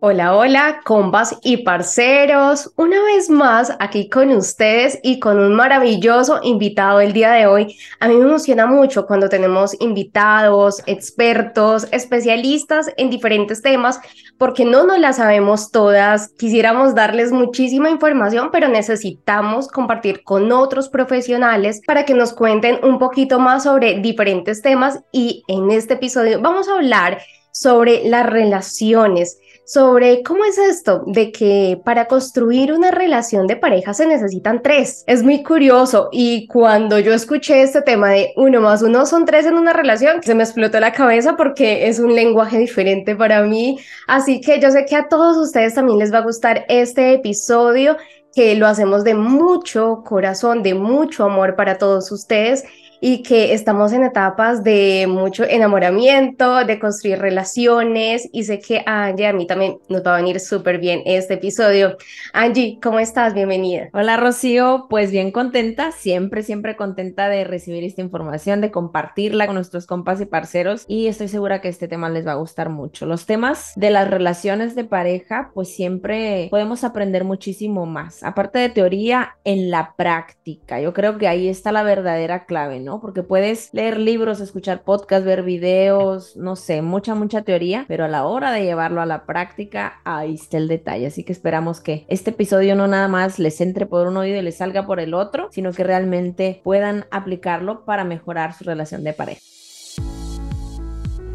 Hola, 0.00 0.36
hola, 0.36 0.80
compas 0.84 1.36
y 1.42 1.64
parceros. 1.64 2.70
Una 2.76 3.02
vez 3.02 3.28
más 3.28 3.72
aquí 3.80 4.08
con 4.08 4.30
ustedes 4.30 5.00
y 5.02 5.18
con 5.18 5.40
un 5.40 5.56
maravilloso 5.56 6.38
invitado 6.44 7.00
el 7.00 7.12
día 7.12 7.32
de 7.32 7.48
hoy. 7.48 7.76
A 7.98 8.06
mí 8.06 8.14
me 8.14 8.26
emociona 8.26 8.66
mucho 8.66 9.08
cuando 9.08 9.28
tenemos 9.28 9.74
invitados, 9.80 10.84
expertos, 10.86 11.88
especialistas 11.90 12.92
en 12.96 13.10
diferentes 13.10 13.60
temas, 13.60 14.00
porque 14.38 14.64
no 14.64 14.86
nos 14.86 15.00
las 15.00 15.16
sabemos 15.16 15.72
todas. 15.72 16.28
Quisiéramos 16.38 16.94
darles 16.94 17.32
muchísima 17.32 17.90
información, 17.90 18.50
pero 18.52 18.68
necesitamos 18.68 19.66
compartir 19.66 20.22
con 20.22 20.52
otros 20.52 20.88
profesionales 20.88 21.80
para 21.84 22.04
que 22.04 22.14
nos 22.14 22.32
cuenten 22.32 22.78
un 22.84 23.00
poquito 23.00 23.40
más 23.40 23.64
sobre 23.64 23.98
diferentes 23.98 24.62
temas. 24.62 25.00
Y 25.10 25.42
en 25.48 25.72
este 25.72 25.94
episodio 25.94 26.40
vamos 26.40 26.68
a 26.68 26.74
hablar 26.74 27.18
sobre 27.50 28.08
las 28.08 28.24
relaciones 28.24 29.38
sobre 29.68 30.22
cómo 30.22 30.46
es 30.46 30.56
esto 30.56 31.02
de 31.06 31.30
que 31.30 31.78
para 31.84 32.06
construir 32.06 32.72
una 32.72 32.90
relación 32.90 33.46
de 33.46 33.54
pareja 33.56 33.92
se 33.92 34.06
necesitan 34.06 34.62
tres. 34.62 35.04
Es 35.06 35.22
muy 35.22 35.42
curioso 35.42 36.08
y 36.10 36.46
cuando 36.46 36.98
yo 36.98 37.12
escuché 37.12 37.60
este 37.60 37.82
tema 37.82 38.08
de 38.08 38.32
uno 38.36 38.62
más 38.62 38.80
uno 38.80 39.04
son 39.04 39.26
tres 39.26 39.44
en 39.44 39.56
una 39.56 39.74
relación, 39.74 40.22
se 40.22 40.34
me 40.34 40.42
explotó 40.42 40.80
la 40.80 40.92
cabeza 40.92 41.36
porque 41.36 41.86
es 41.86 41.98
un 41.98 42.14
lenguaje 42.14 42.58
diferente 42.58 43.14
para 43.14 43.42
mí. 43.42 43.78
Así 44.06 44.40
que 44.40 44.58
yo 44.58 44.70
sé 44.70 44.86
que 44.86 44.96
a 44.96 45.08
todos 45.08 45.36
ustedes 45.36 45.74
también 45.74 45.98
les 45.98 46.14
va 46.14 46.18
a 46.18 46.22
gustar 46.22 46.64
este 46.70 47.12
episodio 47.12 47.98
que 48.34 48.54
lo 48.54 48.66
hacemos 48.66 49.04
de 49.04 49.14
mucho 49.14 50.02
corazón, 50.02 50.62
de 50.62 50.72
mucho 50.72 51.24
amor 51.24 51.56
para 51.56 51.76
todos 51.76 52.10
ustedes 52.10 52.64
y 53.00 53.22
que 53.22 53.52
estamos 53.52 53.92
en 53.92 54.02
etapas 54.02 54.64
de 54.64 55.06
mucho 55.08 55.44
enamoramiento, 55.44 56.64
de 56.64 56.78
construir 56.78 57.18
relaciones 57.18 58.28
y 58.32 58.44
sé 58.44 58.58
que 58.60 58.82
a 58.86 59.06
Angie 59.06 59.26
a 59.26 59.32
mí 59.32 59.46
también 59.46 59.78
nos 59.88 60.04
va 60.04 60.14
a 60.14 60.16
venir 60.16 60.40
súper 60.40 60.78
bien 60.78 61.02
este 61.04 61.34
episodio. 61.34 61.96
Angie, 62.32 62.78
¿cómo 62.82 62.98
estás? 62.98 63.34
Bienvenida. 63.34 63.88
Hola 63.92 64.16
Rocío, 64.16 64.86
pues 64.90 65.10
bien 65.10 65.30
contenta, 65.30 65.92
siempre, 65.92 66.42
siempre 66.42 66.76
contenta 66.76 67.28
de 67.28 67.44
recibir 67.44 67.84
esta 67.84 68.02
información, 68.02 68.60
de 68.60 68.70
compartirla 68.70 69.46
con 69.46 69.54
nuestros 69.54 69.86
compas 69.86 70.20
y 70.20 70.26
parceros 70.26 70.84
y 70.88 71.06
estoy 71.06 71.28
segura 71.28 71.60
que 71.60 71.68
este 71.68 71.88
tema 71.88 72.10
les 72.10 72.26
va 72.26 72.32
a 72.32 72.36
gustar 72.36 72.68
mucho. 72.68 73.06
Los 73.06 73.26
temas 73.26 73.72
de 73.76 73.90
las 73.90 74.10
relaciones 74.10 74.74
de 74.74 74.84
pareja, 74.84 75.50
pues 75.54 75.74
siempre 75.74 76.48
podemos 76.50 76.84
aprender 76.84 77.24
muchísimo 77.24 77.86
más, 77.86 78.22
aparte 78.22 78.58
de 78.58 78.68
teoría, 78.68 79.36
en 79.44 79.70
la 79.70 79.94
práctica. 79.96 80.80
Yo 80.80 80.92
creo 80.92 81.18
que 81.18 81.28
ahí 81.28 81.48
está 81.48 81.72
la 81.72 81.82
verdadera 81.82 82.44
clave, 82.44 82.80
¿no? 82.80 82.87
Porque 83.00 83.22
puedes 83.22 83.72
leer 83.72 83.98
libros, 83.98 84.40
escuchar 84.40 84.82
podcasts, 84.82 85.26
ver 85.26 85.42
videos, 85.42 86.36
no 86.36 86.56
sé, 86.56 86.82
mucha, 86.82 87.14
mucha 87.14 87.42
teoría, 87.42 87.84
pero 87.88 88.04
a 88.04 88.08
la 88.08 88.24
hora 88.24 88.50
de 88.52 88.64
llevarlo 88.64 89.00
a 89.00 89.06
la 89.06 89.26
práctica, 89.26 90.00
ahí 90.04 90.34
está 90.34 90.56
el 90.56 90.68
detalle. 90.68 91.06
Así 91.06 91.24
que 91.24 91.32
esperamos 91.32 91.80
que 91.80 92.06
este 92.08 92.30
episodio 92.30 92.74
no 92.74 92.88
nada 92.88 93.08
más 93.08 93.38
les 93.38 93.60
entre 93.60 93.86
por 93.86 94.06
un 94.06 94.16
oído 94.16 94.38
y 94.38 94.42
les 94.42 94.56
salga 94.56 94.86
por 94.86 95.00
el 95.00 95.14
otro, 95.14 95.48
sino 95.52 95.72
que 95.72 95.84
realmente 95.84 96.60
puedan 96.64 97.04
aplicarlo 97.10 97.84
para 97.84 98.04
mejorar 98.04 98.54
su 98.54 98.64
relación 98.64 99.04
de 99.04 99.12
pareja 99.12 99.40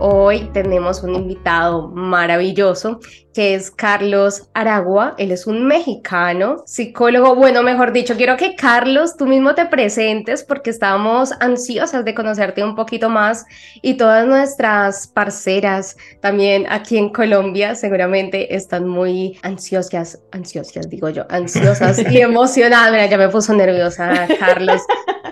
Hoy 0.00 0.50
tenemos 0.52 1.02
un 1.04 1.14
invitado 1.14 1.88
maravilloso 1.88 2.98
que 3.32 3.54
es 3.54 3.70
Carlos 3.70 4.48
Aragua. 4.52 5.14
Él 5.18 5.30
es 5.30 5.46
un 5.46 5.66
mexicano, 5.66 6.64
psicólogo. 6.66 7.34
Bueno, 7.36 7.62
mejor 7.62 7.92
dicho, 7.92 8.16
quiero 8.16 8.36
que 8.36 8.56
Carlos, 8.56 9.16
tú 9.16 9.26
mismo 9.26 9.54
te 9.54 9.66
presentes 9.66 10.42
porque 10.42 10.70
estamos 10.70 11.32
ansiosas 11.40 12.04
de 12.04 12.14
conocerte 12.14 12.64
un 12.64 12.74
poquito 12.74 13.08
más 13.08 13.46
y 13.82 13.94
todas 13.94 14.26
nuestras 14.26 15.06
parceras 15.06 15.96
también 16.20 16.66
aquí 16.68 16.98
en 16.98 17.10
Colombia 17.10 17.74
seguramente 17.76 18.54
están 18.54 18.88
muy 18.88 19.38
ansiosas, 19.42 20.20
ansiosas 20.32 20.90
digo 20.90 21.08
yo, 21.08 21.24
ansiosas 21.28 21.98
y 22.10 22.20
emocionadas. 22.20 22.90
Mira, 22.90 23.06
ya 23.06 23.18
me 23.18 23.28
puso 23.28 23.54
nerviosa 23.54 24.26
Carlos. 24.38 24.82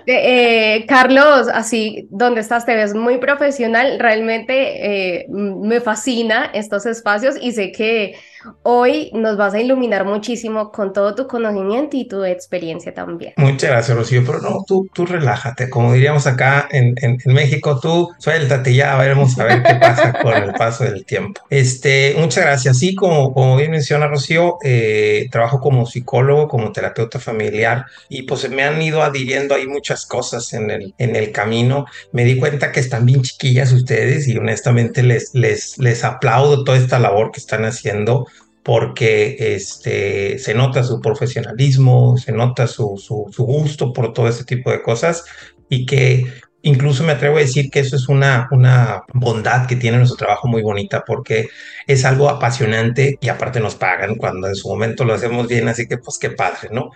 Eh, 0.06 0.84
Carlos, 0.88 1.48
así, 1.52 2.08
donde 2.10 2.40
estás? 2.40 2.66
Te 2.66 2.74
ves 2.74 2.94
muy 2.94 3.18
profesional. 3.18 3.98
Realmente 3.98 5.20
eh, 5.20 5.26
me 5.28 5.80
fascina 5.80 6.50
estos 6.54 6.86
espacios 6.86 7.36
y 7.40 7.52
sé 7.52 7.72
que 7.72 8.16
Hoy 8.62 9.10
nos 9.14 9.36
vas 9.36 9.54
a 9.54 9.60
iluminar 9.60 10.04
muchísimo 10.04 10.70
con 10.72 10.92
todo 10.92 11.14
tu 11.14 11.26
conocimiento 11.26 11.96
y 11.96 12.06
tu 12.06 12.24
experiencia 12.24 12.94
también. 12.94 13.34
Muchas 13.36 13.70
gracias, 13.70 13.96
Rocío, 13.96 14.22
pero 14.24 14.40
no, 14.40 14.64
tú, 14.66 14.88
tú 14.92 15.06
relájate, 15.06 15.70
como 15.70 15.92
diríamos 15.92 16.26
acá 16.26 16.68
en, 16.70 16.94
en, 17.00 17.18
México, 17.26 17.78
tú 17.80 18.10
suéltate 18.18 18.74
ya, 18.74 18.96
veremos 18.96 19.38
a 19.38 19.44
ver 19.44 19.62
qué 19.62 19.74
pasa 19.74 20.12
con 20.22 20.34
el 20.34 20.52
paso 20.52 20.84
del 20.84 21.04
tiempo. 21.04 21.40
Este, 21.50 22.14
muchas 22.18 22.44
gracias. 22.44 22.78
Sí, 22.78 22.94
como, 22.94 23.32
como 23.32 23.56
bien 23.56 23.70
menciona 23.70 24.06
Rocío, 24.06 24.58
eh, 24.62 25.28
trabajo 25.30 25.60
como 25.60 25.86
psicólogo, 25.86 26.48
como 26.48 26.72
terapeuta 26.72 27.18
familiar 27.18 27.86
y 28.08 28.22
pues 28.22 28.48
me 28.50 28.62
han 28.64 28.80
ido 28.80 29.02
adhiriendo 29.02 29.54
ahí 29.54 29.66
muchas 29.66 30.06
cosas 30.06 30.52
en 30.52 30.70
el, 30.70 30.94
en 30.98 31.16
el 31.16 31.32
camino. 31.32 31.86
Me 32.12 32.24
di 32.24 32.38
cuenta 32.38 32.72
que 32.72 32.80
están 32.80 33.06
bien 33.06 33.22
chiquillas 33.22 33.72
ustedes 33.72 34.28
y 34.28 34.36
honestamente 34.36 35.02
les, 35.02 35.34
les, 35.34 35.78
les 35.78 36.04
aplaudo 36.04 36.64
toda 36.64 36.78
esta 36.78 36.98
labor 36.98 37.32
que 37.32 37.40
están 37.40 37.64
haciendo 37.64 38.26
porque 38.62 39.36
este, 39.38 40.38
se 40.38 40.54
nota 40.54 40.84
su 40.84 41.00
profesionalismo, 41.00 42.16
se 42.16 42.32
nota 42.32 42.66
su, 42.66 42.96
su, 42.96 43.44
gusto 43.44 43.92
por 43.92 44.12
todo 44.12 44.28
ese 44.28 44.44
tipo 44.44 44.70
de 44.70 44.82
cosas 44.82 45.24
y 45.68 45.84
que 45.84 46.26
incluso 46.62 47.02
me 47.02 47.12
atrevo 47.12 47.38
a 47.38 47.40
decir 47.40 47.70
que 47.70 47.80
eso 47.80 47.96
es 47.96 48.08
una, 48.08 48.48
una 48.52 49.02
bondad 49.14 49.66
que 49.66 49.76
tiene 49.76 49.98
nuestro 49.98 50.16
trabajo 50.16 50.46
muy 50.46 50.62
bonita 50.62 51.02
porque 51.04 51.48
es 51.86 52.04
algo 52.04 52.28
apasionante 52.28 53.18
y 53.20 53.28
aparte 53.28 53.58
nos 53.58 53.74
pagan 53.74 54.14
cuando 54.14 54.46
en 54.46 54.54
su 54.54 54.68
momento 54.68 55.04
lo 55.04 55.14
hacemos 55.14 55.48
bien, 55.48 55.68
así 55.68 55.88
que 55.88 55.98
pues 55.98 56.18
qué 56.18 56.30
padre, 56.30 56.68
¿no? 56.70 56.90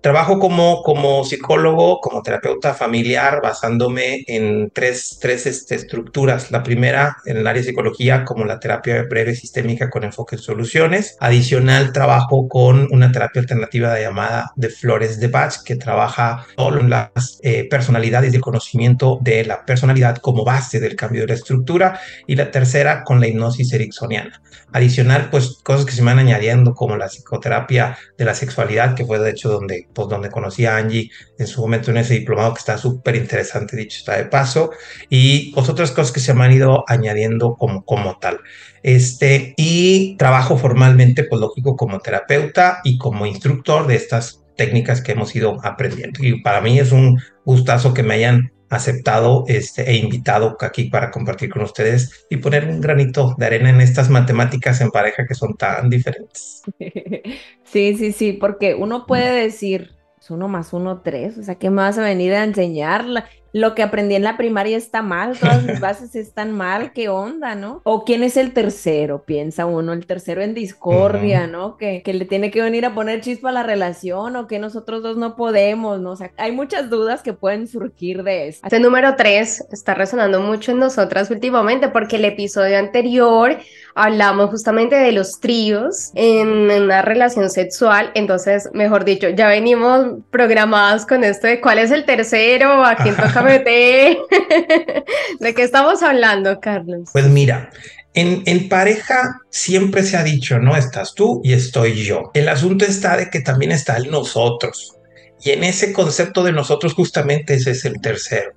Trabajo 0.00 0.38
como, 0.38 0.82
como 0.82 1.24
psicólogo, 1.24 2.00
como 2.00 2.22
terapeuta 2.22 2.72
familiar, 2.72 3.42
basándome 3.42 4.24
en 4.26 4.70
tres, 4.70 5.18
tres 5.20 5.44
este, 5.46 5.74
estructuras. 5.74 6.50
La 6.50 6.62
primera, 6.62 7.18
en 7.26 7.36
el 7.36 7.46
área 7.46 7.60
de 7.60 7.68
psicología, 7.68 8.24
como 8.24 8.46
la 8.46 8.58
terapia 8.58 9.02
breve 9.02 9.34
sistémica 9.34 9.90
con 9.90 10.04
enfoque 10.04 10.36
en 10.36 10.42
soluciones. 10.42 11.18
Adicional, 11.20 11.92
trabajo 11.92 12.48
con 12.48 12.88
una 12.92 13.12
terapia 13.12 13.42
alternativa 13.42 14.00
llamada 14.00 14.52
de 14.56 14.70
Flores 14.70 15.20
de 15.20 15.28
Bach, 15.28 15.62
que 15.64 15.76
trabaja 15.76 16.46
en 16.56 16.88
las 16.88 17.38
eh, 17.42 17.68
personalidades 17.68 18.32
y 18.32 18.36
el 18.36 18.42
conocimiento 18.42 19.18
de 19.20 19.44
la 19.44 19.66
personalidad 19.66 20.16
como 20.16 20.44
base 20.44 20.80
del 20.80 20.96
cambio 20.96 21.22
de 21.22 21.28
la 21.28 21.34
estructura. 21.34 22.00
Y 22.26 22.36
la 22.36 22.50
tercera, 22.50 23.04
con 23.04 23.20
la 23.20 23.28
hipnosis 23.28 23.70
ericksoniana. 23.74 24.40
Adicional, 24.72 25.28
pues 25.30 25.58
cosas 25.62 25.84
que 25.84 25.92
se 25.92 26.02
van 26.02 26.18
añadiendo, 26.18 26.74
como 26.74 26.96
la 26.96 27.08
psicoterapia 27.08 27.98
de 28.16 28.24
la 28.24 28.34
sexualidad, 28.34 28.94
que 28.94 29.04
fue 29.04 29.18
de 29.18 29.30
hecho 29.30 29.50
donde 29.50 29.88
pues 29.94 30.08
donde 30.08 30.30
conocí 30.30 30.66
a 30.66 30.76
Angie 30.76 31.10
en 31.38 31.46
su 31.46 31.60
momento 31.60 31.90
en 31.90 31.98
ese 31.98 32.14
diplomado 32.14 32.54
que 32.54 32.60
está 32.60 32.78
súper 32.78 33.16
interesante, 33.16 33.76
dicho 33.76 33.98
está 33.98 34.16
de 34.16 34.24
paso, 34.24 34.70
y 35.08 35.52
otras 35.56 35.90
cosas 35.92 36.12
que 36.12 36.20
se 36.20 36.34
me 36.34 36.44
han 36.44 36.52
ido 36.52 36.84
añadiendo 36.86 37.56
como, 37.56 37.84
como 37.84 38.18
tal. 38.18 38.40
Este, 38.82 39.54
y 39.56 40.16
trabajo 40.16 40.56
formalmente, 40.56 41.24
pues 41.24 41.40
lógico, 41.40 41.76
como 41.76 42.00
terapeuta 42.00 42.80
y 42.84 42.98
como 42.98 43.26
instructor 43.26 43.86
de 43.86 43.96
estas 43.96 44.42
técnicas 44.56 45.00
que 45.00 45.12
hemos 45.12 45.34
ido 45.34 45.58
aprendiendo. 45.64 46.22
Y 46.22 46.42
para 46.42 46.60
mí 46.60 46.78
es 46.78 46.92
un 46.92 47.18
gustazo 47.44 47.94
que 47.94 48.02
me 48.02 48.14
hayan 48.14 48.52
aceptado 48.70 49.44
este, 49.48 49.90
e 49.90 49.96
invitado 49.96 50.56
aquí 50.60 50.84
para 50.84 51.10
compartir 51.10 51.50
con 51.50 51.62
ustedes 51.62 52.26
y 52.30 52.36
poner 52.38 52.68
un 52.68 52.80
granito 52.80 53.34
de 53.36 53.46
arena 53.46 53.70
en 53.70 53.80
estas 53.80 54.08
matemáticas 54.08 54.80
en 54.80 54.90
pareja 54.90 55.26
que 55.26 55.34
son 55.34 55.54
tan 55.54 55.90
diferentes. 55.90 56.62
Sí, 57.64 57.96
sí, 57.96 58.10
sí, 58.10 58.32
porque 58.32 58.74
uno 58.74 59.06
puede 59.06 59.44
decir, 59.44 59.92
es 60.20 60.28
uno 60.28 60.48
más 60.48 60.72
uno, 60.72 61.02
tres, 61.02 61.38
o 61.38 61.44
sea, 61.44 61.54
¿qué 61.54 61.70
me 61.70 61.76
vas 61.76 61.98
a 61.98 62.02
venir 62.02 62.34
a 62.34 62.42
enseñar? 62.42 63.04
Lo 63.52 63.74
que 63.74 63.82
aprendí 63.82 64.14
en 64.14 64.22
la 64.22 64.36
primaria 64.36 64.76
está 64.76 65.02
mal, 65.02 65.38
todas 65.38 65.62
mis 65.64 65.80
bases 65.80 66.14
están 66.14 66.52
mal, 66.52 66.92
¿qué 66.92 67.08
onda, 67.08 67.54
no? 67.54 67.80
O 67.84 68.04
quién 68.04 68.22
es 68.22 68.36
el 68.36 68.52
tercero, 68.52 69.24
piensa 69.24 69.66
uno, 69.66 69.92
el 69.92 70.06
tercero 70.06 70.42
en 70.42 70.54
discordia, 70.54 71.46
¿no? 71.46 71.76
Que, 71.76 72.02
que 72.02 72.14
le 72.14 72.24
tiene 72.24 72.50
que 72.50 72.62
venir 72.62 72.86
a 72.86 72.94
poner 72.94 73.20
chispa 73.20 73.50
a 73.50 73.52
la 73.52 73.62
relación 73.62 74.36
o 74.36 74.46
que 74.46 74.58
nosotros 74.58 75.02
dos 75.02 75.16
no 75.16 75.36
podemos, 75.36 76.00
¿no? 76.00 76.12
O 76.12 76.16
sea, 76.16 76.32
hay 76.36 76.52
muchas 76.52 76.90
dudas 76.90 77.22
que 77.22 77.32
pueden 77.32 77.66
surgir 77.66 78.22
de 78.22 78.48
eso. 78.48 78.60
Este 78.62 78.80
número 78.80 79.16
tres 79.16 79.64
está 79.72 79.94
resonando 79.94 80.40
mucho 80.40 80.72
en 80.72 80.78
nosotras 80.78 81.30
últimamente 81.30 81.88
porque 81.88 82.16
el 82.16 82.24
episodio 82.24 82.78
anterior 82.78 83.58
hablamos 83.94 84.50
justamente 84.50 84.96
de 84.96 85.12
los 85.12 85.40
tríos 85.40 86.12
en 86.14 86.70
una 86.70 87.02
relación 87.02 87.50
sexual, 87.50 88.10
entonces, 88.14 88.68
mejor 88.72 89.04
dicho, 89.04 89.28
ya 89.28 89.48
venimos 89.48 90.18
programados 90.30 91.06
con 91.06 91.24
esto 91.24 91.46
de 91.46 91.60
cuál 91.60 91.78
es 91.78 91.90
el 91.90 92.04
tercero, 92.04 92.84
a 92.84 92.96
quién 92.96 93.16
toca 93.16 93.39
de, 93.44 94.18
de 95.40 95.54
qué 95.54 95.62
estamos 95.62 96.02
hablando, 96.02 96.60
Carlos. 96.60 97.08
Pues 97.12 97.26
mira, 97.26 97.70
en, 98.14 98.42
en, 98.46 98.68
pareja 98.68 99.40
siempre 99.50 100.02
se 100.02 100.16
ha 100.16 100.24
dicho, 100.24 100.58
no 100.58 100.76
estás 100.76 101.14
tú 101.14 101.40
y 101.44 101.52
estoy 101.52 102.04
yo. 102.04 102.30
El 102.34 102.48
asunto 102.48 102.84
está 102.84 103.16
de 103.16 103.30
que 103.30 103.40
también 103.40 103.72
está 103.72 103.96
el 103.96 104.10
nosotros. 104.10 104.96
Y 105.42 105.50
en 105.50 105.64
ese 105.64 105.92
concepto 105.92 106.42
de 106.42 106.52
nosotros 106.52 106.94
justamente 106.94 107.54
ese 107.54 107.70
es 107.70 107.84
el 107.84 108.00
tercero. 108.00 108.52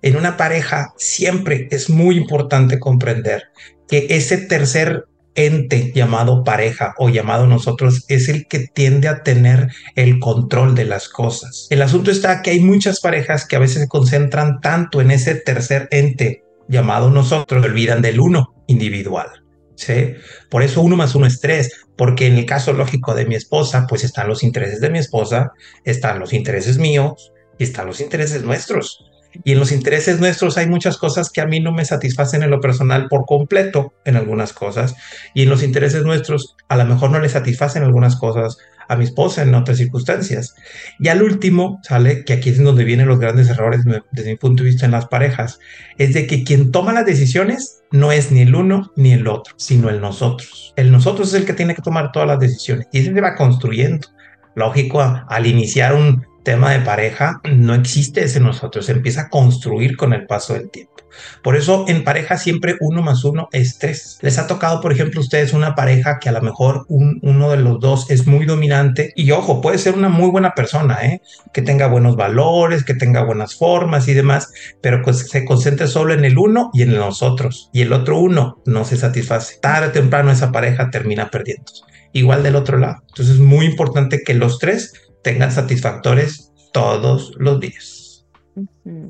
En 0.00 0.16
una 0.16 0.36
pareja 0.36 0.92
siempre 0.96 1.68
es 1.70 1.88
muy 1.88 2.16
importante 2.16 2.78
comprender 2.78 3.44
que 3.88 4.06
ese 4.10 4.38
tercer 4.38 5.06
ente 5.34 5.92
llamado 5.94 6.44
pareja 6.44 6.94
o 6.98 7.08
llamado 7.08 7.46
nosotros 7.46 8.04
es 8.08 8.28
el 8.28 8.46
que 8.46 8.68
tiende 8.68 9.08
a 9.08 9.22
tener 9.22 9.68
el 9.96 10.18
control 10.20 10.74
de 10.74 10.84
las 10.84 11.08
cosas. 11.08 11.66
El 11.70 11.82
asunto 11.82 12.10
está 12.10 12.42
que 12.42 12.50
hay 12.50 12.60
muchas 12.60 13.00
parejas 13.00 13.46
que 13.46 13.56
a 13.56 13.60
veces 13.60 13.82
se 13.82 13.88
concentran 13.88 14.60
tanto 14.60 15.00
en 15.00 15.10
ese 15.10 15.34
tercer 15.34 15.88
ente 15.90 16.44
llamado 16.68 17.10
nosotros, 17.10 17.64
olvidan 17.64 18.02
del 18.02 18.20
uno 18.20 18.54
individual. 18.66 19.28
¿sí? 19.76 20.14
Por 20.50 20.62
eso 20.62 20.80
uno 20.80 20.96
más 20.96 21.14
uno 21.14 21.26
es 21.26 21.40
tres, 21.40 21.84
porque 21.96 22.26
en 22.26 22.38
el 22.38 22.46
caso 22.46 22.72
lógico 22.72 23.14
de 23.14 23.26
mi 23.26 23.34
esposa, 23.34 23.86
pues 23.88 24.04
están 24.04 24.28
los 24.28 24.42
intereses 24.42 24.80
de 24.80 24.90
mi 24.90 24.98
esposa, 24.98 25.52
están 25.84 26.18
los 26.18 26.32
intereses 26.32 26.78
míos 26.78 27.32
y 27.58 27.64
están 27.64 27.86
los 27.86 28.00
intereses 28.00 28.42
nuestros. 28.42 29.04
Y 29.42 29.52
en 29.52 29.58
los 29.58 29.72
intereses 29.72 30.20
nuestros 30.20 30.56
hay 30.56 30.68
muchas 30.68 30.96
cosas 30.96 31.30
que 31.30 31.40
a 31.40 31.46
mí 31.46 31.60
no 31.60 31.72
me 31.72 31.84
satisfacen 31.84 32.42
en 32.42 32.50
lo 32.50 32.60
personal 32.60 33.08
por 33.08 33.24
completo 33.26 33.94
en 34.04 34.16
algunas 34.16 34.52
cosas. 34.52 34.94
Y 35.34 35.42
en 35.42 35.50
los 35.50 35.62
intereses 35.62 36.04
nuestros 36.04 36.56
a 36.68 36.76
lo 36.76 36.84
mejor 36.84 37.10
no 37.10 37.18
le 37.18 37.28
satisfacen 37.28 37.82
algunas 37.82 38.16
cosas 38.16 38.58
a 38.88 38.96
mi 38.96 39.04
esposa 39.04 39.42
en 39.42 39.54
otras 39.54 39.78
circunstancias. 39.78 40.54
Y 40.98 41.08
al 41.08 41.22
último, 41.22 41.80
sale 41.82 42.24
que 42.24 42.34
aquí 42.34 42.50
es 42.50 42.62
donde 42.62 42.84
vienen 42.84 43.08
los 43.08 43.18
grandes 43.18 43.48
errores 43.48 43.82
desde 44.12 44.30
mi 44.30 44.36
punto 44.36 44.62
de 44.62 44.70
vista 44.70 44.86
en 44.86 44.92
las 44.92 45.06
parejas, 45.06 45.58
es 45.98 46.14
de 46.14 46.26
que 46.26 46.44
quien 46.44 46.70
toma 46.70 46.92
las 46.92 47.06
decisiones 47.06 47.82
no 47.90 48.12
es 48.12 48.30
ni 48.30 48.42
el 48.42 48.54
uno 48.54 48.92
ni 48.96 49.12
el 49.12 49.26
otro, 49.26 49.54
sino 49.56 49.88
el 49.88 50.00
nosotros. 50.00 50.72
El 50.76 50.92
nosotros 50.92 51.28
es 51.28 51.34
el 51.34 51.46
que 51.46 51.52
tiene 51.52 51.74
que 51.74 51.82
tomar 51.82 52.12
todas 52.12 52.28
las 52.28 52.38
decisiones 52.38 52.86
y 52.92 53.02
se 53.02 53.20
va 53.20 53.36
construyendo. 53.36 54.08
Lógico, 54.56 55.00
al 55.00 55.46
iniciar 55.46 55.94
un, 55.94 56.24
tema 56.44 56.72
de 56.72 56.80
pareja, 56.80 57.40
no 57.52 57.74
existe 57.74 58.22
ese 58.22 58.38
nosotros, 58.40 58.86
se 58.86 58.92
empieza 58.92 59.22
a 59.22 59.28
construir 59.28 59.96
con 59.96 60.12
el 60.12 60.26
paso 60.26 60.54
del 60.54 60.70
tiempo. 60.70 60.94
Por 61.42 61.56
eso 61.56 61.84
en 61.88 62.04
pareja 62.04 62.36
siempre 62.36 62.76
uno 62.80 63.02
más 63.02 63.24
uno 63.24 63.48
es 63.52 63.78
tres. 63.78 64.18
Les 64.22 64.38
ha 64.38 64.46
tocado, 64.46 64.80
por 64.80 64.92
ejemplo, 64.92 65.20
ustedes 65.20 65.52
una 65.52 65.74
pareja 65.74 66.18
que 66.18 66.28
a 66.28 66.32
lo 66.32 66.42
mejor 66.42 66.86
uno 66.88 67.50
de 67.50 67.56
los 67.56 67.80
dos 67.80 68.10
es 68.10 68.26
muy 68.26 68.46
dominante 68.46 69.12
y 69.16 69.30
ojo, 69.30 69.60
puede 69.60 69.78
ser 69.78 69.94
una 69.94 70.08
muy 70.08 70.30
buena 70.30 70.54
persona, 70.54 70.98
¿eh? 71.02 71.20
que 71.52 71.62
tenga 71.62 71.86
buenos 71.86 72.16
valores, 72.16 72.84
que 72.84 72.94
tenga 72.94 73.22
buenas 73.24 73.54
formas 73.54 74.08
y 74.08 74.14
demás, 74.14 74.52
pero 74.80 75.02
pues 75.02 75.28
se 75.28 75.44
concentre 75.44 75.86
solo 75.86 76.14
en 76.14 76.24
el 76.24 76.38
uno 76.38 76.70
y 76.72 76.82
en 76.82 76.94
nosotros 76.94 77.70
y 77.72 77.82
el 77.82 77.92
otro 77.92 78.18
uno 78.18 78.60
no 78.66 78.84
se 78.84 78.96
satisface. 78.96 79.58
Tarde 79.60 79.88
o 79.88 79.92
temprano 79.92 80.30
esa 80.30 80.52
pareja 80.52 80.90
termina 80.90 81.30
perdiendo. 81.30 81.72
Igual 82.12 82.44
del 82.44 82.54
otro 82.54 82.78
lado. 82.78 83.02
Entonces 83.08 83.34
es 83.34 83.40
muy 83.40 83.66
importante 83.66 84.22
que 84.22 84.34
los 84.34 84.60
tres 84.60 84.92
tengan 85.24 85.50
satisfactores 85.50 86.52
todos 86.72 87.34
los 87.38 87.58
días. 87.58 88.04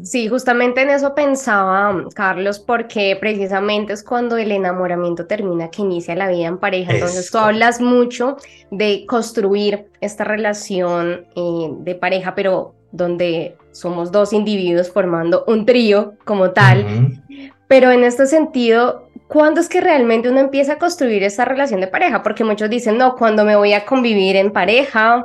Sí, 0.02 0.28
justamente 0.28 0.80
en 0.80 0.88
eso 0.88 1.14
pensaba 1.14 2.02
Carlos, 2.14 2.58
porque 2.58 3.14
precisamente 3.20 3.92
es 3.92 4.02
cuando 4.02 4.38
el 4.38 4.50
enamoramiento 4.52 5.26
termina, 5.26 5.70
que 5.70 5.82
inicia 5.82 6.14
la 6.14 6.30
vida 6.30 6.46
en 6.46 6.56
pareja. 6.56 6.94
Entonces 6.94 7.30
tú 7.30 7.36
hablas 7.36 7.78
mucho 7.80 8.38
de 8.70 9.04
construir 9.06 9.88
esta 10.00 10.24
relación 10.24 11.26
eh, 11.36 11.68
de 11.80 11.94
pareja, 11.94 12.34
pero 12.34 12.74
donde 12.92 13.56
somos 13.72 14.10
dos 14.12 14.32
individuos 14.32 14.90
formando 14.90 15.44
un 15.46 15.66
trío 15.66 16.14
como 16.24 16.52
tal. 16.52 17.20
Pero 17.68 17.90
en 17.90 18.04
este 18.04 18.26
sentido, 18.26 19.03
¿cuándo 19.28 19.60
es 19.60 19.68
que 19.68 19.80
realmente 19.80 20.28
uno 20.28 20.40
empieza 20.40 20.74
a 20.74 20.78
construir 20.78 21.22
esa 21.22 21.44
relación 21.44 21.80
de 21.80 21.86
pareja? 21.86 22.22
Porque 22.22 22.44
muchos 22.44 22.70
dicen, 22.70 22.98
no, 22.98 23.16
cuando 23.16 23.44
me 23.44 23.56
voy 23.56 23.72
a 23.72 23.84
convivir 23.84 24.36
en 24.36 24.52
pareja, 24.52 25.24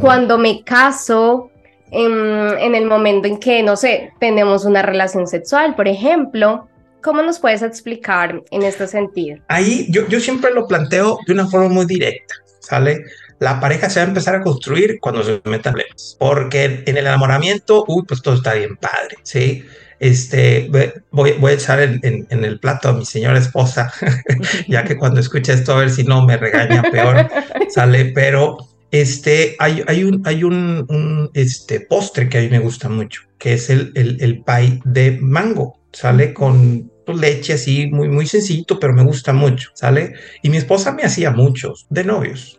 cuando 0.00 0.38
me 0.38 0.62
caso, 0.64 1.50
en, 1.90 2.74
el 2.74 2.86
momento 2.86 3.28
en 3.28 3.38
que, 3.38 3.62
no 3.62 3.76
sé, 3.76 4.12
tenemos 4.18 4.64
una 4.64 4.82
relación 4.82 5.26
sexual, 5.26 5.74
por 5.74 5.88
ejemplo. 5.88 6.66
¿Cómo 7.02 7.22
nos 7.22 7.38
puedes 7.38 7.62
explicar 7.62 8.42
en 8.50 8.62
este 8.62 8.86
sentido? 8.86 9.38
Ahí 9.48 9.86
yo, 9.88 10.06
yo 10.08 10.20
siempre 10.20 10.52
lo 10.52 10.66
planteo 10.66 11.18
de 11.26 11.32
una 11.32 11.46
forma 11.46 11.68
muy 11.68 11.86
directa, 11.86 12.34
¿sale? 12.58 13.04
La 13.38 13.58
pareja 13.58 13.88
se 13.88 14.00
va 14.00 14.04
a 14.04 14.08
empezar 14.08 14.34
a 14.34 14.42
construir 14.42 14.98
cuando 15.00 15.22
se 15.22 15.40
metan 15.44 15.72
problemas, 15.72 16.16
porque 16.18 16.82
en 16.84 16.98
el 16.98 17.06
enamoramiento, 17.06 17.86
uy, 17.88 18.04
pues 18.06 18.20
todo 18.20 18.34
está 18.34 18.52
bien 18.52 18.76
padre, 18.76 19.16
¿sí? 19.22 19.64
Este, 20.00 20.68
voy, 21.12 21.32
voy 21.38 21.50
a 21.52 21.54
echar 21.54 21.80
en, 21.80 22.00
en, 22.02 22.44
el 22.44 22.58
plato 22.58 22.88
a 22.88 22.92
mi 22.94 23.04
señora 23.04 23.38
esposa, 23.38 23.92
ya 24.68 24.82
que 24.82 24.96
cuando 24.96 25.20
escucha 25.20 25.52
esto, 25.52 25.74
a 25.74 25.80
ver 25.80 25.90
si 25.90 26.04
no 26.04 26.24
me 26.24 26.38
regaña 26.38 26.82
peor, 26.90 27.28
sale, 27.68 28.06
pero 28.06 28.56
este, 28.90 29.56
hay, 29.58 29.84
hay, 29.86 30.02
un, 30.02 30.22
hay 30.24 30.42
un, 30.42 30.86
un, 30.88 31.30
este, 31.34 31.80
postre 31.80 32.30
que 32.30 32.38
a 32.38 32.40
mí 32.40 32.48
me 32.48 32.58
gusta 32.58 32.88
mucho, 32.88 33.22
que 33.38 33.52
es 33.52 33.68
el, 33.68 33.92
el, 33.94 34.16
el 34.20 34.42
pie 34.42 34.80
de 34.84 35.18
mango, 35.20 35.78
sale 35.92 36.32
con 36.32 36.90
leche 37.06 37.52
así, 37.52 37.88
muy, 37.88 38.08
muy 38.08 38.26
sencillito, 38.26 38.78
pero 38.80 38.94
me 38.94 39.04
gusta 39.04 39.32
mucho, 39.32 39.70
¿sale? 39.74 40.14
Y 40.42 40.48
mi 40.48 40.56
esposa 40.56 40.92
me 40.92 41.02
hacía 41.02 41.30
muchos 41.30 41.86
de 41.90 42.04
novios. 42.04 42.58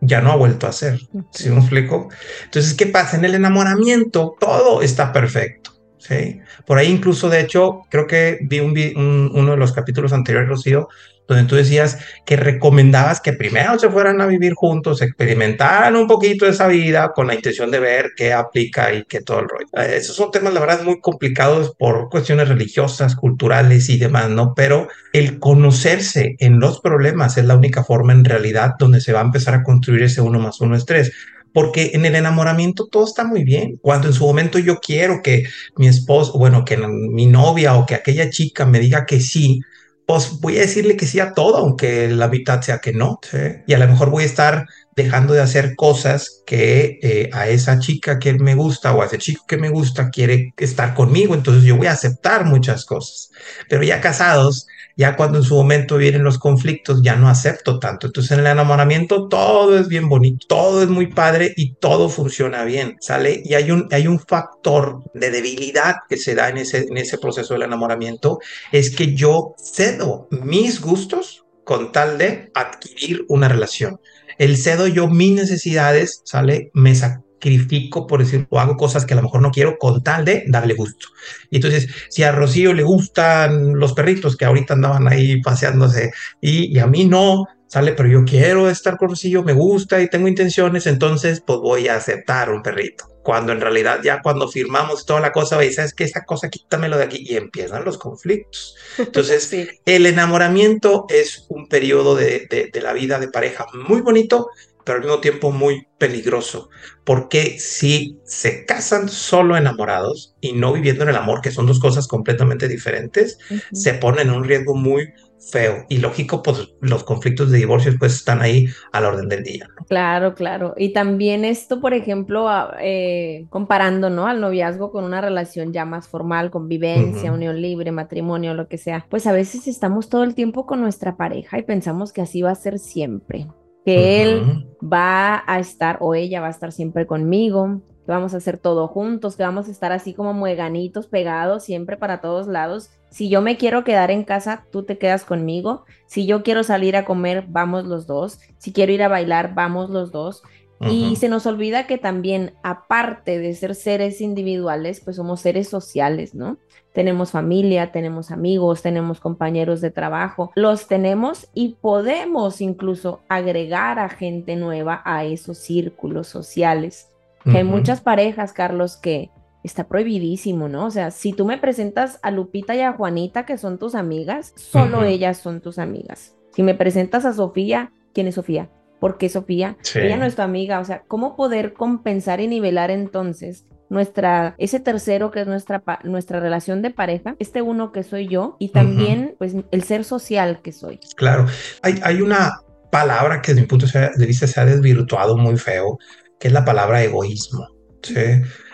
Ya 0.00 0.20
no 0.20 0.32
ha 0.32 0.36
vuelto 0.36 0.66
a 0.66 0.70
hacer, 0.70 0.98
¿sí 1.30 1.48
me 1.48 1.60
explico? 1.60 2.08
Entonces, 2.44 2.74
¿qué 2.74 2.86
pasa? 2.86 3.16
En 3.16 3.24
el 3.24 3.36
enamoramiento 3.36 4.34
todo 4.38 4.82
está 4.82 5.12
perfecto. 5.12 5.72
¿Sí? 6.02 6.40
Por 6.66 6.78
ahí 6.78 6.88
incluso, 6.88 7.28
de 7.28 7.40
hecho, 7.40 7.82
creo 7.88 8.06
que 8.06 8.38
vi 8.42 8.60
un, 8.60 9.30
uno 9.34 9.52
de 9.52 9.56
los 9.56 9.72
capítulos 9.72 10.12
anteriores, 10.12 10.48
Rocío, 10.48 10.88
donde 11.28 11.44
tú 11.44 11.54
decías 11.54 11.98
que 12.26 12.36
recomendabas 12.36 13.20
que 13.20 13.32
primero 13.32 13.78
se 13.78 13.88
fueran 13.88 14.20
a 14.20 14.26
vivir 14.26 14.54
juntos, 14.54 15.00
experimentaran 15.00 15.94
un 15.94 16.06
poquito 16.06 16.46
esa 16.46 16.66
vida 16.66 17.12
con 17.14 17.28
la 17.28 17.34
intención 17.34 17.70
de 17.70 17.78
ver 17.78 18.10
qué 18.16 18.32
aplica 18.32 18.92
y 18.92 19.04
qué 19.04 19.20
todo 19.20 19.38
el 19.38 19.48
rollo. 19.48 19.66
Eh, 19.74 19.96
esos 19.96 20.16
son 20.16 20.30
temas, 20.30 20.52
la 20.52 20.60
verdad, 20.60 20.82
muy 20.82 21.00
complicados 21.00 21.74
por 21.78 22.10
cuestiones 22.10 22.48
religiosas, 22.48 23.14
culturales 23.14 23.88
y 23.88 23.98
demás, 23.98 24.28
¿no? 24.30 24.52
Pero 24.54 24.88
el 25.12 25.38
conocerse 25.38 26.34
en 26.38 26.58
los 26.58 26.80
problemas 26.80 27.38
es 27.38 27.44
la 27.44 27.56
única 27.56 27.84
forma 27.84 28.12
en 28.12 28.24
realidad 28.24 28.72
donde 28.78 29.00
se 29.00 29.12
va 29.12 29.20
a 29.20 29.24
empezar 29.24 29.54
a 29.54 29.62
construir 29.62 30.02
ese 30.02 30.20
uno 30.20 30.40
más 30.40 30.60
uno 30.60 30.76
es 30.76 30.84
tres 30.84 31.12
porque 31.52 31.92
en 31.94 32.04
el 32.04 32.14
enamoramiento 32.14 32.86
todo 32.90 33.04
está 33.04 33.24
muy 33.24 33.44
bien. 33.44 33.78
Cuando 33.80 34.08
en 34.08 34.14
su 34.14 34.26
momento 34.26 34.58
yo 34.58 34.78
quiero 34.80 35.20
que 35.22 35.44
mi 35.76 35.88
esposo, 35.88 36.38
bueno, 36.38 36.64
que 36.64 36.76
mi 36.76 37.26
novia 37.26 37.74
o 37.76 37.86
que 37.86 37.94
aquella 37.94 38.30
chica 38.30 38.66
me 38.66 38.80
diga 38.80 39.06
que 39.06 39.20
sí, 39.20 39.60
pues 40.06 40.40
voy 40.40 40.58
a 40.58 40.62
decirle 40.62 40.96
que 40.96 41.06
sí 41.06 41.20
a 41.20 41.32
todo, 41.32 41.56
aunque 41.56 42.08
la 42.08 42.28
mitad 42.28 42.60
sea 42.60 42.78
que 42.78 42.92
no. 42.92 43.20
Y 43.66 43.74
a 43.74 43.78
lo 43.78 43.88
mejor 43.88 44.10
voy 44.10 44.24
a 44.24 44.26
estar 44.26 44.66
dejando 44.94 45.32
de 45.34 45.40
hacer 45.40 45.74
cosas 45.74 46.42
que 46.46 46.98
eh, 47.02 47.30
a 47.32 47.48
esa 47.48 47.78
chica 47.78 48.18
que 48.18 48.34
me 48.34 48.54
gusta 48.54 48.94
o 48.94 49.02
a 49.02 49.06
ese 49.06 49.18
chico 49.18 49.44
que 49.46 49.56
me 49.56 49.70
gusta 49.70 50.10
quiere 50.10 50.52
estar 50.58 50.94
conmigo, 50.94 51.34
entonces 51.34 51.64
yo 51.64 51.76
voy 51.76 51.86
a 51.86 51.92
aceptar 51.92 52.44
muchas 52.44 52.84
cosas. 52.84 53.30
Pero 53.68 53.82
ya 53.82 54.00
casados, 54.00 54.66
ya 54.96 55.16
cuando 55.16 55.38
en 55.38 55.44
su 55.44 55.54
momento 55.54 55.96
vienen 55.96 56.24
los 56.24 56.38
conflictos, 56.38 57.00
ya 57.02 57.16
no 57.16 57.28
acepto 57.28 57.78
tanto. 57.78 58.06
Entonces 58.06 58.32
en 58.32 58.40
el 58.40 58.46
enamoramiento 58.46 59.28
todo 59.28 59.78
es 59.78 59.88
bien 59.88 60.08
bonito, 60.08 60.46
todo 60.48 60.82
es 60.82 60.88
muy 60.88 61.08
padre 61.08 61.52
y 61.56 61.74
todo 61.74 62.08
funciona 62.08 62.64
bien, 62.64 62.96
¿sale? 63.00 63.42
Y 63.44 63.54
hay 63.54 63.70
un, 63.70 63.88
hay 63.90 64.06
un 64.06 64.20
factor 64.20 65.02
de 65.14 65.30
debilidad 65.30 65.96
que 66.08 66.16
se 66.16 66.34
da 66.34 66.48
en 66.48 66.58
ese, 66.58 66.86
en 66.88 66.96
ese 66.96 67.18
proceso 67.18 67.54
del 67.54 67.62
enamoramiento, 67.62 68.38
es 68.70 68.94
que 68.94 69.14
yo 69.14 69.54
cedo 69.58 70.28
mis 70.30 70.80
gustos 70.80 71.44
con 71.64 71.92
tal 71.92 72.18
de 72.18 72.50
adquirir 72.54 73.24
una 73.28 73.48
relación. 73.48 74.00
El 74.38 74.56
cedo 74.56 74.86
yo 74.86 75.08
mis 75.08 75.32
necesidades, 75.32 76.22
¿sale? 76.24 76.70
Me 76.74 76.94
sacrifico, 77.42 78.06
por 78.06 78.20
decirlo, 78.20 78.46
o 78.50 78.60
hago 78.60 78.76
cosas 78.76 79.04
que 79.04 79.14
a 79.14 79.16
lo 79.16 79.22
mejor 79.22 79.42
no 79.42 79.50
quiero 79.50 79.76
con 79.78 80.02
tal 80.02 80.24
de 80.24 80.44
darle 80.46 80.74
gusto. 80.74 81.08
Y 81.50 81.56
entonces, 81.56 81.88
si 82.08 82.22
a 82.22 82.30
Rocío 82.30 82.72
le 82.72 82.84
gustan 82.84 83.78
los 83.78 83.94
perritos 83.94 84.36
que 84.36 84.44
ahorita 84.44 84.74
andaban 84.74 85.08
ahí 85.08 85.42
paseándose 85.42 86.12
y, 86.40 86.72
y 86.72 86.78
a 86.78 86.86
mí 86.86 87.04
no, 87.04 87.46
sale, 87.66 87.94
pero 87.94 88.08
yo 88.08 88.24
quiero 88.24 88.70
estar 88.70 88.96
con 88.96 89.08
Rocío, 89.08 89.42
me 89.42 89.54
gusta 89.54 90.00
y 90.00 90.08
tengo 90.08 90.28
intenciones, 90.28 90.86
entonces 90.86 91.42
pues 91.44 91.58
voy 91.58 91.88
a 91.88 91.96
aceptar 91.96 92.50
un 92.50 92.62
perrito. 92.62 93.08
Cuando 93.22 93.52
en 93.52 93.60
realidad 93.60 94.00
ya 94.02 94.20
cuando 94.20 94.48
firmamos 94.48 95.06
toda 95.06 95.20
la 95.20 95.32
cosa, 95.32 95.56
veis, 95.56 95.76
¿sabes 95.76 95.94
que 95.94 96.04
Esa 96.04 96.24
cosa 96.24 96.48
quítamelo 96.48 96.96
de 96.96 97.04
aquí 97.04 97.24
y 97.24 97.36
empiezan 97.36 97.84
los 97.84 97.96
conflictos. 97.96 98.76
Entonces, 98.98 99.50
el 99.86 100.06
enamoramiento 100.06 101.06
es 101.08 101.46
un 101.48 101.68
periodo 101.68 102.14
de, 102.14 102.46
de, 102.50 102.68
de 102.72 102.80
la 102.80 102.92
vida 102.92 103.18
de 103.18 103.28
pareja 103.28 103.64
muy 103.72 104.00
bonito, 104.00 104.48
pero 104.84 104.98
al 104.98 105.04
mismo 105.04 105.20
tiempo 105.20 105.50
muy 105.50 105.86
peligroso, 105.98 106.68
porque 107.04 107.58
si 107.58 108.18
se 108.24 108.64
casan 108.64 109.08
solo 109.08 109.56
enamorados 109.56 110.34
y 110.40 110.52
no 110.52 110.72
viviendo 110.72 111.04
en 111.04 111.10
el 111.10 111.16
amor, 111.16 111.40
que 111.40 111.50
son 111.50 111.66
dos 111.66 111.80
cosas 111.80 112.08
completamente 112.08 112.68
diferentes, 112.68 113.38
se 113.72 113.94
ponen 113.94 114.28
en 114.28 114.34
un 114.34 114.44
riesgo 114.44 114.74
muy 114.74 115.12
feo. 115.50 115.84
Y 115.88 115.98
lógico, 115.98 116.42
pues 116.42 116.74
los 116.80 117.04
conflictos 117.04 117.50
de 117.50 117.58
divorcio 117.58 117.92
pues 117.98 118.14
están 118.14 118.42
ahí 118.42 118.66
a 118.92 119.00
la 119.00 119.08
orden 119.08 119.28
del 119.28 119.42
día. 119.42 119.68
Claro, 119.88 120.34
claro. 120.34 120.74
Y 120.76 120.92
también 120.92 121.44
esto, 121.44 121.80
por 121.80 121.94
ejemplo, 121.94 122.48
eh, 122.80 123.46
comparando, 123.50 124.10
¿no? 124.10 124.26
Al 124.26 124.40
noviazgo 124.40 124.90
con 124.92 125.04
una 125.04 125.20
relación 125.20 125.72
ya 125.72 125.84
más 125.84 126.08
formal, 126.08 126.50
convivencia, 126.50 127.32
unión 127.32 127.60
libre, 127.60 127.92
matrimonio, 127.92 128.54
lo 128.54 128.68
que 128.68 128.78
sea. 128.78 129.06
Pues 129.08 129.26
a 129.26 129.32
veces 129.32 129.66
estamos 129.66 130.08
todo 130.08 130.22
el 130.24 130.34
tiempo 130.34 130.66
con 130.66 130.80
nuestra 130.80 131.16
pareja 131.16 131.58
y 131.58 131.62
pensamos 131.62 132.12
que 132.12 132.22
así 132.22 132.42
va 132.42 132.50
a 132.50 132.56
ser 132.56 132.78
siempre. 132.78 133.46
Que 133.84 134.22
él 134.22 134.68
va 134.82 135.42
a 135.46 135.58
estar 135.58 135.98
o 136.00 136.14
ella 136.14 136.40
va 136.40 136.48
a 136.48 136.50
estar 136.50 136.72
siempre 136.72 137.06
conmigo, 137.06 137.80
que 138.04 138.12
vamos 138.12 138.34
a 138.34 138.38
hacer 138.38 138.58
todo 138.58 138.88
juntos, 138.88 139.36
que 139.36 139.42
vamos 139.42 139.68
a 139.68 139.70
estar 139.70 139.92
así 139.92 140.14
como 140.14 140.34
mueganitos 140.34 141.06
pegados 141.06 141.64
siempre 141.64 141.96
para 141.96 142.20
todos 142.20 142.46
lados. 142.46 142.90
Si 143.10 143.28
yo 143.28 143.42
me 143.42 143.56
quiero 143.56 143.84
quedar 143.84 144.10
en 144.10 144.24
casa, 144.24 144.64
tú 144.72 144.84
te 144.84 144.98
quedas 144.98 145.24
conmigo. 145.24 145.84
Si 146.06 146.26
yo 146.26 146.42
quiero 146.42 146.64
salir 146.64 146.96
a 146.96 147.04
comer, 147.04 147.44
vamos 147.48 147.84
los 147.84 148.06
dos. 148.06 148.40
Si 148.58 148.72
quiero 148.72 148.92
ir 148.92 149.02
a 149.02 149.08
bailar, 149.08 149.54
vamos 149.54 149.90
los 149.90 150.12
dos. 150.12 150.42
Y 150.90 151.16
se 151.16 151.28
nos 151.28 151.46
olvida 151.46 151.86
que 151.86 151.98
también, 151.98 152.54
aparte 152.62 153.38
de 153.38 153.54
ser 153.54 153.74
seres 153.74 154.20
individuales, 154.20 155.00
pues 155.00 155.16
somos 155.16 155.40
seres 155.40 155.68
sociales, 155.68 156.34
¿no? 156.34 156.58
Tenemos 156.92 157.30
familia, 157.30 157.92
tenemos 157.92 158.30
amigos, 158.30 158.82
tenemos 158.82 159.20
compañeros 159.20 159.80
de 159.80 159.90
trabajo, 159.90 160.50
los 160.56 160.88
tenemos 160.88 161.48
y 161.54 161.76
podemos 161.80 162.60
incluso 162.60 163.20
agregar 163.28 163.98
a 163.98 164.08
gente 164.08 164.56
nueva 164.56 165.02
a 165.04 165.24
esos 165.24 165.58
círculos 165.58 166.26
sociales 166.26 167.08
que 167.44 167.58
hay 167.58 167.64
muchas 167.64 168.00
parejas, 168.00 168.52
Carlos, 168.52 168.96
que 168.96 169.30
está 169.64 169.84
prohibidísimo, 169.84 170.68
¿no? 170.68 170.86
O 170.86 170.90
sea, 170.90 171.10
si 171.10 171.32
tú 171.32 171.44
me 171.44 171.58
presentas 171.58 172.18
a 172.22 172.30
Lupita 172.30 172.74
y 172.74 172.80
a 172.80 172.92
Juanita, 172.92 173.46
que 173.46 173.58
son 173.58 173.78
tus 173.78 173.94
amigas, 173.94 174.52
solo 174.56 175.04
ellas 175.04 175.38
son 175.38 175.60
tus 175.60 175.78
amigas. 175.78 176.36
Si 176.54 176.62
me 176.62 176.74
presentas 176.74 177.24
a 177.24 177.32
Sofía, 177.32 177.92
¿quién 178.12 178.28
es 178.28 178.36
Sofía? 178.36 178.68
¿Por 179.02 179.18
qué 179.18 179.28
Sofía? 179.28 179.76
Ella 179.96 180.16
no 180.16 180.26
es 180.26 180.36
tu 180.36 180.42
amiga. 180.42 180.78
O 180.78 180.84
sea, 180.84 181.02
¿cómo 181.08 181.34
poder 181.34 181.72
compensar 181.72 182.40
y 182.40 182.46
nivelar 182.46 182.92
entonces 182.92 183.66
nuestra, 183.90 184.54
ese 184.58 184.78
tercero 184.78 185.32
que 185.32 185.40
es 185.40 185.48
nuestra, 185.48 185.82
nuestra 186.04 186.38
relación 186.38 186.82
de 186.82 186.90
pareja, 186.90 187.34
este 187.40 187.62
uno 187.62 187.90
que 187.90 188.04
soy 188.04 188.28
yo 188.28 188.56
y 188.60 188.68
también 188.68 189.34
pues 189.38 189.56
el 189.72 189.82
ser 189.82 190.04
social 190.04 190.60
que 190.62 190.70
soy? 190.70 191.00
Claro, 191.16 191.46
hay, 191.82 191.98
hay 192.04 192.22
una 192.22 192.60
palabra 192.92 193.42
que 193.42 193.50
desde 193.50 193.62
mi 193.62 193.66
punto 193.66 193.86
de 193.86 194.24
vista 194.24 194.46
se 194.46 194.60
ha 194.60 194.66
desvirtuado 194.66 195.36
muy 195.36 195.56
feo, 195.56 195.98
que 196.38 196.46
es 196.46 196.54
la 196.54 196.64
palabra 196.64 197.02
egoísmo. 197.02 197.66
¿sí? 198.02 198.14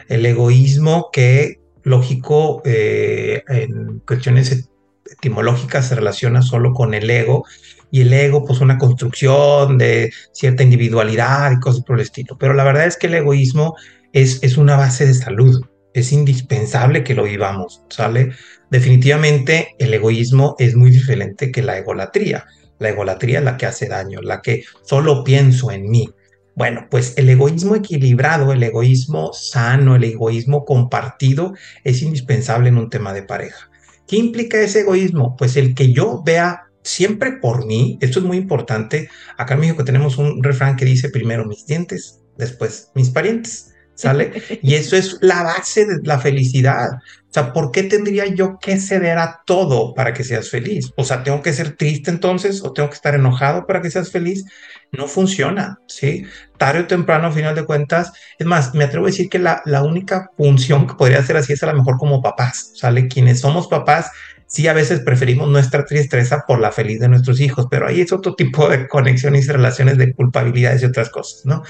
El 0.09 0.27
egoísmo 0.27 1.09
que, 1.11 1.63
lógico, 1.85 2.61
eh, 2.67 3.45
en 3.49 4.01
cuestiones 4.01 4.69
etimológicas 5.11 5.89
se 5.89 5.95
relaciona 5.95 6.43
solo 6.43 6.75
con 6.75 6.93
el 6.93 7.09
ego, 7.09 7.47
y 7.91 8.03
el 8.03 8.13
ego, 8.13 8.45
pues 8.45 8.61
una 8.61 8.79
construcción 8.79 9.79
de 9.79 10.13
cierta 10.33 10.63
individualidad 10.63 11.53
y 11.53 11.61
cosas 11.61 11.83
por 11.85 11.97
el 11.97 12.03
estilo. 12.03 12.37
Pero 12.39 12.55
la 12.55 12.65
verdad 12.65 12.87
es 12.87 12.97
que 12.97 13.07
el 13.07 13.15
egoísmo 13.15 13.77
es, 14.13 14.43
es 14.43 14.57
una 14.57 14.77
base 14.77 15.07
de 15.07 15.15
salud, 15.15 15.65
es 15.95 16.13
indispensable 16.13 17.05
que 17.05 17.15
lo 17.15 17.25
vivamos, 17.25 17.83
¿sale? 17.89 18.33
Definitivamente 18.71 19.75
el 19.79 19.95
egoísmo 19.95 20.55
es 20.59 20.75
muy 20.75 20.91
diferente 20.91 21.51
que 21.51 21.63
la 21.63 21.79
egolatría. 21.79 22.47
La 22.79 22.91
egolatría 22.91 23.39
es 23.39 23.45
la 23.45 23.57
que 23.57 23.67
hace 23.67 23.89
daño, 23.89 24.21
la 24.23 24.41
que 24.41 24.65
solo 24.85 25.25
pienso 25.25 25.71
en 25.71 25.91
mí. 25.91 26.09
Bueno, 26.55 26.87
pues 26.91 27.15
el 27.17 27.29
egoísmo 27.29 27.77
equilibrado, 27.77 28.53
el 28.53 28.63
egoísmo 28.63 29.33
sano, 29.33 29.97
el 29.97 30.05
egoísmo 30.05 30.65
compartido 30.65 31.55
es 31.85 32.03
indispensable 32.03 32.69
en 32.69 32.79
un 32.79 32.91
tema 32.91 33.13
de 33.13 33.23
pareja. 33.23 33.71
¿Qué 34.07 34.17
implica 34.17 34.61
ese 34.61 34.81
egoísmo? 34.81 35.37
Pues 35.37 35.57
el 35.57 35.75
que 35.75 35.93
yo 35.93 36.23
vea 36.25 36.68
siempre 36.89 37.33
por 37.33 37.67
mí, 37.67 37.99
esto 38.01 38.19
es 38.19 38.25
muy 38.25 38.39
importante. 38.39 39.09
Acá 39.37 39.55
en 39.55 39.61
México 39.61 39.85
tenemos 39.85 40.19
un 40.19 40.43
refrán 40.43 40.77
que 40.77 40.85
dice 40.85 41.11
primero 41.11 41.45
mis 41.45 41.67
dientes, 41.67 42.21
después 42.37 42.91
mis 42.95 43.11
parientes. 43.11 43.75
¿Sale? 43.95 44.31
Y 44.63 44.75
eso 44.75 44.95
es 44.97 45.19
la 45.21 45.43
base 45.43 45.85
de 45.85 45.99
la 46.05 46.21
felicidad. 46.21 46.87
O 46.93 47.33
sea, 47.33 47.53
¿por 47.53 47.73
qué 47.73 47.83
tendría 47.83 48.27
yo 48.27 48.59
que 48.61 48.79
ceder 48.79 49.19
a 49.19 49.43
todo 49.45 49.93
para 49.93 50.15
que 50.15 50.23
seas 50.23 50.51
feliz? 50.51 50.93
O 50.97 51.03
sea, 51.03 51.25
¿tengo 51.25 51.43
que 51.43 51.53
ser 51.53 51.77
triste 51.77 52.11
entonces 52.11 52.63
o 52.63 52.73
tengo 52.73 52.89
que 52.91 52.95
estar 52.95 53.17
enojado 53.17 53.67
para 53.67 53.83
que 53.83 53.91
seas 53.91 54.13
feliz? 54.13 54.45
No 54.93 55.09
funciona, 55.09 55.81
¿sí? 55.89 56.25
Tarde 56.59 56.83
o 56.83 56.87
temprano, 56.87 57.27
a 57.27 57.33
final 57.33 57.57
de 57.57 57.67
cuentas, 57.67 58.13
es 58.39 58.47
más, 58.47 58.73
me 58.73 58.85
atrevo 58.85 59.07
a 59.07 59.11
decir 59.11 59.29
que 59.29 59.41
la, 59.41 59.63
la 59.65 59.83
única 59.83 60.31
función 60.37 60.87
que 60.87 60.95
podría 60.95 61.23
ser 61.25 61.37
así 61.37 61.55
es 61.55 61.63
a 61.65 61.67
lo 61.67 61.75
mejor 61.75 61.99
como 61.99 62.23
papás, 62.23 62.71
¿sale? 62.77 63.09
Quienes 63.09 63.41
somos 63.41 63.67
papás 63.67 64.13
sí 64.49 64.67
a 64.67 64.73
veces 64.73 65.01
preferimos 65.01 65.49
nuestra 65.49 65.85
tristeza 65.85 66.45
por 66.49 66.59
la 66.59 66.73
feliz 66.73 66.99
de 66.99 67.09
nuestros 67.09 67.41
hijos, 67.41 67.67
pero 67.71 67.87
ahí 67.87 68.01
es 68.01 68.13
otro 68.13 68.35
tipo 68.35 68.69
de 68.69 68.89
conexiones 68.89 69.47
y 69.47 69.53
relaciones 69.53 69.99
de 69.99 70.15
culpabilidades 70.15 70.83
y 70.83 70.87
otras 70.87 71.11
cosas, 71.11 71.45
¿no? 71.45 71.63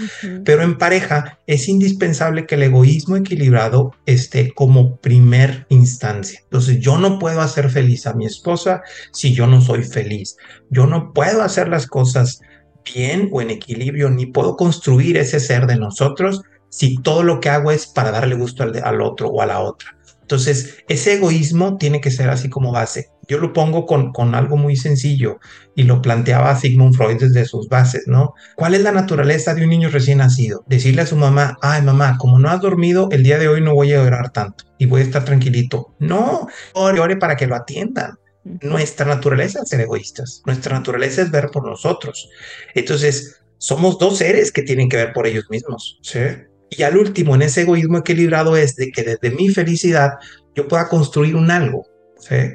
Pero 0.44 0.62
en 0.62 0.78
pareja 0.78 1.38
es 1.46 1.68
indispensable 1.68 2.46
que 2.46 2.54
el 2.54 2.62
egoísmo 2.62 3.16
equilibrado 3.16 3.94
esté 4.06 4.52
como 4.54 4.96
primer 4.96 5.66
instancia. 5.68 6.40
Entonces 6.44 6.78
yo 6.78 6.98
no 6.98 7.18
puedo 7.18 7.40
hacer 7.40 7.68
feliz 7.68 8.06
a 8.06 8.14
mi 8.14 8.26
esposa 8.26 8.82
si 9.12 9.34
yo 9.34 9.48
no 9.48 9.60
soy 9.60 9.82
feliz. 9.82 10.36
Yo 10.70 10.86
no 10.86 11.12
puedo 11.12 11.42
hacer 11.42 11.68
las 11.68 11.86
cosas 11.86 12.40
bien 12.94 13.28
o 13.32 13.42
en 13.42 13.50
equilibrio, 13.50 14.08
ni 14.08 14.26
puedo 14.26 14.56
construir 14.56 15.16
ese 15.16 15.40
ser 15.40 15.66
de 15.66 15.76
nosotros 15.76 16.42
si 16.70 16.96
todo 17.02 17.22
lo 17.22 17.40
que 17.40 17.48
hago 17.48 17.72
es 17.72 17.86
para 17.86 18.10
darle 18.10 18.36
gusto 18.36 18.62
al, 18.62 18.80
al 18.84 19.00
otro 19.00 19.28
o 19.28 19.42
a 19.42 19.46
la 19.46 19.60
otra. 19.60 19.97
Entonces, 20.28 20.84
ese 20.90 21.14
egoísmo 21.14 21.78
tiene 21.78 22.02
que 22.02 22.10
ser 22.10 22.28
así 22.28 22.50
como 22.50 22.70
base. 22.70 23.08
Yo 23.28 23.38
lo 23.38 23.54
pongo 23.54 23.86
con, 23.86 24.12
con 24.12 24.34
algo 24.34 24.58
muy 24.58 24.76
sencillo 24.76 25.38
y 25.74 25.84
lo 25.84 26.02
planteaba 26.02 26.54
Sigmund 26.54 26.94
Freud 26.94 27.16
desde 27.18 27.46
sus 27.46 27.66
bases, 27.70 28.02
¿no? 28.06 28.34
¿Cuál 28.54 28.74
es 28.74 28.82
la 28.82 28.92
naturaleza 28.92 29.54
de 29.54 29.64
un 29.64 29.70
niño 29.70 29.88
recién 29.88 30.18
nacido? 30.18 30.64
Decirle 30.66 31.00
a 31.00 31.06
su 31.06 31.16
mamá, 31.16 31.56
ay 31.62 31.80
mamá, 31.80 32.18
como 32.18 32.38
no 32.38 32.50
has 32.50 32.60
dormido, 32.60 33.08
el 33.10 33.22
día 33.22 33.38
de 33.38 33.48
hoy 33.48 33.62
no 33.62 33.74
voy 33.74 33.94
a 33.94 34.04
llorar 34.04 34.30
tanto 34.30 34.64
y 34.76 34.84
voy 34.84 35.00
a 35.00 35.04
estar 35.04 35.24
tranquilito. 35.24 35.94
No, 35.98 36.46
ore, 36.74 37.00
ore 37.00 37.16
para 37.16 37.34
que 37.34 37.46
lo 37.46 37.56
atiendan. 37.56 38.18
Nuestra 38.44 39.06
naturaleza 39.06 39.60
es 39.62 39.70
ser 39.70 39.80
egoístas. 39.80 40.42
Nuestra 40.44 40.78
naturaleza 40.78 41.22
es 41.22 41.30
ver 41.30 41.48
por 41.50 41.66
nosotros. 41.66 42.28
Entonces, 42.74 43.40
somos 43.56 43.98
dos 43.98 44.18
seres 44.18 44.52
que 44.52 44.60
tienen 44.60 44.90
que 44.90 44.98
ver 44.98 45.14
por 45.14 45.26
ellos 45.26 45.46
mismos, 45.48 45.98
¿sí? 46.02 46.20
Y 46.70 46.82
al 46.82 46.96
último, 46.96 47.34
en 47.34 47.42
ese 47.42 47.62
egoísmo 47.62 47.98
equilibrado 47.98 48.56
es 48.56 48.76
de 48.76 48.90
que 48.90 49.02
desde 49.02 49.30
mi 49.30 49.48
felicidad 49.48 50.12
yo 50.54 50.68
pueda 50.68 50.88
construir 50.88 51.36
un 51.36 51.50
algo 51.50 51.86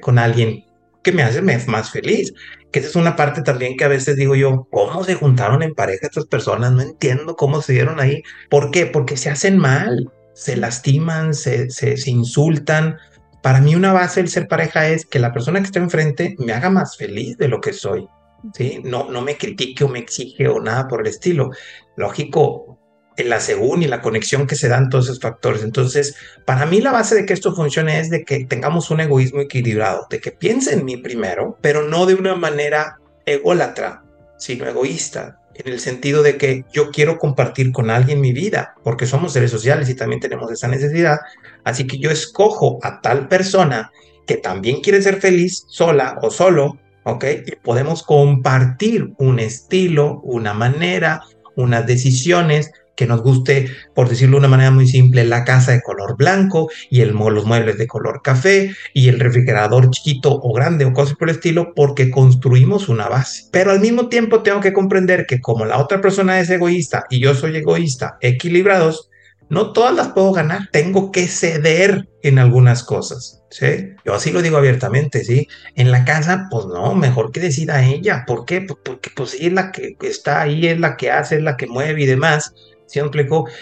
con 0.02 0.20
alguien 0.20 0.66
que 1.04 1.12
me 1.12 1.24
hace 1.24 1.42
más 1.42 1.92
feliz. 1.92 2.34
Que 2.72 2.80
esa 2.80 2.90
es 2.90 2.96
una 2.96 3.16
parte 3.16 3.42
también 3.42 3.78
que 3.78 3.84
a 3.84 3.90
veces 3.90 4.16
digo 4.16 4.36
yo, 4.36 4.68
¿cómo 4.72 5.04
se 5.04 5.16
juntaron 5.16 5.62
en 5.62 5.76
pareja 5.76 6.08
estas 6.08 6.26
personas? 6.26 6.72
No 6.72 6.82
entiendo 6.82 7.36
cómo 7.36 7.62
se 7.62 7.74
dieron 7.74 8.00
ahí. 8.00 8.24
¿Por 8.50 8.72
qué? 8.72 8.88
Porque 8.88 9.18
se 9.18 9.30
hacen 9.30 9.58
mal, 9.58 10.12
se 10.34 10.56
lastiman, 10.58 11.34
se, 11.34 11.70
se, 11.70 11.98
se 11.98 12.10
insultan. 12.10 12.98
Para 13.44 13.62
mí 13.62 13.76
una 13.76 13.94
base 13.94 14.22
del 14.22 14.30
ser 14.30 14.48
pareja 14.48 14.88
es 14.88 15.06
que 15.06 15.20
la 15.20 15.34
persona 15.34 15.60
que 15.60 15.66
está 15.66 15.80
enfrente 15.80 16.36
me 16.40 16.54
haga 16.54 16.70
más 16.70 16.98
feliz 16.98 17.38
de 17.38 17.48
lo 17.48 17.62
que 17.62 17.74
soy. 17.74 18.08
¿sí? 18.54 18.82
No, 18.84 19.10
no 19.10 19.22
me 19.22 19.38
critique 19.38 19.84
o 19.84 19.88
me 19.88 20.00
exige 20.00 20.48
o 20.48 20.60
nada 20.60 20.88
por 20.88 21.02
el 21.02 21.08
estilo. 21.08 21.52
Lógico, 21.96 22.80
la 23.18 23.40
según 23.40 23.84
y 23.84 23.88
la 23.88 24.02
conexión 24.02 24.48
que 24.48 24.56
se 24.56 24.70
dan 24.70 24.90
todos 24.90 25.06
esos 25.06 25.20
factores. 25.20 25.64
Entonces, 25.64 26.16
para 26.46 26.66
mí 26.66 26.82
la 26.82 26.92
base 26.92 27.16
de 27.16 27.26
que 27.26 27.34
esto 27.34 27.56
funcione 27.56 28.00
es 28.00 28.10
de 28.10 28.24
que 28.24 28.46
tengamos 28.46 28.90
un 28.90 29.02
egoísmo 29.02 29.42
equilibrado, 29.42 30.08
de 30.10 30.20
que 30.20 30.32
piense 30.32 30.74
en 30.74 30.86
mí 30.86 30.98
primero, 30.98 31.58
pero 31.62 31.88
no 31.88 32.06
de 32.06 32.16
una 32.16 32.36
manera 32.36 32.98
ególatra, 33.26 34.04
sino 34.38 34.68
egoísta, 34.68 35.40
en 35.56 35.72
el 35.72 35.80
sentido 35.80 36.24
de 36.24 36.38
que 36.38 36.66
yo 36.74 36.90
quiero 36.92 37.20
compartir 37.20 37.72
con 37.72 37.90
alguien 37.90 38.22
mi 38.22 38.34
vida, 38.34 38.76
porque 38.84 39.06
somos 39.06 39.34
seres 39.34 39.52
sociales 39.52 39.90
y 39.90 39.96
también 39.96 40.20
tenemos 40.20 40.52
esa 40.52 40.68
necesidad. 40.68 41.20
Así 41.64 41.86
que 41.86 42.00
yo 42.00 42.10
escojo 42.10 42.80
a 42.82 43.02
tal 43.02 43.28
persona 43.28 43.92
que 44.26 44.38
también 44.38 44.82
quiere 44.82 45.02
ser 45.02 45.20
feliz 45.20 45.66
sola 45.70 46.18
o 46.22 46.32
solo, 46.32 46.80
¿ok? 47.04 47.26
Y 47.46 47.56
podemos 47.58 48.04
compartir 48.04 49.14
un 49.18 49.40
estilo, 49.40 50.22
una 50.22 50.54
manera, 50.54 51.22
unas 51.56 51.86
decisiones 51.86 52.72
que 53.04 53.08
nos 53.08 53.22
guste, 53.22 53.70
por 53.94 54.08
decirlo 54.08 54.38
de 54.38 54.40
una 54.40 54.48
manera 54.48 54.72
muy 54.72 54.88
simple, 54.88 55.26
la 55.26 55.44
casa 55.44 55.74
de 55.74 55.82
color 55.82 56.16
blanco 56.16 56.70
y 56.90 57.02
el, 57.02 57.10
los 57.10 57.46
muebles 57.46 57.78
de 57.78 57.86
color 57.86 58.22
café 58.24 58.74
y 58.94 59.10
el 59.10 59.20
refrigerador 59.20 59.90
chiquito 59.90 60.32
o 60.32 60.54
grande 60.54 60.86
o 60.86 60.94
cosas 60.94 61.18
por 61.18 61.30
el 61.30 61.36
estilo, 61.36 61.74
porque 61.76 62.10
construimos 62.10 62.88
una 62.88 63.10
base. 63.10 63.50
Pero 63.52 63.72
al 63.72 63.82
mismo 63.82 64.08
tiempo 64.08 64.42
tengo 64.42 64.62
que 64.62 64.72
comprender 64.72 65.26
que 65.26 65.42
como 65.42 65.66
la 65.66 65.80
otra 65.80 66.00
persona 66.00 66.40
es 66.40 66.50
egoísta 66.50 67.04
y 67.10 67.20
yo 67.20 67.36
soy 67.36 67.58
egoísta, 67.58 68.18
equilibrados, 68.22 69.10
no 69.50 69.74
todas 69.74 69.94
las 69.94 70.14
puedo 70.14 70.32
ganar. 70.32 70.70
Tengo 70.72 71.12
que 71.12 71.28
ceder 71.28 72.08
en 72.22 72.40
algunas 72.40 72.84
cosas. 72.84 73.44
¿sí? 73.50 73.90
Yo 74.06 74.14
así 74.14 74.32
lo 74.32 74.42
digo 74.42 74.58
abiertamente, 74.58 75.26
¿sí? 75.26 75.48
En 75.76 75.92
la 75.92 76.06
casa, 76.06 76.48
pues 76.50 76.66
no, 76.66 76.96
mejor 76.96 77.32
que 77.34 77.42
decida 77.42 77.86
ella. 77.86 78.24
¿Por 78.26 78.46
qué? 78.46 78.62
Pues 78.62 78.80
porque 78.84 79.12
pues 79.14 79.34
ella 79.34 79.48
es 79.48 79.54
la 79.54 79.72
que 79.72 79.98
está 80.02 80.42
ahí, 80.42 80.68
es 80.68 80.80
la 80.80 80.96
que 80.96 81.12
hace, 81.12 81.36
es 81.36 81.44
la 81.44 81.58
que 81.58 81.68
mueve 81.68 82.02
y 82.02 82.06
demás 82.06 82.54
¿sí 82.88 83.00
me 83.02 83.10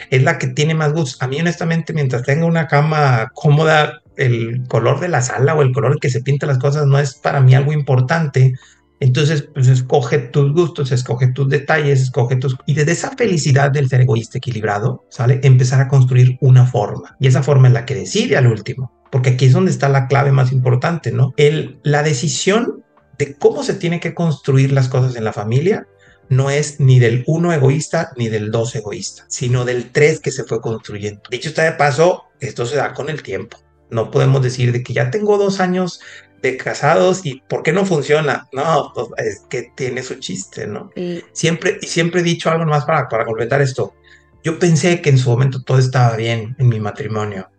Es 0.09 0.23
la 0.23 0.37
que 0.37 0.47
tiene 0.47 0.73
más 0.73 0.93
gusto. 0.93 1.23
A 1.23 1.27
mí, 1.27 1.39
honestamente, 1.39 1.93
mientras 1.93 2.23
tenga 2.23 2.45
una 2.45 2.67
cama 2.67 3.31
cómoda, 3.33 4.01
el 4.17 4.63
color 4.67 4.99
de 4.99 5.09
la 5.09 5.21
sala 5.21 5.55
o 5.55 5.61
el 5.61 5.71
color 5.71 5.99
que 5.99 6.09
se 6.09 6.21
pintan 6.21 6.49
las 6.49 6.59
cosas 6.59 6.85
no 6.85 6.99
es 6.99 7.15
para 7.15 7.41
mí 7.41 7.55
algo 7.55 7.73
importante. 7.73 8.53
Entonces, 8.99 9.49
pues 9.53 9.67
escoge 9.67 10.19
tus 10.19 10.53
gustos, 10.53 10.91
escoge 10.91 11.27
tus 11.27 11.49
detalles, 11.49 12.01
escoge 12.01 12.35
tus... 12.35 12.55
Y 12.67 12.75
desde 12.75 12.91
esa 12.91 13.11
felicidad 13.17 13.71
del 13.71 13.89
ser 13.89 14.01
egoísta 14.01 14.37
equilibrado, 14.37 15.05
¿sale? 15.09 15.39
Empezar 15.43 15.81
a 15.81 15.87
construir 15.87 16.37
una 16.39 16.67
forma. 16.67 17.15
Y 17.19 17.27
esa 17.27 17.41
forma 17.41 17.67
es 17.67 17.73
la 17.73 17.85
que 17.85 17.95
decide 17.95 18.37
al 18.37 18.45
último. 18.45 18.91
Porque 19.11 19.31
aquí 19.31 19.45
es 19.45 19.53
donde 19.53 19.71
está 19.71 19.89
la 19.89 20.07
clave 20.07 20.31
más 20.31 20.51
importante, 20.51 21.11
¿no? 21.11 21.33
El, 21.35 21.79
la 21.83 22.03
decisión 22.03 22.83
de 23.17 23.35
cómo 23.35 23.63
se 23.63 23.73
tiene 23.73 23.99
que 23.99 24.13
construir 24.13 24.71
las 24.71 24.87
cosas 24.87 25.15
en 25.15 25.23
la 25.23 25.33
familia 25.33 25.87
no 26.31 26.50
es 26.50 26.79
ni 26.79 26.97
del 26.97 27.25
uno 27.27 27.51
egoísta 27.51 28.13
ni 28.15 28.29
del 28.29 28.51
dos 28.51 28.73
egoísta, 28.75 29.25
sino 29.27 29.65
del 29.65 29.91
tres 29.91 30.21
que 30.21 30.31
se 30.31 30.45
fue 30.45 30.61
construyendo. 30.61 31.21
Dicho 31.29 31.50
está 31.50 31.63
de 31.63 31.73
paso, 31.73 32.23
esto 32.39 32.65
se 32.65 32.77
da 32.77 32.93
con 32.93 33.09
el 33.09 33.21
tiempo. 33.21 33.57
No 33.89 34.09
podemos 34.09 34.41
decir 34.41 34.71
de 34.71 34.81
que 34.81 34.93
ya 34.93 35.11
tengo 35.11 35.38
dos 35.38 35.59
años 35.59 36.00
de 36.41 36.55
casados 36.55 37.25
y 37.25 37.43
¿por 37.50 37.63
qué 37.63 37.73
no 37.73 37.85
funciona? 37.85 38.47
No, 38.53 38.93
pues, 38.95 39.07
es 39.17 39.41
que 39.50 39.73
tiene 39.75 40.03
su 40.03 40.15
chiste, 40.15 40.67
¿no? 40.67 40.89
Siempre, 41.33 41.79
y 41.81 41.88
siempre 41.88 42.21
he 42.21 42.23
dicho 42.23 42.50
algo 42.50 42.65
más 42.65 42.85
para, 42.85 43.09
para 43.09 43.25
completar 43.25 43.61
esto. 43.61 43.93
Yo 44.41 44.57
pensé 44.57 45.01
que 45.01 45.09
en 45.09 45.17
su 45.17 45.29
momento 45.29 45.61
todo 45.63 45.79
estaba 45.79 46.15
bien 46.15 46.55
en 46.59 46.69
mi 46.69 46.79
matrimonio. 46.79 47.50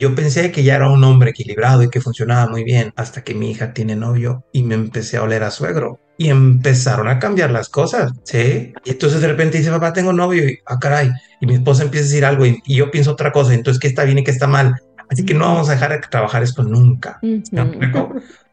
Yo 0.00 0.16
pensé 0.16 0.50
que 0.50 0.64
ya 0.64 0.74
era 0.74 0.90
un 0.90 1.04
hombre 1.04 1.30
equilibrado 1.30 1.84
y 1.84 1.90
que 1.90 2.00
funcionaba 2.00 2.50
muy 2.50 2.64
bien 2.64 2.92
hasta 2.96 3.22
que 3.22 3.34
mi 3.34 3.52
hija 3.52 3.72
tiene 3.72 3.94
novio 3.94 4.44
y 4.52 4.64
me 4.64 4.74
empecé 4.74 5.16
a 5.16 5.22
oler 5.22 5.44
a 5.44 5.52
suegro 5.52 6.00
y 6.18 6.30
empezaron 6.30 7.08
a 7.08 7.18
cambiar 7.18 7.50
las 7.50 7.68
cosas, 7.68 8.12
¿sí? 8.24 8.72
Y 8.84 8.90
entonces 8.90 9.20
de 9.20 9.28
repente 9.28 9.58
dice, 9.58 9.70
papá, 9.70 9.92
tengo 9.92 10.12
novio 10.12 10.48
y, 10.48 10.58
ah, 10.66 10.78
caray, 10.78 11.10
y 11.40 11.46
mi 11.46 11.54
esposa 11.54 11.82
empieza 11.82 12.04
a 12.04 12.08
decir 12.08 12.24
algo 12.24 12.46
y, 12.46 12.60
y 12.64 12.76
yo 12.76 12.90
pienso 12.90 13.12
otra 13.12 13.32
cosa, 13.32 13.54
entonces 13.54 13.80
qué 13.80 13.88
está 13.88 14.04
bien 14.04 14.18
y 14.18 14.24
qué 14.24 14.30
está 14.30 14.46
mal. 14.46 14.76
Así 15.08 15.24
que 15.24 15.34
no 15.34 15.46
vamos 15.46 15.68
a 15.68 15.72
dejar 15.72 15.92
de 15.92 16.00
trabajar 16.08 16.42
esto 16.42 16.62
nunca. 16.62 17.20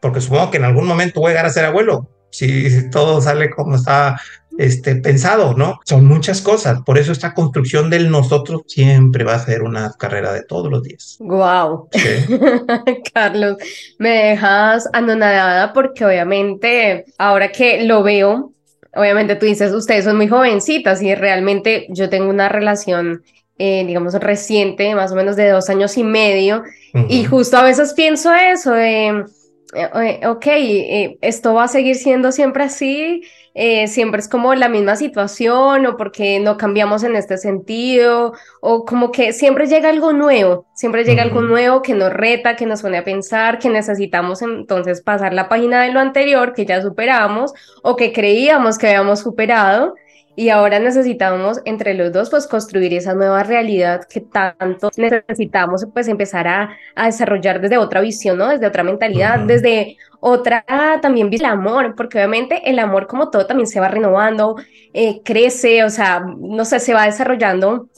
Porque 0.00 0.20
supongo 0.20 0.50
que 0.50 0.58
en 0.58 0.64
algún 0.64 0.86
momento 0.86 1.20
voy 1.20 1.30
a 1.30 1.32
llegar 1.32 1.46
a 1.46 1.50
ser 1.50 1.64
abuelo. 1.64 2.08
Si, 2.30 2.90
todo 2.90 3.20
sale 3.20 3.50
como 3.50 3.76
está 3.76 4.20
este, 4.58 4.96
pensado, 4.96 5.54
¿no? 5.54 5.80
Son 5.84 6.04
muchas 6.06 6.40
cosas. 6.40 6.80
Por 6.84 6.98
eso 6.98 7.12
esta 7.12 7.34
construcción 7.34 7.90
del 7.90 8.10
nosotros 8.10 8.62
siempre 8.66 9.24
va 9.24 9.34
a 9.34 9.44
ser 9.44 9.62
una 9.62 9.92
carrera 9.98 10.32
de 10.32 10.44
todos 10.44 10.70
los 10.70 10.82
días. 10.82 11.16
Wow. 11.20 11.88
Carlos, 13.14 13.56
me 13.98 14.10
dejas 14.10 14.88
anonadada 14.92 15.72
porque 15.72 16.04
obviamente 16.04 17.04
ahora 17.18 17.50
que 17.50 17.84
lo 17.84 18.02
veo, 18.02 18.52
obviamente 18.94 19.36
tú 19.36 19.46
dices, 19.46 19.72
ustedes 19.72 20.04
son 20.04 20.16
muy 20.16 20.28
jovencitas 20.28 21.02
y 21.02 21.14
realmente 21.14 21.86
yo 21.90 22.08
tengo 22.08 22.30
una 22.30 22.48
relación 22.48 23.22
eh, 23.56 23.84
digamos, 23.86 24.14
reciente, 24.14 24.92
más 24.96 25.12
o 25.12 25.14
menos 25.14 25.36
de 25.36 25.48
dos 25.48 25.70
años 25.70 25.96
y 25.96 26.02
medio, 26.02 26.64
y 27.08 27.24
justo 27.24 27.56
a 27.56 27.62
veces 27.62 27.92
pienso 27.94 28.34
eso, 28.34 28.72
de, 28.72 29.24
eh, 29.74 30.26
ok, 30.26 30.46
eh, 30.46 31.18
esto 31.20 31.54
va 31.54 31.64
a 31.64 31.68
seguir 31.68 31.94
siendo 31.94 32.32
siempre 32.32 32.64
así, 32.64 33.22
siempre 33.86 34.20
es 34.20 34.28
como 34.28 34.54
la 34.54 34.68
misma 34.68 34.96
situación, 34.96 35.86
o 35.86 35.96
porque 35.96 36.40
no 36.40 36.56
cambiamos 36.56 37.04
en 37.04 37.14
este 37.16 37.38
sentido, 37.38 38.34
o 38.60 38.84
como 38.84 39.12
que 39.12 39.32
siempre 39.32 39.66
llega 39.66 39.88
algo 39.88 40.12
nuevo, 40.12 40.66
siempre 40.74 41.04
llega 41.04 41.22
algo 41.22 41.40
nuevo 41.40 41.80
que 41.80 41.94
nos 41.94 42.12
reta, 42.12 42.56
que 42.56 42.66
nos 42.66 42.82
pone 42.82 42.98
a 42.98 43.04
pensar, 43.04 43.58
que 43.58 43.68
necesitamos 43.68 44.42
entonces 44.42 45.02
pasar 45.02 45.32
la 45.34 45.48
página 45.48 45.82
de 45.82 45.92
lo 45.92 46.00
anterior 46.00 46.52
que 46.52 46.66
ya 46.66 46.82
superamos, 46.82 47.52
o 47.82 47.96
que 47.96 48.12
creíamos 48.12 48.78
que 48.78 48.88
habíamos 48.88 49.20
superado, 49.20 49.94
y 50.36 50.48
ahora 50.48 50.78
necesitamos 50.78 51.60
entre 51.64 51.94
los 51.94 52.12
dos 52.12 52.30
pues 52.30 52.46
construir 52.46 52.94
esa 52.94 53.14
nueva 53.14 53.42
realidad 53.42 54.04
que 54.08 54.20
tanto 54.20 54.90
necesitamos 54.96 55.86
pues 55.92 56.08
empezar 56.08 56.48
a, 56.48 56.76
a 56.94 57.06
desarrollar 57.06 57.60
desde 57.60 57.78
otra 57.78 58.00
visión, 58.00 58.38
¿no? 58.38 58.48
Desde 58.48 58.66
otra 58.66 58.82
mentalidad, 58.82 59.40
desde 59.40 59.96
otra 60.20 60.64
también 61.02 61.28
el 61.32 61.44
amor, 61.44 61.94
porque 61.96 62.18
obviamente 62.18 62.70
el 62.70 62.78
amor 62.78 63.06
como 63.06 63.30
todo 63.30 63.46
también 63.46 63.66
se 63.66 63.78
va 63.78 63.88
renovando, 63.88 64.56
eh, 64.94 65.20
crece, 65.22 65.84
o 65.84 65.90
sea, 65.90 66.24
no 66.38 66.64
sé, 66.64 66.80
se 66.80 66.94
va 66.94 67.04
desarrollando 67.04 67.88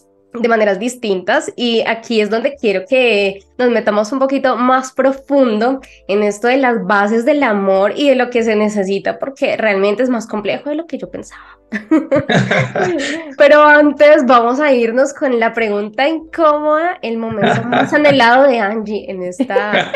de 0.40 0.49
maneras 0.49 0.78
distintas 0.78 1.52
y 1.57 1.83
aquí 1.87 2.21
es 2.21 2.31
donde 2.31 2.57
quiero 2.57 2.85
que 2.88 3.45
nos 3.59 3.71
metamos 3.71 4.12
un 4.12 4.19
poquito 4.19 4.57
más 4.57 4.93
profundo 4.93 5.81
en 6.09 6.23
esto 6.23 6.49
de 6.49 6.59
las 6.59 6.85
bases 6.85 7.25
del 7.25 7.43
amor 7.43 7.93
y 7.97 8.09
de 8.09 8.16
lo 8.16 8.31
que 8.31 8.43
se 8.43 8.57
necesita 8.57 9.18
porque 9.18 9.57
realmente 9.57 10.03
es 10.03 10.11
más 10.11 10.27
complejo 10.27 10.70
de 10.70 10.77
lo 10.77 10.87
que 10.87 10.99
yo 10.99 11.11
pensaba. 11.11 11.59
Pero 13.38 13.62
antes 13.62 14.25
vamos 14.27 14.61
a 14.61 14.72
irnos 14.72 15.12
con 15.12 15.38
la 15.40 15.53
pregunta 15.53 16.09
incómoda, 16.09 16.99
el 17.03 17.18
momento 17.18 17.62
más 17.64 17.92
anhelado 17.94 18.46
de 18.46 18.61
Angie 18.61 19.11
en 19.11 19.22
esta 19.22 19.92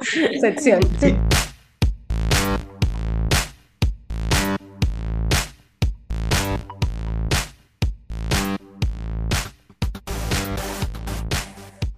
sección. 0.40 0.80
Sí, 0.98 1.16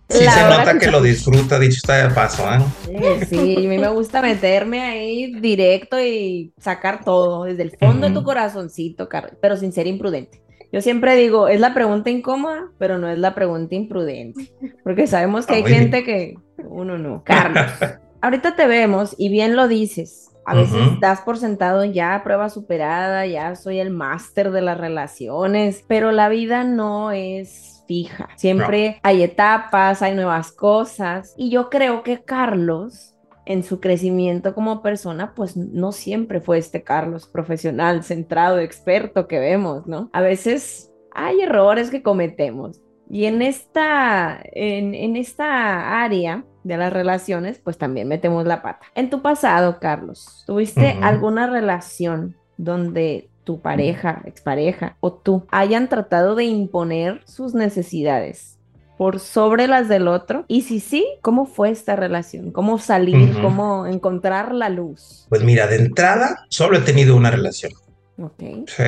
se 0.09 0.25
nota 0.25 0.79
que 0.79 0.91
lo 0.91 1.03
disfruta, 1.03 1.59
dicho 1.59 1.77
está 1.77 2.09
de 2.09 2.15
paso, 2.15 2.45
¿eh? 2.53 3.27
Sí, 3.29 3.57
a 3.57 3.69
mí 3.69 3.79
me 3.79 3.89
gusta 3.89 4.23
meterme 4.23 4.83
ahí 4.83 5.41
directo 5.41 6.01
y 6.01 6.53
sacar 6.59 7.05
todo 7.05 7.45
desde 7.45 7.65
el 7.65 7.77
fondo 7.77 8.09
de 8.09 8.15
tu 8.15 8.23
corazoncito, 8.23 9.09
pero 9.41 9.57
sin 9.57 9.73
ser 9.73 9.87
imprudente. 9.87 10.43
Yo 10.73 10.81
siempre 10.81 11.17
digo, 11.17 11.49
es 11.49 11.61
la 11.61 11.75
pregunta 11.75 12.11
incómoda, 12.11 12.71
pero 12.79 12.99
no 12.99 13.09
es 13.09 13.19
la 13.19 13.35
pregunta 13.35 13.75
imprudente, 13.75 14.53
porque 14.83 15.07
sabemos 15.07 15.47
que 15.47 15.55
hay 15.55 15.65
gente 15.65 16.05
que 16.05 16.37
uno 16.65 16.99
no. 16.99 17.23
Carlos, 17.25 17.65
ahorita 18.21 18.57
te 18.57 18.67
vemos 18.67 19.15
y 19.19 19.29
bien 19.29 19.57
lo 19.57 19.69
dices. 19.69 20.31
A 20.49 20.55
veces 20.55 20.79
das 21.01 21.23
por 21.23 21.39
sentado 21.39 21.85
ya 21.85 22.21
prueba 22.23 22.49
superada, 22.51 23.27
ya 23.27 23.57
soy 23.57 23.81
el 23.81 23.91
máster 23.91 24.53
de 24.53 24.63
las 24.63 24.79
relaciones, 24.79 25.85
pero 25.89 26.13
la 26.13 26.29
vida 26.29 26.63
no 26.63 27.11
es 27.11 27.76
fija. 27.87 28.29
Siempre 28.37 29.01
hay 29.03 29.23
etapas, 29.23 30.03
hay 30.03 30.15
nuevas 30.15 30.53
cosas. 30.53 31.35
Y 31.37 31.51
yo 31.51 31.71
creo 31.71 32.03
que 32.03 32.23
Carlos, 32.23 33.15
en 33.45 33.63
su 33.63 33.81
crecimiento 33.81 34.55
como 34.55 34.83
persona, 34.83 35.35
pues 35.35 35.57
no 35.57 35.93
siempre 35.93 36.41
fue 36.41 36.59
este 36.59 36.83
Carlos 36.83 37.27
profesional, 37.27 38.03
centrado, 38.03 38.59
experto 38.59 39.29
que 39.29 39.39
vemos, 39.39 39.87
¿no? 39.87 40.11
A 40.13 40.21
veces 40.21 40.93
hay 41.13 41.41
errores 41.41 41.91
que 41.91 42.03
cometemos. 42.03 42.81
Y 43.09 43.27
en 43.27 43.41
esta, 43.41 44.41
en, 44.53 45.17
esta 45.17 46.03
área 46.03 46.45
de 46.65 46.77
las 46.77 46.93
relaciones, 46.93 47.61
pues 47.61 47.79
también 47.79 48.09
metemos 48.09 48.45
la 48.47 48.63
pata. 48.63 48.87
En 48.97 49.11
tu 49.11 49.23
pasado, 49.23 49.79
Carlos, 49.81 50.43
¿tuviste 50.47 50.99
alguna 51.03 51.47
relación 51.47 52.37
donde 52.57 53.31
tu 53.47 53.61
pareja, 53.61 54.23
expareja 54.27 54.97
o 54.99 55.13
tú 55.13 55.47
hayan 55.53 55.89
tratado 55.89 56.35
de 56.35 56.45
imponer 56.45 57.23
sus 57.27 57.55
necesidades 57.55 58.59
por 58.99 59.21
sobre 59.21 59.69
las 59.69 59.89
del 59.89 60.09
otro? 60.09 60.45
Y 60.49 60.63
si 60.63 60.81
sí, 60.81 61.07
¿cómo 61.23 61.47
fue 61.47 61.71
esta 61.71 61.95
relación? 61.95 62.51
¿Cómo 62.51 62.79
salir? 62.79 63.41
¿Cómo 63.41 63.87
encontrar 63.87 64.53
la 64.53 64.69
luz? 64.69 65.27
Pues 65.29 65.45
mira, 65.45 65.69
de 65.69 65.77
entrada, 65.77 66.45
solo 66.51 66.77
he 66.77 66.81
tenido 66.81 67.17
una 67.17 67.31
relación. 67.31 67.73
Ok. 68.19 68.43
Sí. 68.67 68.83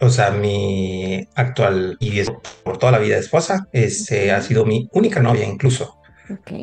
O 0.00 0.08
sea, 0.08 0.30
mi 0.30 1.28
actual 1.34 1.98
y 2.00 2.22
por 2.64 2.78
toda 2.78 2.92
la 2.92 2.98
vida 2.98 3.18
esposa 3.18 3.68
este, 3.70 4.32
ha 4.32 4.40
sido 4.40 4.64
mi 4.64 4.88
única 4.92 5.20
novia 5.20 5.46
incluso. 5.46 5.99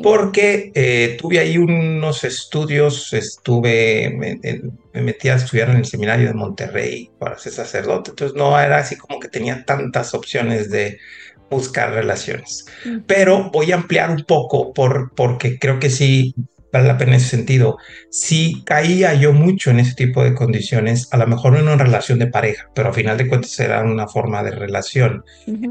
Porque 0.02 0.72
eh, 0.74 1.16
tuve 1.20 1.38
ahí 1.38 1.58
unos 1.58 2.24
estudios, 2.24 3.12
estuve, 3.12 4.10
me, 4.16 4.40
metí 5.00 5.28
a 5.28 5.36
estudiar 5.36 5.70
en 5.70 5.78
el 5.78 5.84
seminario 5.84 6.28
de 6.28 6.34
Monterrey 6.34 7.10
para 7.18 7.38
ser 7.38 7.52
sacerdote, 7.52 8.10
entonces 8.10 8.36
no 8.36 8.58
era 8.58 8.78
así 8.78 8.96
como 8.96 9.20
que 9.20 9.28
tenía 9.28 9.64
tantas 9.64 10.14
opciones 10.14 10.70
de 10.70 10.98
buscar 11.50 11.92
relaciones. 11.92 12.66
Pero 13.06 13.50
voy 13.50 13.72
a 13.72 13.76
ampliar 13.76 14.10
un 14.10 14.24
poco 14.24 14.72
por, 14.72 15.12
porque 15.14 15.58
creo 15.58 15.78
que 15.78 15.90
sí 15.90 16.34
vale 16.78 16.88
la 16.88 16.98
pena 16.98 17.12
en 17.12 17.18
ese 17.18 17.28
sentido. 17.28 17.78
Si 18.10 18.62
caía 18.64 19.14
yo 19.14 19.32
mucho 19.32 19.70
en 19.70 19.80
ese 19.80 19.94
tipo 19.94 20.24
de 20.24 20.34
condiciones, 20.34 21.08
a 21.12 21.16
lo 21.16 21.26
mejor 21.26 21.52
no 21.52 21.58
en 21.58 21.68
una 21.68 21.84
relación 21.84 22.18
de 22.18 22.26
pareja, 22.26 22.70
pero 22.74 22.88
a 22.88 22.92
final 22.92 23.18
de 23.18 23.28
cuentas 23.28 23.58
era 23.60 23.82
una 23.82 24.08
forma 24.08 24.42
de 24.42 24.52
relación. 24.52 25.24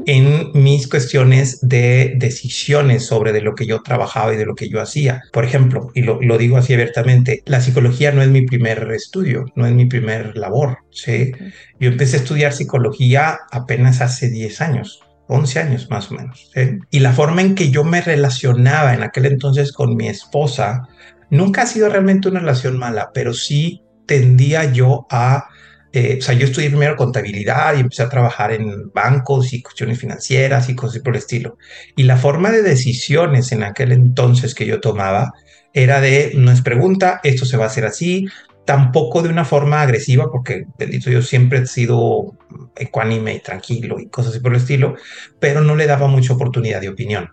En 0.06 0.50
mis 0.54 0.88
cuestiones 0.88 1.60
de 1.62 2.14
decisiones 2.16 3.06
sobre 3.06 3.32
de 3.32 3.40
lo 3.40 3.54
que 3.54 3.66
yo 3.66 3.82
trabajaba 3.82 4.34
y 4.34 4.36
de 4.36 4.46
lo 4.46 4.54
que 4.54 4.68
yo 4.68 4.80
hacía. 4.80 5.22
Por 5.32 5.44
ejemplo, 5.44 5.90
y 5.94 6.02
lo, 6.02 6.38
digo 6.38 6.56
así 6.56 6.74
abiertamente, 6.74 7.42
la 7.46 7.60
psicología 7.60 8.12
no 8.12 8.22
es 8.22 8.28
mi 8.28 8.42
primer 8.42 8.90
estudio, 8.92 9.46
no 9.54 9.66
es 9.66 9.72
mi 9.72 9.86
primer 9.86 10.36
labor. 10.36 10.78
¿sí? 10.90 11.32
Yo 11.80 11.90
empecé 11.90 12.16
a 12.16 12.20
estudiar 12.20 12.52
psicología 12.52 13.38
apenas 13.50 14.00
hace 14.00 14.28
10 14.28 14.60
años. 14.60 15.00
11 15.28 15.60
años 15.60 15.90
más 15.90 16.10
o 16.10 16.14
menos. 16.14 16.50
Y 16.90 17.00
la 17.00 17.12
forma 17.12 17.42
en 17.42 17.54
que 17.54 17.70
yo 17.70 17.84
me 17.84 18.00
relacionaba 18.00 18.94
en 18.94 19.02
aquel 19.02 19.26
entonces 19.26 19.72
con 19.72 19.94
mi 19.94 20.08
esposa 20.08 20.88
nunca 21.30 21.62
ha 21.62 21.66
sido 21.66 21.88
realmente 21.88 22.28
una 22.28 22.40
relación 22.40 22.78
mala, 22.78 23.10
pero 23.12 23.34
sí 23.34 23.82
tendía 24.06 24.72
yo 24.72 25.06
a 25.10 25.48
eh, 25.92 26.18
o 26.18 26.22
sea, 26.22 26.34
yo 26.34 26.44
estudié 26.44 26.68
primero 26.68 26.96
contabilidad 26.96 27.74
y 27.74 27.80
empecé 27.80 28.02
a 28.02 28.10
trabajar 28.10 28.52
en 28.52 28.90
bancos 28.92 29.52
y 29.54 29.62
cuestiones 29.62 29.98
financieras 29.98 30.68
y 30.68 30.74
cosas 30.74 31.02
por 31.02 31.14
el 31.14 31.18
estilo. 31.18 31.56
Y 31.96 32.02
la 32.02 32.18
forma 32.18 32.50
de 32.50 32.62
decisiones 32.62 33.52
en 33.52 33.62
aquel 33.62 33.92
entonces 33.92 34.54
que 34.54 34.66
yo 34.66 34.80
tomaba 34.80 35.32
era 35.72 36.00
de, 36.00 36.32
no 36.34 36.50
es 36.52 36.60
pregunta, 36.60 37.20
esto 37.24 37.46
se 37.46 37.56
va 37.56 37.64
a 37.64 37.68
hacer 37.68 37.86
así, 37.86 38.26
tampoco 38.68 39.22
de 39.22 39.30
una 39.30 39.46
forma 39.46 39.80
agresiva, 39.80 40.30
porque 40.30 40.66
bendito 40.76 41.08
yo 41.08 41.22
siempre 41.22 41.60
he 41.60 41.66
sido 41.66 42.34
ecuánime 42.76 43.36
y 43.36 43.40
tranquilo 43.40 43.98
y 43.98 44.08
cosas 44.08 44.32
así 44.32 44.40
por 44.40 44.52
el 44.52 44.58
estilo, 44.58 44.94
pero 45.40 45.62
no 45.62 45.74
le 45.74 45.86
daba 45.86 46.06
mucha 46.06 46.34
oportunidad 46.34 46.82
de 46.82 46.90
opinión. 46.90 47.30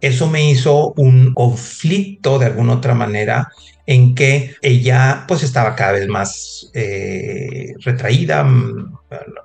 Eso 0.00 0.30
me 0.30 0.50
hizo 0.50 0.94
un 0.96 1.34
conflicto 1.34 2.38
de 2.38 2.46
alguna 2.46 2.72
otra 2.72 2.94
manera 2.94 3.52
en 3.84 4.14
que 4.14 4.54
ella 4.62 5.26
pues 5.28 5.42
estaba 5.42 5.76
cada 5.76 5.92
vez 5.92 6.08
más 6.08 6.70
eh, 6.72 7.74
retraída, 7.80 8.42
mm, 8.42 8.96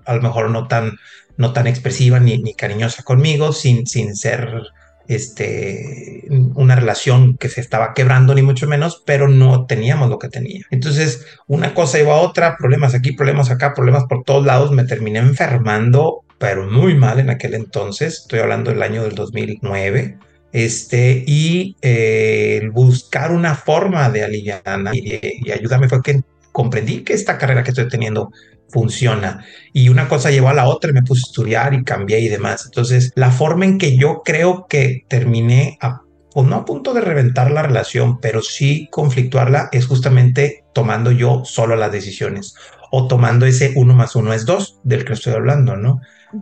a 0.06 0.16
lo 0.16 0.22
mejor 0.22 0.50
no 0.50 0.70
tan, 0.70 0.98
no 1.36 1.52
tan 1.52 1.68
expresiva 1.68 2.22
ni, 2.22 2.38
ni 2.38 2.54
cariñosa 2.54 3.04
conmigo, 3.04 3.52
sin, 3.52 3.86
sin 3.86 4.16
ser 4.16 4.64
este, 5.08 6.26
una 6.56 6.76
relación 6.76 7.38
que 7.38 7.50
se 7.50 7.62
estaba 7.62 7.94
quebrando, 7.94 8.36
ni 8.36 8.42
mucho 8.42 8.68
menos, 8.68 9.02
pero 9.06 9.28
no 9.28 9.66
teníamos 9.66 10.10
lo 10.10 10.20
que 10.20 10.30
tenía. 10.30 10.66
Entonces, 10.70 11.26
una 11.48 11.74
cosa 11.74 12.00
iba 12.00 12.14
a 12.14 12.22
otra, 12.22 12.58
problemas 12.58 12.94
aquí, 12.94 13.14
problemas 13.14 13.50
acá, 13.50 13.74
problemas 13.74 14.06
por 14.06 14.24
todos 14.24 14.46
lados, 14.46 14.72
me 14.72 14.84
terminé 14.84 15.20
enfermando, 15.20 16.24
pero 16.38 16.70
muy 16.70 16.96
mal 16.96 17.20
en 17.20 17.30
aquel 17.30 17.54
entonces, 17.54 18.20
estoy 18.22 18.40
hablando 18.40 18.72
del 18.72 18.84
año 18.84 19.04
del 19.04 19.16
2009. 19.16 20.18
Este, 20.54 21.24
y 21.28 21.76
eh, 21.82 22.70
buscar 22.72 23.32
una 23.32 23.54
forma 23.54 24.10
de 24.10 24.24
aliviar 24.24 24.62
y, 24.94 25.20
y 25.46 25.52
ayudarme 25.52 25.90
fue 25.90 26.02
que 26.02 26.22
comprendí 26.52 27.04
que 27.04 27.14
esta 27.14 27.38
carrera 27.38 27.64
que 27.64 27.70
estoy 27.70 27.88
teniendo 27.88 28.32
funciona. 28.70 29.46
Y 29.74 29.90
una 29.90 30.08
cosa 30.08 30.32
llevó 30.32 30.50
a 30.50 30.54
la 30.54 30.68
otra 30.68 30.92
y 30.92 30.94
me 30.94 31.04
puse 31.04 31.22
a 31.22 31.30
estudiar 31.30 31.74
y 31.74 31.84
cambié 31.84 32.20
y 32.20 32.28
demás. 32.28 32.66
Entonces, 32.66 33.12
la 33.16 33.32
forma 33.32 33.66
en 33.66 33.78
que 33.78 33.98
yo 33.98 34.22
creo 34.24 34.68
que 34.68 35.06
terminé 35.08 35.78
a 35.82 36.02
pues 36.38 36.48
no 36.48 36.58
a 36.58 36.66
punto 36.66 36.94
de 36.94 37.02
reventar 37.02 37.50
la 37.50 37.64
relación, 37.64 38.20
pero 38.20 38.44
sí 38.44 38.90
conflictuarla 38.92 39.70
es 39.72 39.88
justamente 39.88 40.66
tomando 40.72 41.10
yo 41.10 41.42
solo 41.46 41.76
las 41.76 41.92
decisiones 41.92 42.54
o 42.92 43.08
tomando 43.08 43.48
ese 43.48 43.74
uno 43.76 43.96
más 43.96 44.16
uno 44.16 44.34
es 44.34 44.46
dos 44.46 44.80
del 44.84 45.04
que 45.04 45.14
estoy 45.14 45.34
hablando, 45.34 45.78
¿no? 45.78 46.00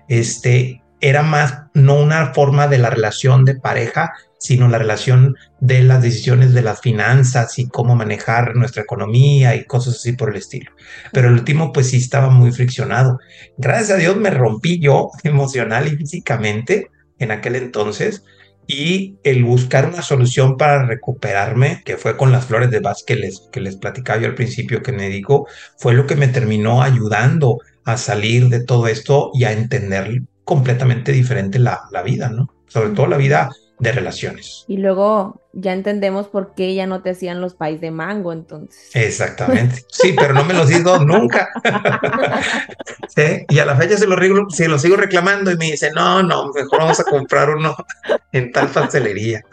Este 0.09 0.81
era 1.01 1.23
más 1.23 1.63
no 1.73 1.95
una 1.95 2.33
forma 2.33 2.67
de 2.67 2.77
la 2.77 2.89
relación 2.89 3.45
de 3.45 3.55
pareja, 3.55 4.13
sino 4.39 4.67
la 4.67 4.77
relación 4.77 5.35
de 5.59 5.81
las 5.81 6.01
decisiones 6.01 6.53
de 6.53 6.61
las 6.61 6.81
finanzas 6.81 7.57
y 7.59 7.67
cómo 7.67 7.95
manejar 7.95 8.55
nuestra 8.55 8.83
economía 8.83 9.55
y 9.55 9.65
cosas 9.65 9.95
así 9.95 10.13
por 10.13 10.29
el 10.29 10.37
estilo. 10.37 10.71
Pero 11.11 11.27
el 11.27 11.33
último, 11.33 11.73
pues 11.73 11.89
sí 11.89 11.97
estaba 11.97 12.29
muy 12.29 12.51
friccionado. 12.51 13.19
Gracias 13.57 13.91
a 13.91 13.97
Dios 13.97 14.15
me 14.17 14.29
rompí 14.29 14.79
yo 14.79 15.09
emocional 15.23 15.87
y 15.87 15.97
físicamente 15.97 16.89
en 17.19 17.31
aquel 17.31 17.55
entonces 17.55 18.23
y 18.67 19.17
el 19.23 19.43
buscar 19.43 19.87
una 19.87 20.01
solución 20.01 20.57
para 20.57 20.85
recuperarme, 20.85 21.81
que 21.85 21.97
fue 21.97 22.17
con 22.17 22.31
las 22.31 22.45
flores 22.45 22.71
de 22.71 22.79
Bach 22.79 22.97
que 23.05 23.15
les, 23.15 23.47
que 23.51 23.61
les 23.61 23.77
platicaba 23.77 24.19
yo 24.19 24.27
al 24.27 24.35
principio 24.35 24.81
que 24.81 24.91
me 24.91 25.09
dijo, 25.09 25.47
fue 25.77 25.93
lo 25.93 26.07
que 26.07 26.15
me 26.15 26.27
terminó 26.27 26.81
ayudando 26.81 27.59
a 27.83 27.97
salir 27.97 28.49
de 28.49 28.63
todo 28.63 28.87
esto 28.87 29.29
y 29.33 29.43
a 29.43 29.51
entender 29.51 30.23
completamente 30.45 31.11
diferente 31.11 31.59
la, 31.59 31.81
la 31.91 32.01
vida, 32.01 32.29
¿no? 32.29 32.49
Sobre 32.67 32.89
todo 32.89 33.07
la 33.07 33.17
vida 33.17 33.51
de 33.79 33.91
relaciones. 33.91 34.63
Y 34.67 34.77
luego 34.77 35.41
ya 35.53 35.73
entendemos 35.73 36.27
por 36.27 36.53
qué 36.55 36.73
ya 36.75 36.87
no 36.87 37.01
te 37.01 37.09
hacían 37.09 37.41
los 37.41 37.55
pais 37.55 37.81
de 37.81 37.91
mango, 37.91 38.31
entonces. 38.31 38.89
Exactamente. 38.93 39.83
Sí, 39.89 40.15
pero 40.17 40.33
no 40.33 40.45
me 40.45 40.53
los 40.53 40.71
hizo 40.71 40.99
nunca. 41.05 41.49
Y 43.49 43.59
a 43.59 43.65
la 43.65 43.75
fecha 43.75 43.97
se 43.97 44.07
los, 44.07 44.55
se 44.55 44.67
los 44.67 44.81
sigo 44.81 44.95
reclamando 44.95 45.51
y 45.51 45.57
me 45.57 45.71
dice, 45.71 45.91
no, 45.91 46.23
no, 46.23 46.51
mejor 46.53 46.79
vamos 46.79 46.99
a 46.99 47.03
comprar 47.03 47.49
uno 47.49 47.75
en 48.31 48.51
tal 48.51 48.69
pastelería. 48.69 49.43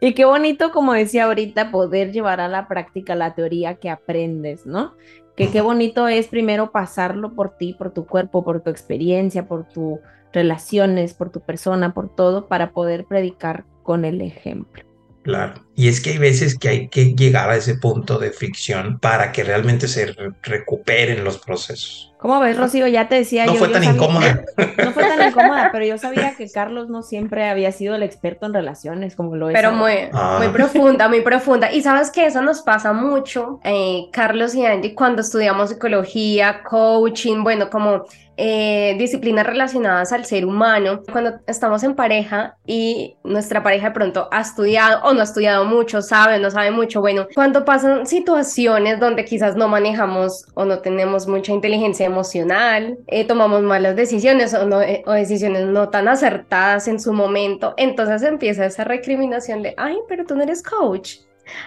Y 0.00 0.14
qué 0.14 0.24
bonito, 0.24 0.70
como 0.72 0.92
decía 0.92 1.24
ahorita, 1.24 1.70
poder 1.70 2.12
llevar 2.12 2.40
a 2.40 2.48
la 2.48 2.68
práctica 2.68 3.14
la 3.14 3.34
teoría 3.34 3.76
que 3.76 3.90
aprendes, 3.90 4.66
¿no? 4.66 4.94
Que 5.36 5.50
qué 5.50 5.60
bonito 5.60 6.08
es 6.08 6.28
primero 6.28 6.72
pasarlo 6.72 7.34
por 7.34 7.56
ti, 7.56 7.74
por 7.74 7.92
tu 7.92 8.06
cuerpo, 8.06 8.44
por 8.44 8.62
tu 8.62 8.70
experiencia, 8.70 9.46
por 9.46 9.68
tu 9.68 10.00
relaciones, 10.32 11.14
por 11.14 11.30
tu 11.30 11.40
persona, 11.40 11.94
por 11.94 12.14
todo, 12.14 12.46
para 12.48 12.72
poder 12.72 13.04
predicar 13.04 13.64
con 13.82 14.04
el 14.04 14.20
ejemplo. 14.20 14.82
Claro. 15.22 15.54
Y 15.74 15.88
es 15.88 16.00
que 16.00 16.10
hay 16.10 16.18
veces 16.18 16.56
que 16.56 16.68
hay 16.68 16.88
que 16.88 17.14
llegar 17.14 17.50
a 17.50 17.56
ese 17.56 17.76
punto 17.78 18.18
de 18.18 18.30
fricción 18.30 19.00
para 19.00 19.32
que 19.32 19.42
realmente 19.42 19.88
se 19.88 20.14
recuperen 20.42 21.24
los 21.24 21.38
procesos. 21.38 22.14
¿Cómo 22.26 22.40
ves, 22.40 22.58
Rocío? 22.58 22.88
Ya 22.88 23.06
te 23.06 23.14
decía 23.14 23.46
no 23.46 23.52
yo. 23.52 23.60
Fue 23.60 23.68
tan 23.68 23.84
incómoda. 23.84 24.44
No 24.84 24.90
fue 24.90 25.04
tan 25.04 25.28
incómoda, 25.28 25.70
pero 25.70 25.84
yo 25.84 25.96
sabía 25.96 26.34
que 26.34 26.50
Carlos 26.50 26.88
no 26.88 27.02
siempre 27.02 27.48
había 27.48 27.70
sido 27.70 27.94
el 27.94 28.02
experto 28.02 28.46
en 28.46 28.54
relaciones 28.54 29.14
como 29.14 29.36
lo 29.36 29.48
es. 29.48 29.54
Pero 29.54 29.70
muy, 29.70 29.92
ah. 30.12 30.38
muy 30.38 30.48
profunda, 30.48 31.08
muy 31.08 31.20
profunda. 31.20 31.70
Y 31.70 31.82
sabes 31.82 32.10
que 32.10 32.26
eso 32.26 32.42
nos 32.42 32.62
pasa 32.62 32.92
mucho, 32.92 33.60
eh, 33.62 34.08
Carlos 34.12 34.56
y 34.56 34.66
Angie, 34.66 34.92
cuando 34.96 35.22
estudiamos 35.22 35.70
psicología, 35.70 36.62
coaching, 36.68 37.44
bueno, 37.44 37.70
como 37.70 38.06
eh, 38.36 38.96
disciplinas 38.98 39.46
relacionadas 39.46 40.12
al 40.12 40.24
ser 40.24 40.44
humano. 40.44 41.02
Cuando 41.10 41.40
estamos 41.46 41.82
en 41.82 41.94
pareja 41.94 42.56
y 42.66 43.16
nuestra 43.24 43.62
pareja 43.62 43.88
de 43.88 43.94
pronto 43.94 44.28
ha 44.30 44.40
estudiado 44.40 45.02
o 45.04 45.14
no 45.14 45.20
ha 45.20 45.24
estudiado 45.24 45.64
mucho, 45.64 46.02
sabe, 46.02 46.38
no 46.38 46.50
sabe 46.50 46.70
mucho, 46.70 47.00
bueno, 47.00 47.26
cuando 47.34 47.64
pasan 47.64 48.06
situaciones 48.06 49.00
donde 49.00 49.24
quizás 49.24 49.56
no 49.56 49.68
manejamos 49.68 50.46
o 50.54 50.64
no 50.64 50.80
tenemos 50.80 51.26
mucha 51.26 51.52
inteligencia 51.52 52.06
emocional, 52.06 52.98
eh, 53.06 53.24
tomamos 53.24 53.62
malas 53.62 53.96
decisiones 53.96 54.54
o, 54.54 54.66
no, 54.66 54.82
eh, 54.82 55.02
o 55.06 55.12
decisiones 55.12 55.66
no 55.66 55.88
tan 55.88 56.08
acertadas 56.08 56.88
en 56.88 57.00
su 57.00 57.12
momento, 57.12 57.74
entonces 57.76 58.22
empieza 58.22 58.66
esa 58.66 58.84
recriminación 58.84 59.62
de, 59.62 59.74
ay, 59.76 59.96
pero 60.08 60.24
tú 60.24 60.36
no 60.36 60.42
eres 60.42 60.62
coach. 60.62 61.16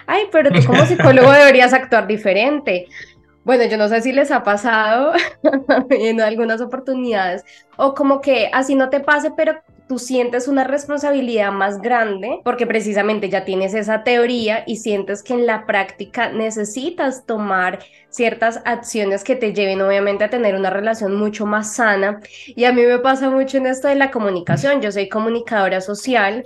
Ay, 0.06 0.24
pero 0.30 0.50
tú 0.50 0.64
como 0.66 0.84
psicólogo 0.84 1.32
deberías 1.32 1.72
actuar 1.72 2.06
diferente. 2.06 2.86
Bueno, 3.44 3.64
yo 3.64 3.78
no 3.78 3.88
sé 3.88 4.02
si 4.02 4.12
les 4.12 4.30
ha 4.30 4.42
pasado 4.44 5.12
en 5.90 6.20
algunas 6.20 6.60
oportunidades 6.60 7.44
o 7.76 7.94
como 7.94 8.20
que 8.20 8.50
así 8.52 8.74
no 8.74 8.90
te 8.90 9.00
pase, 9.00 9.30
pero 9.36 9.54
tú 9.90 9.98
sientes 9.98 10.46
una 10.46 10.62
responsabilidad 10.62 11.50
más 11.50 11.82
grande 11.82 12.38
porque 12.44 12.64
precisamente 12.64 13.28
ya 13.28 13.44
tienes 13.44 13.74
esa 13.74 14.04
teoría 14.04 14.62
y 14.64 14.76
sientes 14.76 15.24
que 15.24 15.34
en 15.34 15.46
la 15.46 15.66
práctica 15.66 16.30
necesitas 16.30 17.26
tomar 17.26 17.80
ciertas 18.08 18.62
acciones 18.66 19.24
que 19.24 19.34
te 19.34 19.52
lleven 19.52 19.80
obviamente 19.80 20.22
a 20.22 20.30
tener 20.30 20.54
una 20.54 20.70
relación 20.70 21.16
mucho 21.16 21.44
más 21.44 21.74
sana. 21.74 22.20
Y 22.46 22.64
a 22.64 22.72
mí 22.72 22.82
me 22.82 23.00
pasa 23.00 23.30
mucho 23.30 23.56
en 23.56 23.66
esto 23.66 23.88
de 23.88 23.96
la 23.96 24.12
comunicación. 24.12 24.80
Yo 24.80 24.92
soy 24.92 25.08
comunicadora 25.08 25.80
social, 25.80 26.44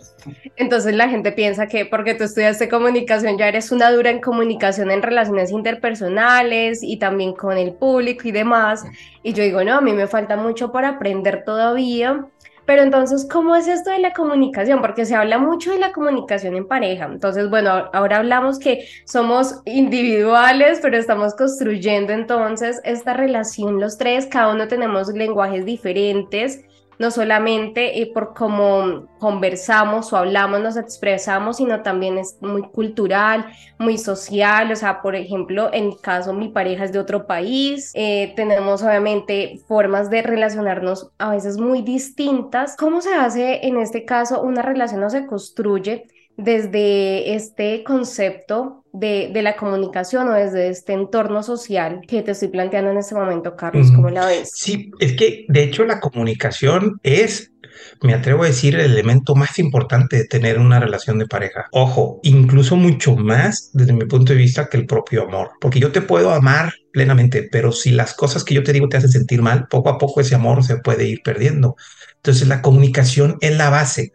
entonces 0.57 0.95
la 0.95 1.11
gente 1.11 1.31
piensa 1.33 1.67
que 1.67 1.85
porque 1.85 2.15
tú 2.15 2.25
estudiaste 2.25 2.71
comunicación 2.71 3.37
ya 3.37 3.49
eres 3.49 3.73
una 3.73 3.91
dura 3.91 4.09
en 4.09 4.23
comunicación 4.23 4.91
en 4.91 5.03
relaciones 5.03 5.51
interpersonales 5.51 6.83
y 6.83 6.99
también 6.99 7.35
con 7.35 7.59
el 7.59 7.75
público 7.75 8.27
y 8.27 8.33
demás. 8.33 8.85
Y 9.23 9.35
yo 9.35 9.43
digo, 9.43 9.63
no, 9.65 9.77
a 9.77 9.81
mí 9.83 9.93
me 9.93 10.07
falta 10.07 10.37
mucho 10.37 10.73
para 10.73 10.91
aprender 10.91 11.45
todavía 11.45 12.27
pero 12.67 12.83
entonces, 12.83 13.27
¿cómo 13.31 13.55
es 13.57 13.69
esto 13.69 13.91
de 13.91 13.99
la 13.99 14.13
comunicación? 14.13 14.81
Porque 14.81 15.05
se 15.05 15.15
habla 15.15 15.39
mucho 15.39 15.73
de 15.73 15.79
la 15.79 15.93
comunicación 15.93 16.57
en 16.57 16.67
pareja. 16.67 17.05
Entonces, 17.05 17.51
bueno, 17.51 17.91
ahora 17.93 18.19
hablamos 18.19 18.59
que 18.59 18.87
somos 19.05 19.61
individuales, 19.65 20.79
pero 20.83 20.97
estamos 20.97 21.35
construyendo 21.35 22.13
entonces 22.13 22.81
esta 22.85 23.15
relación 23.15 23.81
los 23.81 23.99
tres, 23.99 24.27
cada 24.27 24.53
uno 24.53 24.69
tenemos 24.69 25.09
lenguajes 25.09 25.65
diferentes 25.65 26.65
no 26.99 27.11
solamente 27.11 28.01
eh, 28.01 28.11
por 28.13 28.35
cómo 28.35 29.09
conversamos 29.19 30.13
o 30.13 30.17
hablamos, 30.17 30.61
nos 30.61 30.77
expresamos, 30.77 31.57
sino 31.59 31.83
también 31.83 32.19
es 32.19 32.37
muy 32.41 32.63
cultural, 32.63 33.47
muy 33.79 33.99
social. 33.99 34.71
O 34.73 34.77
sea, 34.77 35.03
por 35.03 35.15
ejemplo, 35.15 35.71
en 35.73 35.89
mi 35.89 35.97
caso, 35.97 36.33
mi 36.33 36.49
pareja 36.49 36.85
es 36.85 36.93
de 36.93 36.99
otro 36.99 37.27
país, 37.27 37.91
eh, 37.95 38.33
tenemos 38.37 38.83
obviamente 38.83 39.61
formas 39.67 40.11
de 40.11 40.23
relacionarnos 40.23 41.11
a 41.19 41.31
veces 41.31 41.59
muy 41.59 41.83
distintas. 41.83 42.77
¿Cómo 42.77 43.01
se 43.01 43.15
hace 43.15 43.67
en 43.67 43.79
este 43.79 44.05
caso 44.05 44.43
una 44.43 44.63
relación 44.63 45.03
o 45.03 45.11
se 45.11 45.27
construye? 45.27 46.07
Desde 46.37 47.35
este 47.35 47.85
concepto 47.85 48.85
de, 48.93 49.31
de, 49.33 49.43
la 49.43 49.57
comunicación 49.57 50.29
o 50.29 50.33
desde 50.33 50.69
este 50.69 50.93
entorno 50.93 51.43
social 51.43 52.01
que 52.07 52.23
te 52.23 52.33
estoy 52.33 52.49
planteando 52.49 52.91
en 52.91 52.99
este 52.99 53.15
momento, 53.15 53.57
Carlos, 53.57 53.91
¿cómo 53.91 54.11
la 54.11 54.27
ves? 54.27 54.51
Sí, 54.55 54.91
es 55.01 55.15
que 55.15 55.47
de 55.49 55.63
hecho 55.65 55.85
la 55.85 56.01
comunicación 56.01 57.01
es, 57.03 57.53
me 58.03 58.15
atrevo 58.15 58.45
a 58.45 58.47
decir, 58.47 58.75
el 58.75 58.93
elemento 58.93 59.35
más 59.35 59.59
importante 59.59 60.17
de 60.17 60.25
tener 60.25 60.59
una 60.59 60.81
relación 60.81 61.19
de 61.19 61.27
pareja. 61.27 61.67
Ojo, 61.73 62.21
incluso 62.23 62.77
mucho 62.77 63.17
más 63.17 63.71
desde 63.73 63.93
mi 63.93 64.05
punto 64.05 64.33
de 64.33 64.39
vista 64.39 64.69
que 64.69 64.77
el 64.77 64.87
propio 64.87 65.25
amor, 65.25 65.51
porque 65.61 65.81
yo 65.81 65.93
te 65.93 66.03
puedo 66.03 66.31
amar 66.31 66.73
plenamente, 66.95 67.47
pero 67.51 67.73
si 67.73 67.91
las 67.91 68.15
cosas 68.15 68.45
que 68.45 68.55
yo 68.55 68.63
te 68.63 68.73
digo 68.73 68.89
te 68.89 68.97
hacen 68.97 69.11
sentir 69.11 69.43
mal, 69.43 69.67
poco 69.69 69.91
a 69.91 69.99
poco 69.99 70.21
ese 70.21 70.37
amor 70.37 70.65
se 70.65 70.77
puede 70.77 71.07
ir 71.07 71.23
perdiendo. 71.23 71.77
Entonces 72.17 72.49
la 72.49 72.63
comunicación 72.63 73.37
es 73.41 73.57
la 73.57 73.69
base. 73.69 74.13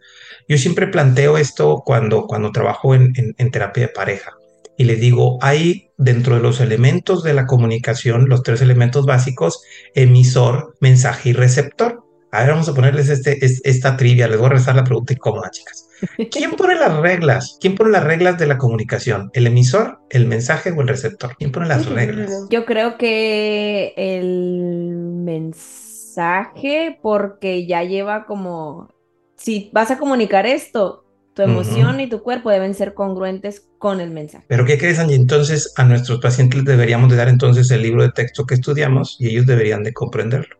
Yo 0.48 0.56
siempre 0.58 0.88
planteo 0.88 1.36
esto 1.36 1.82
cuando, 1.84 2.26
cuando 2.26 2.50
trabajo 2.50 2.94
en, 2.94 3.12
en, 3.16 3.50
terapia 3.50 3.84
de 3.84 3.92
pareja. 3.92 4.32
y 4.76 4.84
les 4.84 4.98
digo, 4.98 5.38
hay 5.42 5.90
dentro 5.98 6.36
de 6.36 6.40
los 6.40 6.60
elementos 6.60 7.22
de 7.22 7.34
la 7.34 7.46
comunicación, 7.46 8.30
los 8.30 8.42
tres 8.42 8.62
elementos 8.62 9.04
básicos, 9.04 9.62
emisor, 9.94 10.74
mensaje 10.80 11.28
y 11.28 11.32
receptor. 11.34 12.02
A 12.32 12.40
ver, 12.40 12.50
vamos 12.50 12.68
a 12.68 12.74
ponerles 12.74 13.08
este, 13.08 13.38
esta 13.42 13.96
trivia. 13.96 14.28
Les 14.28 14.38
voy 14.38 14.46
a 14.46 14.50
rezar 14.50 14.76
la 14.76 14.84
pregunta 14.84 15.12
incómoda, 15.12 15.50
chicas. 15.50 15.88
¿Quién 16.30 16.52
pone 16.52 16.76
las 16.76 16.96
reglas? 16.96 17.58
¿Quién 17.60 17.74
pone 17.74 17.90
las 17.90 18.04
reglas 18.04 18.38
de 18.38 18.46
la 18.46 18.58
comunicación? 18.58 19.30
¿El 19.34 19.46
emisor, 19.46 19.98
el 20.10 20.26
mensaje 20.26 20.70
o 20.70 20.80
el 20.80 20.88
receptor? 20.88 21.36
¿Quién 21.38 21.50
pone 21.52 21.68
las 21.68 21.86
reglas? 21.86 22.46
Yo 22.48 22.64
creo 22.64 22.96
que 22.96 23.94
el 23.96 25.02
mensaje, 25.24 26.98
porque 27.02 27.66
ya 27.66 27.82
lleva 27.82 28.26
como, 28.26 28.88
si 29.36 29.70
vas 29.72 29.90
a 29.90 29.98
comunicar 29.98 30.46
esto, 30.46 31.04
tu 31.34 31.42
emoción 31.42 32.00
y 32.00 32.08
tu 32.08 32.22
cuerpo 32.22 32.50
deben 32.50 32.74
ser 32.74 32.94
congruentes 32.94 33.68
con 33.78 34.00
el 34.00 34.10
mensaje. 34.10 34.44
Pero 34.48 34.64
¿qué 34.64 34.78
crees, 34.78 34.98
Angie? 34.98 35.16
Entonces 35.16 35.72
a 35.76 35.84
nuestros 35.84 36.20
pacientes 36.20 36.64
deberíamos 36.64 37.10
de 37.10 37.16
dar 37.16 37.28
entonces 37.28 37.70
el 37.70 37.82
libro 37.82 38.02
de 38.02 38.10
texto 38.10 38.44
que 38.46 38.54
estudiamos 38.54 39.16
y 39.18 39.28
ellos 39.28 39.46
deberían 39.46 39.84
de 39.84 39.92
comprenderlo. 39.92 40.59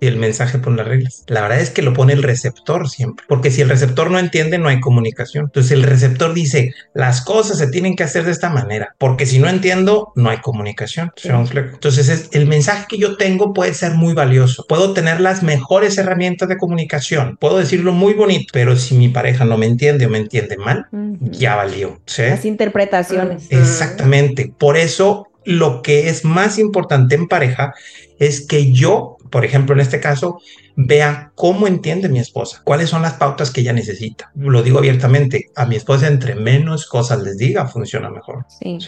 Y 0.00 0.06
el 0.06 0.16
mensaje 0.16 0.58
pone 0.58 0.78
las 0.78 0.88
reglas. 0.88 1.24
La 1.28 1.42
verdad 1.42 1.60
es 1.60 1.70
que 1.70 1.82
lo 1.82 1.92
pone 1.92 2.12
el 2.12 2.22
receptor 2.22 2.88
siempre, 2.88 3.24
porque 3.28 3.50
si 3.50 3.62
el 3.62 3.68
receptor 3.68 4.10
no 4.10 4.18
entiende, 4.18 4.58
no 4.58 4.68
hay 4.68 4.80
comunicación. 4.80 5.46
Entonces 5.46 5.72
el 5.72 5.82
receptor 5.82 6.34
dice, 6.34 6.74
las 6.94 7.22
cosas 7.22 7.58
se 7.58 7.68
tienen 7.68 7.96
que 7.96 8.04
hacer 8.04 8.24
de 8.24 8.32
esta 8.32 8.50
manera, 8.50 8.94
porque 8.98 9.26
si 9.26 9.38
no 9.38 9.48
entiendo, 9.48 10.12
no 10.16 10.30
hay 10.30 10.38
comunicación. 10.38 11.12
Entonces 11.24 12.08
es, 12.08 12.28
el 12.32 12.46
mensaje 12.46 12.86
que 12.88 12.98
yo 12.98 13.16
tengo 13.16 13.54
puede 13.54 13.74
ser 13.74 13.92
muy 13.94 14.14
valioso. 14.14 14.66
Puedo 14.68 14.92
tener 14.92 15.20
las 15.20 15.42
mejores 15.42 15.96
herramientas 15.98 16.48
de 16.48 16.58
comunicación, 16.58 17.36
puedo 17.40 17.58
decirlo 17.58 17.92
muy 17.92 18.14
bonito, 18.14 18.46
pero 18.52 18.76
si 18.76 18.96
mi 18.96 19.08
pareja 19.08 19.44
no 19.44 19.56
me 19.56 19.66
entiende 19.66 20.06
o 20.06 20.10
me 20.10 20.18
entiende 20.18 20.56
mal, 20.56 20.86
ya 21.20 21.56
valió. 21.56 22.00
Las 22.18 22.44
interpretaciones. 22.44 23.46
Exactamente. 23.50 24.52
Por 24.58 24.76
eso 24.76 25.28
lo 25.44 25.80
que 25.80 26.08
es 26.08 26.24
más 26.24 26.58
importante 26.58 27.14
en 27.14 27.28
pareja 27.28 27.72
es 28.18 28.46
que 28.46 28.72
yo 28.72 29.15
por 29.30 29.44
ejemplo, 29.44 29.74
en 29.74 29.80
este 29.80 30.00
caso, 30.00 30.40
vea 30.76 31.32
cómo 31.34 31.66
entiende 31.66 32.08
mi 32.08 32.18
esposa, 32.18 32.60
cuáles 32.64 32.90
son 32.90 33.02
las 33.02 33.14
pautas 33.14 33.50
que 33.50 33.62
ella 33.62 33.72
necesita. 33.72 34.30
Lo 34.34 34.62
digo 34.62 34.78
abiertamente, 34.78 35.50
a 35.54 35.66
mi 35.66 35.76
esposa 35.76 36.08
entre 36.08 36.34
menos 36.34 36.86
cosas 36.86 37.22
les 37.22 37.38
diga, 37.38 37.66
funciona 37.66 38.10
mejor. 38.10 38.44
Sí. 38.48 38.78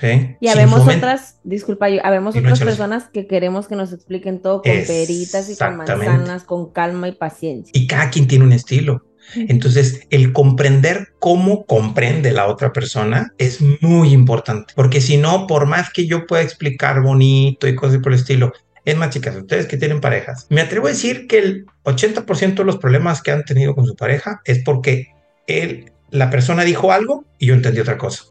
Y 0.40 0.48
habemos 0.48 0.86
otras, 0.86 1.38
disculpa, 1.44 1.86
habemos 2.02 2.36
otras 2.36 2.60
personas 2.60 3.08
que 3.12 3.26
queremos 3.26 3.68
que 3.68 3.76
nos 3.76 3.92
expliquen 3.92 4.40
todo 4.40 4.62
con 4.62 4.72
peritas 4.86 5.50
y 5.50 5.56
con 5.56 5.76
manzanas, 5.76 6.44
con 6.44 6.72
calma 6.72 7.08
y 7.08 7.12
paciencia. 7.12 7.72
Y 7.74 7.86
cada 7.86 8.10
quien 8.10 8.26
tiene 8.26 8.44
un 8.44 8.52
estilo. 8.52 9.04
Entonces, 9.34 10.06
el 10.10 10.32
comprender 10.32 11.08
cómo 11.18 11.66
comprende 11.66 12.32
la 12.32 12.46
otra 12.46 12.72
persona 12.72 13.34
es 13.38 13.60
muy 13.80 14.12
importante, 14.12 14.72
porque 14.74 15.00
si 15.00 15.16
no, 15.16 15.46
por 15.46 15.66
más 15.66 15.90
que 15.90 16.06
yo 16.06 16.26
pueda 16.26 16.42
explicar 16.42 17.02
bonito 17.02 17.68
y 17.68 17.74
cosas 17.74 17.98
por 17.98 18.12
el 18.12 18.18
estilo, 18.18 18.52
es 18.88 18.96
más, 18.96 19.10
chicas, 19.10 19.36
ustedes 19.36 19.66
que 19.66 19.76
tienen 19.76 20.00
parejas, 20.00 20.46
me 20.48 20.62
atrevo 20.62 20.86
a 20.86 20.90
decir 20.90 21.26
que 21.26 21.38
el 21.38 21.66
80% 21.84 22.54
de 22.54 22.64
los 22.64 22.78
problemas 22.78 23.20
que 23.20 23.30
han 23.30 23.44
tenido 23.44 23.74
con 23.74 23.84
su 23.84 23.94
pareja 23.94 24.40
es 24.46 24.62
porque 24.64 25.08
él, 25.46 25.92
la 26.10 26.30
persona 26.30 26.64
dijo 26.64 26.90
algo 26.90 27.26
y 27.38 27.46
yo 27.46 27.54
entendí 27.54 27.80
otra 27.80 27.98
cosa. 27.98 28.24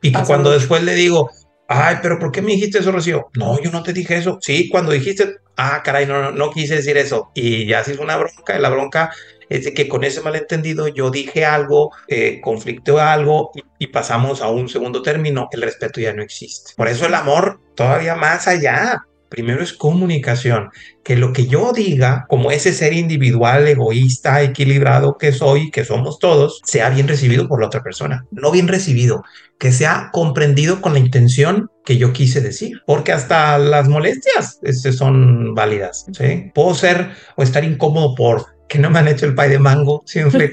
Y 0.00 0.12
que 0.12 0.22
cuando 0.22 0.50
después 0.50 0.82
le 0.82 0.94
digo, 0.94 1.30
ay, 1.68 1.96
pero 2.00 2.18
¿por 2.18 2.32
qué 2.32 2.40
me 2.40 2.52
dijiste 2.52 2.78
eso, 2.78 2.90
Rocío? 2.90 3.28
No, 3.34 3.60
yo 3.60 3.70
no 3.70 3.82
te 3.82 3.92
dije 3.92 4.16
eso. 4.16 4.38
Sí, 4.40 4.70
cuando 4.70 4.92
dijiste, 4.92 5.36
ah, 5.58 5.82
caray, 5.84 6.06
no, 6.06 6.22
no, 6.22 6.32
no 6.32 6.50
quise 6.50 6.76
decir 6.76 6.96
eso. 6.96 7.30
Y 7.34 7.66
ya 7.66 7.84
se 7.84 7.92
hizo 7.92 8.02
una 8.02 8.16
bronca, 8.16 8.56
y 8.56 8.62
la 8.62 8.70
bronca 8.70 9.10
es 9.50 9.64
de 9.64 9.74
que 9.74 9.88
con 9.88 10.04
ese 10.04 10.22
malentendido 10.22 10.88
yo 10.88 11.10
dije 11.10 11.44
algo, 11.44 11.90
eh, 12.08 12.40
conflicto 12.42 12.98
algo 12.98 13.50
y, 13.54 13.62
y, 13.84 13.86
pasamos 13.88 14.40
a 14.40 14.48
un 14.48 14.70
segundo 14.70 15.02
término, 15.02 15.50
el 15.52 15.60
respeto 15.60 16.00
ya 16.00 16.14
no 16.14 16.22
existe. 16.22 16.72
Por 16.78 16.88
eso 16.88 17.04
el 17.04 17.14
amor 17.14 17.60
todavía 17.74 18.14
más 18.14 18.48
allá, 18.48 19.04
Primero 19.32 19.62
es 19.62 19.72
comunicación, 19.72 20.68
que 21.02 21.16
lo 21.16 21.32
que 21.32 21.46
yo 21.46 21.72
diga, 21.72 22.26
como 22.28 22.50
ese 22.50 22.74
ser 22.74 22.92
individual, 22.92 23.66
egoísta, 23.66 24.42
equilibrado 24.42 25.16
que 25.16 25.32
soy, 25.32 25.70
que 25.70 25.86
somos 25.86 26.18
todos, 26.18 26.60
sea 26.64 26.90
bien 26.90 27.08
recibido 27.08 27.48
por 27.48 27.58
la 27.58 27.68
otra 27.68 27.82
persona. 27.82 28.26
No 28.30 28.50
bien 28.50 28.68
recibido, 28.68 29.24
que 29.58 29.72
sea 29.72 30.10
comprendido 30.12 30.82
con 30.82 30.92
la 30.92 30.98
intención 30.98 31.70
que 31.82 31.96
yo 31.96 32.12
quise 32.12 32.42
decir, 32.42 32.82
porque 32.84 33.12
hasta 33.12 33.56
las 33.56 33.88
molestias 33.88 34.58
este, 34.64 34.92
son 34.92 35.54
válidas. 35.54 36.04
Puedo 36.54 36.74
ser 36.74 37.12
o 37.34 37.42
estar 37.42 37.64
incómodo 37.64 38.14
por 38.14 38.44
que 38.68 38.78
no 38.78 38.90
me 38.90 38.98
han 38.98 39.08
hecho 39.08 39.24
el 39.24 39.34
pay 39.34 39.48
de 39.48 39.58
mango, 39.58 40.02
¿sí 40.06 40.20
me 40.20 40.50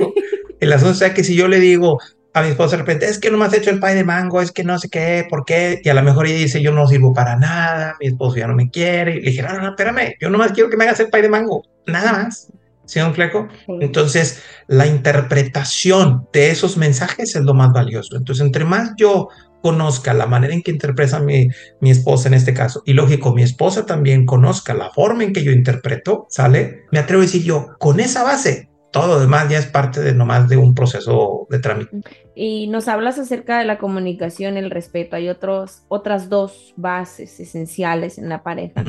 El 0.62 0.72
asunto 0.72 1.04
es 1.04 1.14
que 1.14 1.26
si 1.26 1.36
yo 1.36 1.50
le 1.50 1.60
digo, 1.60 2.00
a 2.34 2.42
mi 2.42 2.50
esposa 2.50 2.76
de 2.76 2.84
repente, 2.84 3.06
es 3.08 3.20
que 3.20 3.32
no 3.32 3.38
me 3.38 3.46
has 3.46 3.54
hecho 3.54 3.70
el 3.70 3.80
pay 3.80 3.96
de 3.96 4.04
mango, 4.04 4.42
es 4.42 4.52
que 4.52 4.64
no 4.64 4.78
sé 4.78 4.90
qué, 4.90 5.26
por 5.30 5.46
qué, 5.46 5.82
y 5.84 5.90
a 5.90 5.94
lo 5.94 6.04
mejor 6.04 6.28
ella 6.28 6.38
dice, 6.38 6.62
yo 6.62 6.72
no 6.72 6.88
sirvo 6.88 7.14
para 7.14 7.36
nada, 7.36 7.96
mi 8.00 8.08
esposo 8.08 8.38
ya 8.38 8.48
no 8.48 8.56
me 8.56 8.70
quiere, 8.70 9.16
y 9.16 9.22
le 9.22 9.32
dije, 9.32 9.42
no, 9.42 9.54
no, 9.54 9.62
no, 9.62 9.70
espérame, 9.70 10.16
yo 10.20 10.30
nomás 10.30 10.52
quiero 10.52 10.70
que 10.70 10.78
me 10.78 10.84
hagas 10.84 11.00
el 11.00 11.10
pay 11.10 11.24
de 11.24 11.30
mango, 11.30 11.64
nada 11.88 12.12
más, 12.12 12.52
¿sí, 12.86 13.00
un 13.00 13.14
fleco? 13.14 13.48
Entonces, 13.80 14.44
la 14.68 14.86
interpretación 14.86 16.28
de 16.32 16.52
esos 16.52 16.78
mensajes 16.78 17.36
es 17.36 17.42
lo 17.42 17.54
más 17.54 17.72
valioso, 17.74 18.16
entonces, 18.16 18.46
entre 18.46 18.66
más 18.66 18.92
yo 18.98 19.30
conozca 19.62 20.14
la 20.14 20.26
manera 20.26 20.54
en 20.54 20.62
que 20.62 20.72
interpreta 20.72 21.20
mi, 21.20 21.50
mi 21.82 21.92
esposa 21.92 22.30
en 22.30 22.36
este 22.36 22.54
caso, 22.54 22.84
y 22.86 22.94
lógico, 22.94 23.34
mi 23.34 23.42
esposa 23.42 23.86
también 23.86 24.26
conozca 24.26 24.74
la 24.74 24.92
forma 24.92 25.24
en 25.24 25.34
que 25.34 25.44
yo 25.44 25.52
interpreto, 25.52 26.28
¿sale? 26.30 26.84
Me 26.92 27.00
atrevo 27.00 27.24
a 27.24 27.26
decir 27.26 27.44
yo, 27.44 27.76
con 27.80 28.00
esa 28.00 28.24
base, 28.24 28.69
todo 28.92 29.08
lo 29.08 29.20
demás 29.20 29.50
ya 29.50 29.60
es 29.60 29.68
parte 29.68 30.02
de 30.02 30.14
nomás 30.14 30.50
de 30.50 30.58
un 30.58 30.74
proceso 30.74 31.48
de 31.50 31.60
trámite. 31.60 32.02
Y 32.36 32.68
nos 32.68 32.88
hablas 32.88 33.20
acerca 33.20 33.60
de 33.60 33.66
la 33.66 33.78
comunicación, 33.78 34.58
el 34.58 34.72
respeto. 34.72 35.16
Hay 35.16 35.30
otros, 35.30 35.84
otras 35.90 36.30
dos 36.30 36.74
bases 36.78 37.40
esenciales 37.40 38.18
en 38.18 38.30
la 38.30 38.44
pareja. 38.44 38.84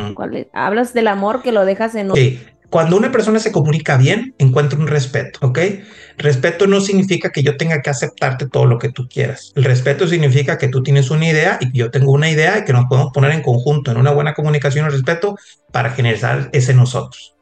Hablas 0.53 0.95
del 0.95 1.09
amor 1.09 1.43
que 1.43 1.53
lo 1.53 1.65
dejas 1.65 1.95
en... 1.95 2.13
Sí. 2.15 2.41
Cuando 2.71 2.97
una 2.97 3.11
persona 3.11 3.41
se 3.41 3.51
comunica 3.51 3.97
bien, 3.97 4.37
encuentra 4.39 4.79
un 4.79 4.87
respeto, 4.87 5.41
¿ok? 5.43 5.59
Respeto 6.19 6.69
no 6.69 6.81
significa 6.81 7.31
que 7.31 7.43
yo 7.43 7.57
tenga 7.57 7.83
que 7.83 7.91
aceptarte 7.91 8.47
todo 8.49 8.65
lo 8.67 8.79
que 8.79 8.91
tú 8.91 9.09
quieras. 9.09 9.53
El 9.57 9.65
respeto 9.65 10.07
significa 10.07 10.57
que 10.57 10.69
tú 10.69 10.81
tienes 10.81 11.11
una 11.11 11.29
idea 11.29 11.59
y 11.61 11.77
yo 11.77 11.91
tengo 11.91 12.13
una 12.13 12.31
idea 12.31 12.59
y 12.59 12.65
que 12.65 12.73
nos 12.73 12.85
podemos 12.85 13.13
poner 13.13 13.33
en 13.33 13.43
conjunto 13.43 13.91
en 13.91 13.97
una 13.97 14.13
buena 14.13 14.35
comunicación 14.35 14.87
y 14.87 14.91
respeto 14.91 15.37
para 15.73 15.91
generar 15.91 16.49
ese 16.53 16.73
nosotros. 16.73 17.35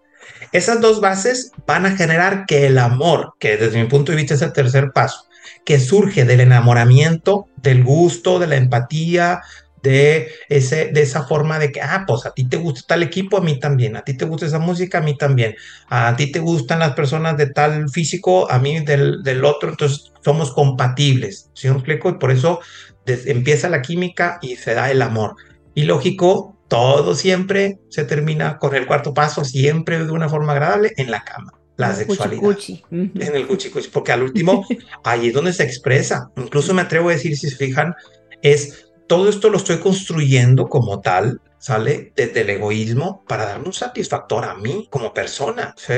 Esas 0.52 0.80
dos 0.80 1.00
bases 1.00 1.52
van 1.66 1.86
a 1.86 1.96
generar 1.96 2.46
que 2.46 2.66
el 2.66 2.78
amor, 2.78 3.34
que 3.38 3.56
desde 3.56 3.82
mi 3.82 3.88
punto 3.88 4.12
de 4.12 4.16
vista 4.16 4.34
es 4.34 4.42
el 4.42 4.52
tercer 4.52 4.92
paso, 4.92 5.26
que 5.64 5.78
surge 5.78 6.24
del 6.24 6.40
enamoramiento, 6.40 7.46
del 7.56 7.84
gusto, 7.84 8.38
de 8.38 8.46
la 8.46 8.56
empatía, 8.56 9.42
de, 9.82 10.28
ese, 10.48 10.86
de 10.86 11.02
esa 11.02 11.24
forma 11.24 11.58
de 11.58 11.70
que, 11.70 11.80
ah, 11.80 12.04
pues 12.06 12.26
a 12.26 12.32
ti 12.32 12.48
te 12.48 12.56
gusta 12.56 12.82
tal 12.88 13.02
equipo, 13.02 13.36
a 13.36 13.40
mí 13.40 13.58
también, 13.60 13.96
a 13.96 14.02
ti 14.02 14.16
te 14.16 14.24
gusta 14.24 14.46
esa 14.46 14.58
música, 14.58 14.98
a 14.98 15.02
mí 15.02 15.16
también, 15.16 15.54
a 15.88 16.16
ti 16.16 16.32
te 16.32 16.40
gustan 16.40 16.80
las 16.80 16.94
personas 16.94 17.36
de 17.36 17.48
tal 17.48 17.88
físico, 17.88 18.50
a 18.50 18.58
mí 18.58 18.80
del, 18.80 19.22
del 19.22 19.44
otro, 19.44 19.70
entonces 19.70 20.12
somos 20.24 20.52
compatibles, 20.52 21.50
¿sí 21.54 21.68
me 21.68 21.74
explico? 21.74 22.08
Y 22.08 22.14
por 22.14 22.30
eso 22.30 22.60
empieza 23.06 23.68
la 23.68 23.82
química 23.82 24.38
y 24.42 24.56
se 24.56 24.74
da 24.74 24.90
el 24.90 25.00
amor. 25.02 25.36
Y 25.74 25.84
lógico, 25.84 26.57
todo 26.68 27.14
siempre 27.14 27.78
se 27.88 28.04
termina 28.04 28.58
con 28.58 28.74
el 28.74 28.86
cuarto 28.86 29.14
paso, 29.14 29.44
siempre 29.44 30.04
de 30.04 30.12
una 30.12 30.28
forma 30.28 30.52
agradable, 30.52 30.92
en 30.96 31.10
la 31.10 31.24
cama. 31.24 31.52
La 31.76 31.94
sexualidad. 31.94 32.42
En 32.90 33.36
el 33.36 33.46
cuchi, 33.46 33.70
porque 33.92 34.12
al 34.12 34.22
último, 34.22 34.66
ahí 35.04 35.28
es 35.28 35.34
donde 35.34 35.52
se 35.52 35.62
expresa. 35.62 36.30
Incluso 36.36 36.74
me 36.74 36.82
atrevo 36.82 37.08
a 37.08 37.12
decir, 37.12 37.36
si 37.36 37.48
se 37.48 37.56
fijan, 37.56 37.94
es 38.42 38.88
todo 39.06 39.28
esto 39.28 39.48
lo 39.48 39.56
estoy 39.56 39.78
construyendo 39.78 40.68
como 40.68 41.00
tal, 41.00 41.40
¿sale? 41.58 42.12
Desde 42.14 42.42
el 42.42 42.50
egoísmo 42.50 43.24
para 43.26 43.46
darme 43.46 43.66
un 43.66 43.72
satisfactor 43.72 44.44
a 44.44 44.54
mí 44.54 44.86
como 44.90 45.14
persona, 45.14 45.74
¿sí? 45.76 45.94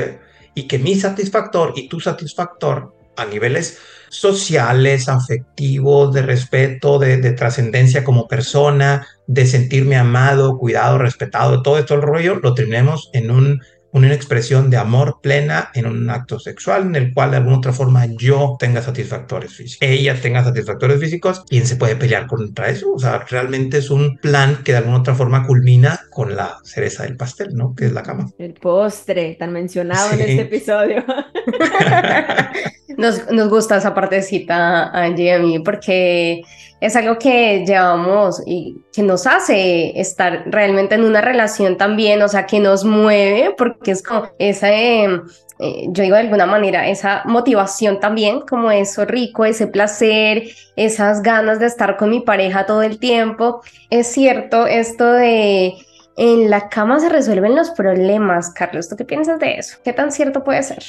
Y 0.55 0.67
que 0.67 0.79
mi 0.79 0.95
satisfactor 0.95 1.73
y 1.75 1.89
tu 1.89 1.99
satisfactor 1.99 2.93
a 3.17 3.25
niveles 3.25 3.77
sociales, 4.09 5.07
afectivos, 5.07 6.13
de 6.13 6.21
respeto, 6.21 6.99
de, 6.99 7.31
trascendencia 7.31 8.03
como 8.03 8.27
persona, 8.27 9.07
de 9.31 9.45
sentirme 9.45 9.95
amado, 9.95 10.57
cuidado, 10.57 10.97
respetado, 10.97 11.61
todo 11.63 11.77
esto 11.77 11.95
el 11.95 12.01
rollo, 12.01 12.35
lo 12.35 12.53
tenemos 12.53 13.09
en 13.13 13.31
un, 13.31 13.61
una 13.93 14.13
expresión 14.13 14.69
de 14.69 14.75
amor 14.75 15.19
plena 15.21 15.69
en 15.73 15.85
un 15.85 16.09
acto 16.09 16.37
sexual 16.37 16.83
en 16.83 16.95
el 16.95 17.13
cual 17.13 17.31
de 17.31 17.37
alguna 17.37 17.57
otra 17.57 17.71
forma 17.71 18.05
yo 18.17 18.57
tenga 18.59 18.81
satisfactores 18.81 19.53
físicos, 19.53 19.87
ella 19.87 20.19
tenga 20.19 20.43
satisfactores 20.43 20.99
físicos, 20.99 21.45
¿quién 21.47 21.65
se 21.65 21.77
puede 21.77 21.95
pelear 21.95 22.27
contra 22.27 22.69
eso? 22.69 22.91
O 22.93 22.99
sea, 22.99 23.19
realmente 23.19 23.77
es 23.77 23.89
un 23.89 24.17
plan 24.17 24.59
que 24.65 24.73
de 24.73 24.79
alguna 24.79 24.99
otra 24.99 25.15
forma 25.15 25.47
culmina 25.47 26.01
con 26.09 26.35
la 26.35 26.57
cereza 26.63 27.03
del 27.03 27.15
pastel, 27.15 27.55
¿no? 27.55 27.73
Que 27.73 27.85
es 27.85 27.93
la 27.93 28.03
cama. 28.03 28.29
El 28.37 28.53
postre, 28.55 29.37
tan 29.39 29.53
mencionado 29.53 30.11
en 30.11 30.19
este 30.19 30.41
episodio. 30.41 31.05
Nos, 32.97 33.29
nos 33.31 33.49
gusta 33.49 33.77
esa 33.77 33.93
partecita, 33.93 34.89
Angie, 34.89 35.33
a 35.33 35.39
mí, 35.39 35.59
porque 35.59 36.43
es 36.81 36.95
algo 36.95 37.19
que 37.19 37.63
llevamos 37.65 38.41
y 38.45 38.81
que 38.91 39.03
nos 39.03 39.27
hace 39.27 39.99
estar 39.99 40.43
realmente 40.47 40.95
en 40.95 41.03
una 41.03 41.21
relación 41.21 41.77
también, 41.77 42.21
o 42.23 42.27
sea, 42.27 42.47
que 42.47 42.59
nos 42.59 42.83
mueve, 42.83 43.53
porque 43.55 43.91
es 43.91 44.01
como 44.01 44.27
esa, 44.39 44.73
eh, 44.73 45.21
eh, 45.59 45.85
yo 45.89 46.03
digo 46.03 46.15
de 46.15 46.23
alguna 46.23 46.47
manera, 46.47 46.87
esa 46.89 47.21
motivación 47.25 47.99
también, 47.99 48.41
como 48.41 48.71
eso 48.71 49.05
rico, 49.05 49.45
ese 49.45 49.67
placer, 49.67 50.49
esas 50.75 51.21
ganas 51.21 51.59
de 51.59 51.67
estar 51.67 51.97
con 51.97 52.09
mi 52.09 52.21
pareja 52.21 52.65
todo 52.65 52.81
el 52.81 52.97
tiempo. 52.99 53.61
Es 53.91 54.07
cierto 54.07 54.65
esto 54.65 55.05
de 55.11 55.75
en 56.17 56.49
la 56.49 56.67
cama 56.67 56.99
se 56.99 57.09
resuelven 57.09 57.55
los 57.55 57.69
problemas, 57.71 58.49
Carlos, 58.49 58.89
¿tú 58.89 58.95
qué 58.95 59.05
piensas 59.05 59.39
de 59.39 59.53
eso? 59.57 59.77
¿Qué 59.83 59.93
tan 59.93 60.11
cierto 60.11 60.43
puede 60.43 60.63
ser? 60.63 60.83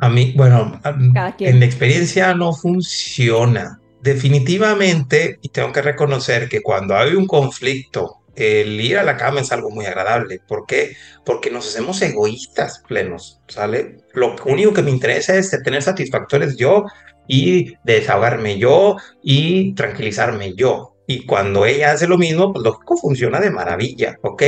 A 0.00 0.08
mí, 0.08 0.32
bueno, 0.36 0.80
en 0.84 1.60
la 1.60 1.66
experiencia 1.66 2.34
no 2.34 2.52
funciona. 2.52 3.78
Definitivamente, 4.02 5.38
y 5.42 5.50
tengo 5.50 5.72
que 5.72 5.82
reconocer 5.82 6.48
que 6.48 6.62
cuando 6.62 6.96
hay 6.96 7.14
un 7.14 7.26
conflicto, 7.26 8.16
el 8.34 8.80
ir 8.80 8.96
a 8.96 9.02
la 9.02 9.18
cama 9.18 9.40
es 9.40 9.52
algo 9.52 9.70
muy 9.70 9.84
agradable. 9.84 10.40
¿Por 10.48 10.64
qué? 10.66 10.96
Porque 11.24 11.50
nos 11.50 11.68
hacemos 11.68 12.00
egoístas 12.00 12.82
plenos, 12.88 13.40
¿sale? 13.48 13.98
Lo 14.14 14.36
único 14.46 14.72
que 14.72 14.82
me 14.82 14.90
interesa 14.90 15.36
es 15.36 15.50
tener 15.62 15.82
satisfactores 15.82 16.56
yo 16.56 16.84
y 17.28 17.74
desahogarme 17.84 18.58
yo 18.58 18.96
y 19.22 19.74
tranquilizarme 19.74 20.54
yo. 20.54 20.96
Y 21.06 21.26
cuando 21.26 21.66
ella 21.66 21.92
hace 21.92 22.06
lo 22.06 22.16
mismo, 22.16 22.52
pues 22.52 22.64
lógico, 22.64 22.96
funciona 22.96 23.40
de 23.40 23.50
maravilla, 23.50 24.16
¿ok? 24.22 24.42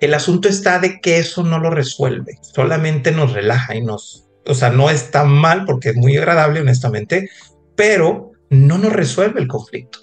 El 0.00 0.12
asunto 0.12 0.48
está 0.48 0.78
de 0.78 1.00
que 1.00 1.18
eso 1.18 1.42
no 1.42 1.58
lo 1.58 1.70
resuelve, 1.70 2.36
solamente 2.42 3.12
nos 3.12 3.32
relaja 3.32 3.76
y 3.76 3.80
nos 3.80 4.29
o 4.46 4.54
sea, 4.54 4.70
no 4.70 4.90
está 4.90 5.24
mal 5.24 5.64
porque 5.64 5.90
es 5.90 5.96
muy 5.96 6.16
agradable, 6.16 6.60
honestamente, 6.60 7.28
pero 7.76 8.32
no 8.50 8.78
nos 8.78 8.92
resuelve 8.92 9.40
el 9.40 9.48
conflicto. 9.48 10.00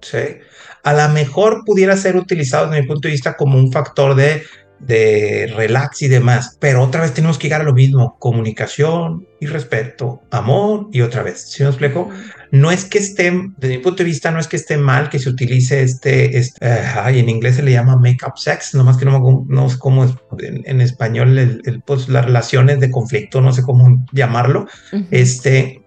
¿sí? 0.00 0.38
A 0.82 0.92
lo 0.92 1.08
mejor 1.12 1.62
pudiera 1.64 1.96
ser 1.96 2.16
utilizado 2.16 2.66
desde 2.66 2.82
mi 2.82 2.88
punto 2.88 3.08
de 3.08 3.12
vista 3.12 3.36
como 3.36 3.58
un 3.58 3.72
factor 3.72 4.14
de, 4.14 4.42
de 4.80 5.52
relax 5.56 6.02
y 6.02 6.08
demás, 6.08 6.56
pero 6.60 6.82
otra 6.82 7.00
vez 7.00 7.12
tenemos 7.12 7.38
que 7.38 7.46
llegar 7.48 7.62
a 7.62 7.64
lo 7.64 7.74
mismo, 7.74 8.16
comunicación 8.18 9.26
y 9.40 9.46
respeto, 9.46 10.22
amor 10.30 10.88
y 10.92 11.00
otra 11.00 11.22
vez. 11.22 11.42
¿Sí 11.50 11.62
me 11.62 11.68
explico? 11.68 12.08
No 12.50 12.70
es 12.70 12.84
que 12.84 12.98
esté, 12.98 13.32
desde 13.56 13.76
mi 13.76 13.82
punto 13.82 13.98
de 13.98 14.04
vista, 14.04 14.30
no 14.30 14.38
es 14.38 14.48
que 14.48 14.56
esté 14.56 14.76
mal 14.76 15.10
que 15.10 15.18
se 15.18 15.28
utilice 15.28 15.82
este, 15.82 16.38
este 16.38 16.66
eh, 16.66 16.82
ay, 16.94 17.18
en 17.18 17.28
inglés 17.28 17.56
se 17.56 17.62
le 17.62 17.72
llama 17.72 17.96
make-up 17.96 18.36
sex, 18.36 18.74
nomás 18.74 18.96
que 18.96 19.04
no, 19.04 19.44
no 19.48 19.68
sé 19.68 19.78
cómo 19.78 20.04
es 20.04 20.12
en, 20.38 20.80
español, 20.80 21.36
el, 21.38 21.82
pues, 21.84 22.08
las 22.08 22.24
relaciones 22.24 22.80
de 22.80 22.90
conflicto, 22.90 23.40
no 23.40 23.52
sé 23.52 23.62
cómo 23.62 24.04
llamarlo, 24.12 24.66
este, 25.10 25.82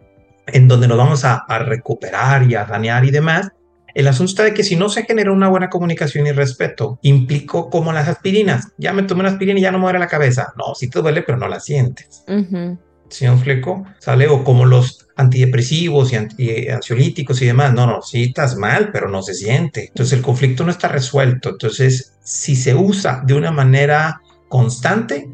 en 0.47 0.67
donde 0.67 0.87
nos 0.87 0.97
vamos 0.97 1.25
a, 1.25 1.37
a 1.47 1.59
recuperar 1.59 2.49
y 2.49 2.55
a 2.55 2.65
dañar 2.65 3.05
y 3.05 3.11
demás. 3.11 3.49
El 3.93 4.07
asunto 4.07 4.31
está 4.31 4.43
de 4.43 4.53
que 4.53 4.63
si 4.63 4.75
no 4.75 4.89
se 4.89 5.03
genera 5.03 5.31
una 5.31 5.49
buena 5.49 5.69
comunicación 5.69 6.27
y 6.27 6.31
respeto, 6.31 6.99
implicó 7.01 7.69
como 7.69 7.91
las 7.93 8.07
aspirinas. 8.07 8.69
Ya 8.77 8.93
me 8.93 9.03
tomé 9.03 9.21
una 9.21 9.29
aspirina 9.29 9.59
y 9.59 9.63
ya 9.63 9.71
no 9.71 9.79
me 9.79 9.85
duele 9.85 9.99
la 9.99 10.07
cabeza. 10.07 10.53
No, 10.57 10.75
sí 10.75 10.89
te 10.89 11.01
duele, 11.01 11.23
pero 11.23 11.37
no 11.37 11.47
la 11.47 11.59
sientes. 11.59 12.23
Uh 12.27 12.77
¿Sí 13.11 13.25
me 13.27 13.33
explico? 13.33 13.85
¿Sale? 13.99 14.29
O 14.29 14.43
como 14.43 14.65
los 14.65 15.09
antidepresivos 15.17 16.13
y 16.37 16.69
ansiolíticos 16.69 17.41
y 17.41 17.45
demás. 17.45 17.73
No, 17.73 17.85
no, 17.85 18.01
sí 18.01 18.23
estás 18.23 18.55
mal, 18.55 18.89
pero 18.93 19.09
no 19.09 19.21
se 19.21 19.33
siente. 19.33 19.87
Entonces 19.89 20.17
el 20.17 20.23
conflicto 20.23 20.63
no 20.63 20.71
está 20.71 20.87
resuelto. 20.87 21.49
Entonces, 21.49 22.13
si 22.23 22.55
se 22.55 22.73
usa 22.73 23.21
de 23.25 23.33
una 23.33 23.51
manera 23.51 24.21
constante, 24.47 25.29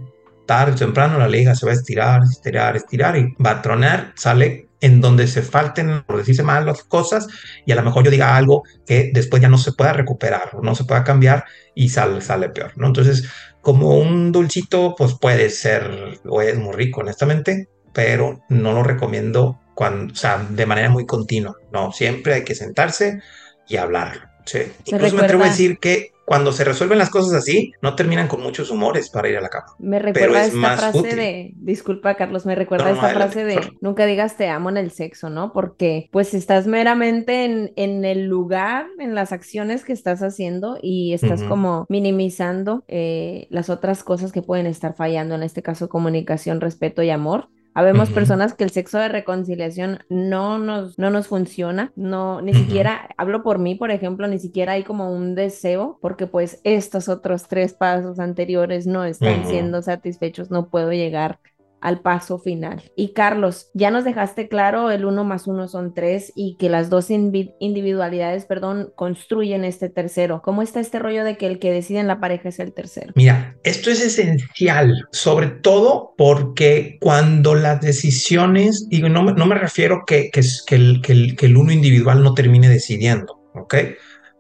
tarde 0.47 0.71
o 0.71 0.75
temprano 0.75 1.19
la 1.19 1.27
liga 1.27 1.53
se 1.53 1.67
va 1.67 1.73
a 1.73 1.75
estirar, 1.75 2.23
estirar, 2.23 2.75
estirar 2.75 3.15
y 3.15 3.35
va 3.43 3.51
a 3.51 3.61
tronar, 3.61 4.13
sale 4.15 4.66
en 4.81 5.01
donde 5.01 5.27
se 5.27 5.41
falten, 5.41 6.03
por 6.03 6.17
decirse 6.17 6.43
mal 6.43 6.65
las 6.65 6.83
cosas, 6.83 7.27
y 7.65 7.71
a 7.71 7.75
lo 7.75 7.83
mejor 7.83 8.03
yo 8.03 8.11
diga 8.11 8.35
algo 8.35 8.63
que 8.85 9.11
después 9.13 9.41
ya 9.41 9.49
no 9.49 9.57
se 9.57 9.73
pueda 9.73 9.93
recuperar 9.93 10.51
o 10.53 10.61
no 10.61 10.75
se 10.75 10.85
pueda 10.85 11.03
cambiar 11.03 11.45
y 11.73 11.89
sale, 11.89 12.21
sale 12.21 12.49
peor, 12.49 12.73
¿no? 12.75 12.87
Entonces, 12.87 13.29
como 13.61 13.97
un 13.97 14.31
dulcito, 14.31 14.95
pues 14.97 15.15
puede 15.19 15.49
ser 15.49 16.19
o 16.25 16.41
es 16.41 16.57
muy 16.57 16.73
rico, 16.73 17.01
honestamente, 17.01 17.69
pero 17.93 18.43
no 18.49 18.73
lo 18.73 18.83
recomiendo 18.83 19.59
cuando, 19.73 20.13
o 20.13 20.15
sea, 20.15 20.45
de 20.49 20.65
manera 20.65 20.89
muy 20.89 21.05
continua. 21.05 21.55
No, 21.71 21.91
siempre 21.91 22.35
hay 22.35 22.43
que 22.43 22.55
sentarse 22.55 23.19
y 23.67 23.77
hablarlo. 23.77 24.36
Sí. 24.47 24.59
Incluso 24.85 25.15
me 25.15 25.21
atrevo 25.23 25.43
a 25.43 25.47
decir 25.47 25.77
que 25.79 26.13
cuando 26.27 26.51
se 26.51 26.65
resuelven 26.65 26.97
las 26.97 27.09
cosas 27.09 27.33
así, 27.35 27.71
no 27.81 27.95
terminan 27.95 28.27
con 28.27 28.43
muchos 28.43 28.69
humores 28.69 29.09
para 29.09 29.29
ir 29.29 29.37
a 29.37 29.41
la 29.41 29.47
cama. 29.47 29.67
Me 29.79 29.97
recuerda 29.97 30.43
esta 30.43 30.77
frase 30.77 31.15
de, 31.15 31.53
disculpa 31.55 32.15
Carlos, 32.15 32.45
me 32.45 32.53
recuerda 32.53 32.91
esta 32.91 33.09
frase 33.11 33.45
de 33.45 33.61
nunca 33.79 34.05
digas 34.05 34.35
te 34.35 34.49
amo 34.49 34.69
en 34.69 34.75
el 34.75 34.91
sexo, 34.91 35.29
¿no? 35.29 35.53
Porque 35.53 36.09
pues 36.11 36.33
estás 36.33 36.67
meramente 36.67 37.45
en, 37.45 37.71
en 37.77 38.03
el 38.03 38.25
lugar, 38.25 38.87
en 38.99 39.15
las 39.15 39.31
acciones 39.31 39.85
que 39.85 39.93
estás 39.93 40.21
haciendo 40.21 40.77
y 40.81 41.13
estás 41.13 41.43
como 41.43 41.85
minimizando 41.87 42.83
eh, 42.89 43.47
las 43.49 43.69
otras 43.69 44.03
cosas 44.03 44.33
que 44.33 44.41
pueden 44.41 44.65
estar 44.65 44.97
fallando, 44.97 45.33
en 45.35 45.43
este 45.43 45.63
caso 45.63 45.87
comunicación, 45.87 46.59
respeto 46.59 47.01
y 47.03 47.09
amor. 47.09 47.47
Habemos 47.77 48.09
personas 48.09 48.55
que 48.55 48.63
el 48.63 48.71
sexo 48.71 48.97
de 48.97 49.07
reconciliación 49.07 49.99
no 50.09 50.57
nos, 50.57 50.97
no 50.97 51.11
nos 51.11 51.27
funciona, 51.27 51.93
no, 51.95 52.41
ni 52.41 52.55
siquiera, 52.55 53.09
hablo 53.17 53.43
por 53.43 53.59
mí, 53.59 53.75
por 53.75 53.91
ejemplo, 53.91 54.27
ni 54.27 54.39
siquiera 54.39 54.71
hay 54.71 54.83
como 54.83 55.11
un 55.11 55.35
deseo, 55.35 55.99
porque 56.01 56.25
pues 56.25 56.59
estos 56.63 57.07
otros 57.07 57.47
tres 57.47 57.75
pasos 57.75 58.17
anteriores 58.17 58.87
no 58.87 59.05
están 59.05 59.45
siendo 59.45 59.83
satisfechos, 59.83 60.49
no 60.49 60.71
puedo 60.71 60.91
llegar 60.91 61.39
al 61.81 62.01
paso 62.01 62.39
final. 62.39 62.91
Y 62.95 63.13
Carlos, 63.13 63.69
ya 63.73 63.91
nos 63.91 64.03
dejaste 64.03 64.47
claro 64.47 64.91
el 64.91 65.05
uno 65.05 65.23
más 65.23 65.47
uno 65.47 65.67
son 65.67 65.93
tres 65.93 66.31
y 66.35 66.55
que 66.57 66.69
las 66.69 66.89
dos 66.89 67.09
individualidades, 67.09 68.45
perdón, 68.45 68.91
construyen 68.95 69.63
este 69.63 69.89
tercero. 69.89 70.41
¿Cómo 70.43 70.61
está 70.61 70.79
este 70.79 70.99
rollo 70.99 71.23
de 71.23 71.37
que 71.37 71.47
el 71.47 71.59
que 71.59 71.71
decide 71.71 71.99
en 71.99 72.07
la 72.07 72.19
pareja 72.19 72.49
es 72.49 72.59
el 72.59 72.73
tercero? 72.73 73.13
Mira, 73.15 73.55
esto 73.63 73.89
es 73.89 74.03
esencial, 74.03 75.07
sobre 75.11 75.47
todo 75.47 76.13
porque 76.17 76.97
cuando 76.99 77.55
las 77.55 77.81
decisiones, 77.81 78.87
y 78.89 79.01
no, 79.01 79.23
no 79.23 79.45
me 79.45 79.55
refiero 79.55 80.03
que, 80.05 80.29
que, 80.31 80.41
que, 80.65 80.75
el, 80.75 81.01
que, 81.01 81.11
el, 81.11 81.35
que 81.35 81.45
el 81.45 81.57
uno 81.57 81.71
individual 81.71 82.23
no 82.23 82.33
termine 82.33 82.69
decidiendo, 82.69 83.39
¿ok? 83.53 83.75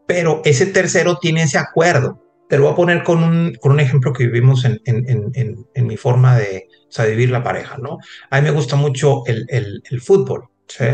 Pero 0.07 0.41
ese 0.45 0.65
tercero 0.65 1.17
tiene 1.17 1.43
ese 1.43 1.57
acuerdo. 1.57 2.26
Te 2.49 2.57
lo 2.57 2.63
voy 2.63 2.71
a 2.71 2.75
poner 2.75 3.03
con 3.03 3.23
un, 3.23 3.55
con 3.55 3.73
un 3.73 3.79
ejemplo 3.79 4.13
que 4.13 4.25
vivimos 4.25 4.65
en, 4.65 4.79
en, 4.85 5.31
en, 5.33 5.65
en 5.73 5.87
mi 5.87 5.97
forma 5.97 6.37
de, 6.37 6.67
o 6.87 6.91
sea, 6.91 7.05
vivir 7.05 7.29
la 7.29 7.43
pareja, 7.43 7.77
¿no? 7.77 7.97
A 8.29 8.37
mí 8.37 8.43
me 8.43 8.51
gusta 8.51 8.75
mucho 8.75 9.23
el, 9.25 9.45
el, 9.49 10.01
fútbol, 10.01 10.45
¿sí? 10.67 10.85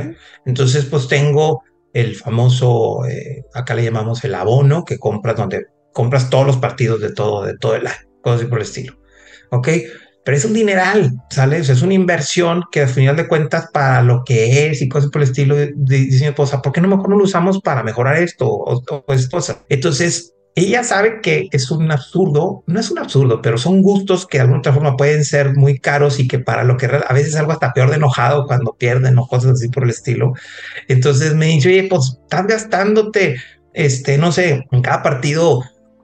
Entonces, 0.45 0.85
pues 0.85 1.07
tengo 1.07 1.63
el 1.93 2.15
famoso, 2.15 3.05
eh, 3.05 3.45
acá 3.53 3.75
le 3.75 3.83
llamamos 3.83 4.23
el 4.23 4.33
abono, 4.33 4.83
que 4.83 4.97
compras 4.97 5.35
donde 5.35 5.67
compras 5.93 6.29
todos 6.29 6.47
los 6.47 6.57
partidos 6.57 6.99
de 7.01 7.13
todo, 7.13 7.43
de 7.43 7.55
todo 7.57 7.75
el 7.75 7.85
año, 7.85 8.09
cosas 8.21 8.41
así 8.41 8.49
por 8.49 8.57
el 8.59 8.65
estilo, 8.65 8.99
¿ok? 9.51 9.67
Pero 10.25 10.37
es 10.37 10.45
un 10.45 10.53
dineral, 10.53 11.11
¿sale? 11.29 11.59
O 11.59 11.63
sea, 11.63 11.75
es 11.75 11.81
una 11.81 11.93
inversión 11.93 12.63
que 12.71 12.81
al 12.81 12.89
final 12.89 13.15
de 13.15 13.27
cuentas 13.27 13.69
para 13.71 14.01
lo 14.01 14.23
que 14.23 14.67
es 14.67 14.81
y 14.81 14.89
cosas 14.89 15.11
por 15.11 15.21
el 15.21 15.27
estilo, 15.27 15.55
dice 15.75 16.23
mi 16.23 16.29
esposa, 16.29 16.61
¿por 16.61 16.71
qué 16.71 16.81
no 16.81 16.87
mejor 16.87 17.09
no 17.09 17.17
lo 17.17 17.25
usamos 17.25 17.59
para 17.61 17.83
mejorar 17.83 18.17
esto 18.17 18.47
o, 18.47 18.81
o 18.81 19.13
esto? 19.13 19.39
Entonces, 19.69 20.33
ella 20.55 20.83
sabe 20.83 21.19
que 21.21 21.47
es 21.51 21.71
un 21.71 21.91
absurdo, 21.91 22.63
no 22.67 22.79
es 22.79 22.91
un 22.91 22.99
absurdo, 22.99 23.41
pero 23.41 23.57
son 23.57 23.81
gustos 23.81 24.27
que 24.27 24.37
de 24.37 24.43
alguna 24.43 24.71
forma 24.71 24.95
pueden 24.95 25.25
ser 25.25 25.55
muy 25.55 25.79
caros 25.79 26.19
y 26.19 26.27
que 26.27 26.37
para 26.37 26.63
lo 26.63 26.77
que 26.77 26.85
a 26.85 27.13
veces 27.13 27.35
algo 27.35 27.51
hasta 27.51 27.73
peor 27.73 27.89
de 27.89 27.95
enojado 27.95 28.45
cuando 28.45 28.73
pierden 28.73 29.17
o 29.17 29.27
cosas 29.27 29.53
así 29.53 29.69
por 29.69 29.83
el 29.83 29.89
estilo. 29.89 30.33
Entonces 30.87 31.33
me 31.33 31.47
dice, 31.47 31.69
oye, 31.69 31.87
pues 31.89 32.19
estás 32.21 32.45
gastándote, 32.45 33.37
este, 33.73 34.17
no 34.19 34.31
sé, 34.31 34.65
en 34.71 34.81
cada 34.83 35.01
partido 35.01 35.63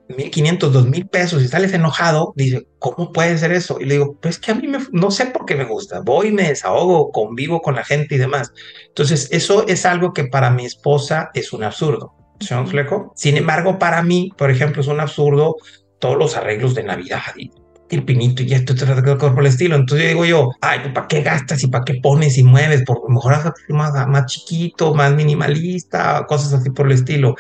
1500, 0.10 0.74
2000 0.74 1.08
pesos 1.08 1.44
y 1.44 1.48
sales 1.48 1.72
enojado, 1.74 2.34
dice, 2.36 2.68
¿cómo 2.80 3.14
puede 3.14 3.38
ser 3.38 3.52
eso? 3.52 3.78
Y 3.80 3.86
le 3.86 3.96
digo, 3.96 4.18
pues 4.20 4.40
que 4.40 4.52
a 4.52 4.56
mí 4.56 4.68
no 4.92 5.12
sé 5.12 5.28
por 5.28 5.46
qué 5.46 5.56
me 5.56 5.66
gusta, 5.66 6.02
voy, 6.02 6.32
me 6.32 6.48
desahogo, 6.48 7.12
convivo 7.12 7.62
con 7.62 7.76
la 7.76 7.84
gente 7.84 8.16
y 8.16 8.18
demás. 8.18 8.52
Entonces, 8.88 9.28
eso 9.32 9.68
es 9.68 9.86
algo 9.86 10.12
que 10.14 10.26
para 10.26 10.50
mi 10.50 10.66
esposa 10.66 11.30
es 11.36 11.54
un 11.54 11.64
absurdo. 11.64 12.19
Sin 13.16 13.38
embargo, 13.38 13.80
para 13.80 14.02
mí, 14.04 14.32
por 14.38 14.50
ejemplo, 14.50 14.82
es 14.82 14.88
un 14.88 15.00
absurdo 15.00 15.56
todos 16.00 16.18
los 16.18 16.38
arreglos 16.38 16.76
de 16.76 16.84
Navidad 16.84 17.22
y 17.38 17.52
el 17.90 18.04
pinito 18.04 18.44
y 18.44 18.54
esto, 18.54 18.76
por 19.18 19.40
el 19.40 19.46
estilo. 19.48 19.76
Entonces 19.76 20.10
digo 20.10 20.26
yo, 20.26 20.52
ay, 20.62 20.80
pues, 20.82 20.94
¿para 20.94 21.08
qué 21.08 21.22
gastas 21.22 21.64
y 21.64 21.68
para 21.68 21.84
qué 21.84 21.96
pones 21.96 22.38
y 22.38 22.44
mueves? 22.44 22.84
Por 22.84 23.10
mejor 23.10 23.54
más, 23.70 24.08
más 24.08 24.26
chiquito, 24.28 24.94
más 24.94 25.14
minimalista, 25.14 26.26
cosas 26.28 26.54
así 26.54 26.70
por 26.70 26.86
el 26.86 26.94
estilo. 26.94 27.36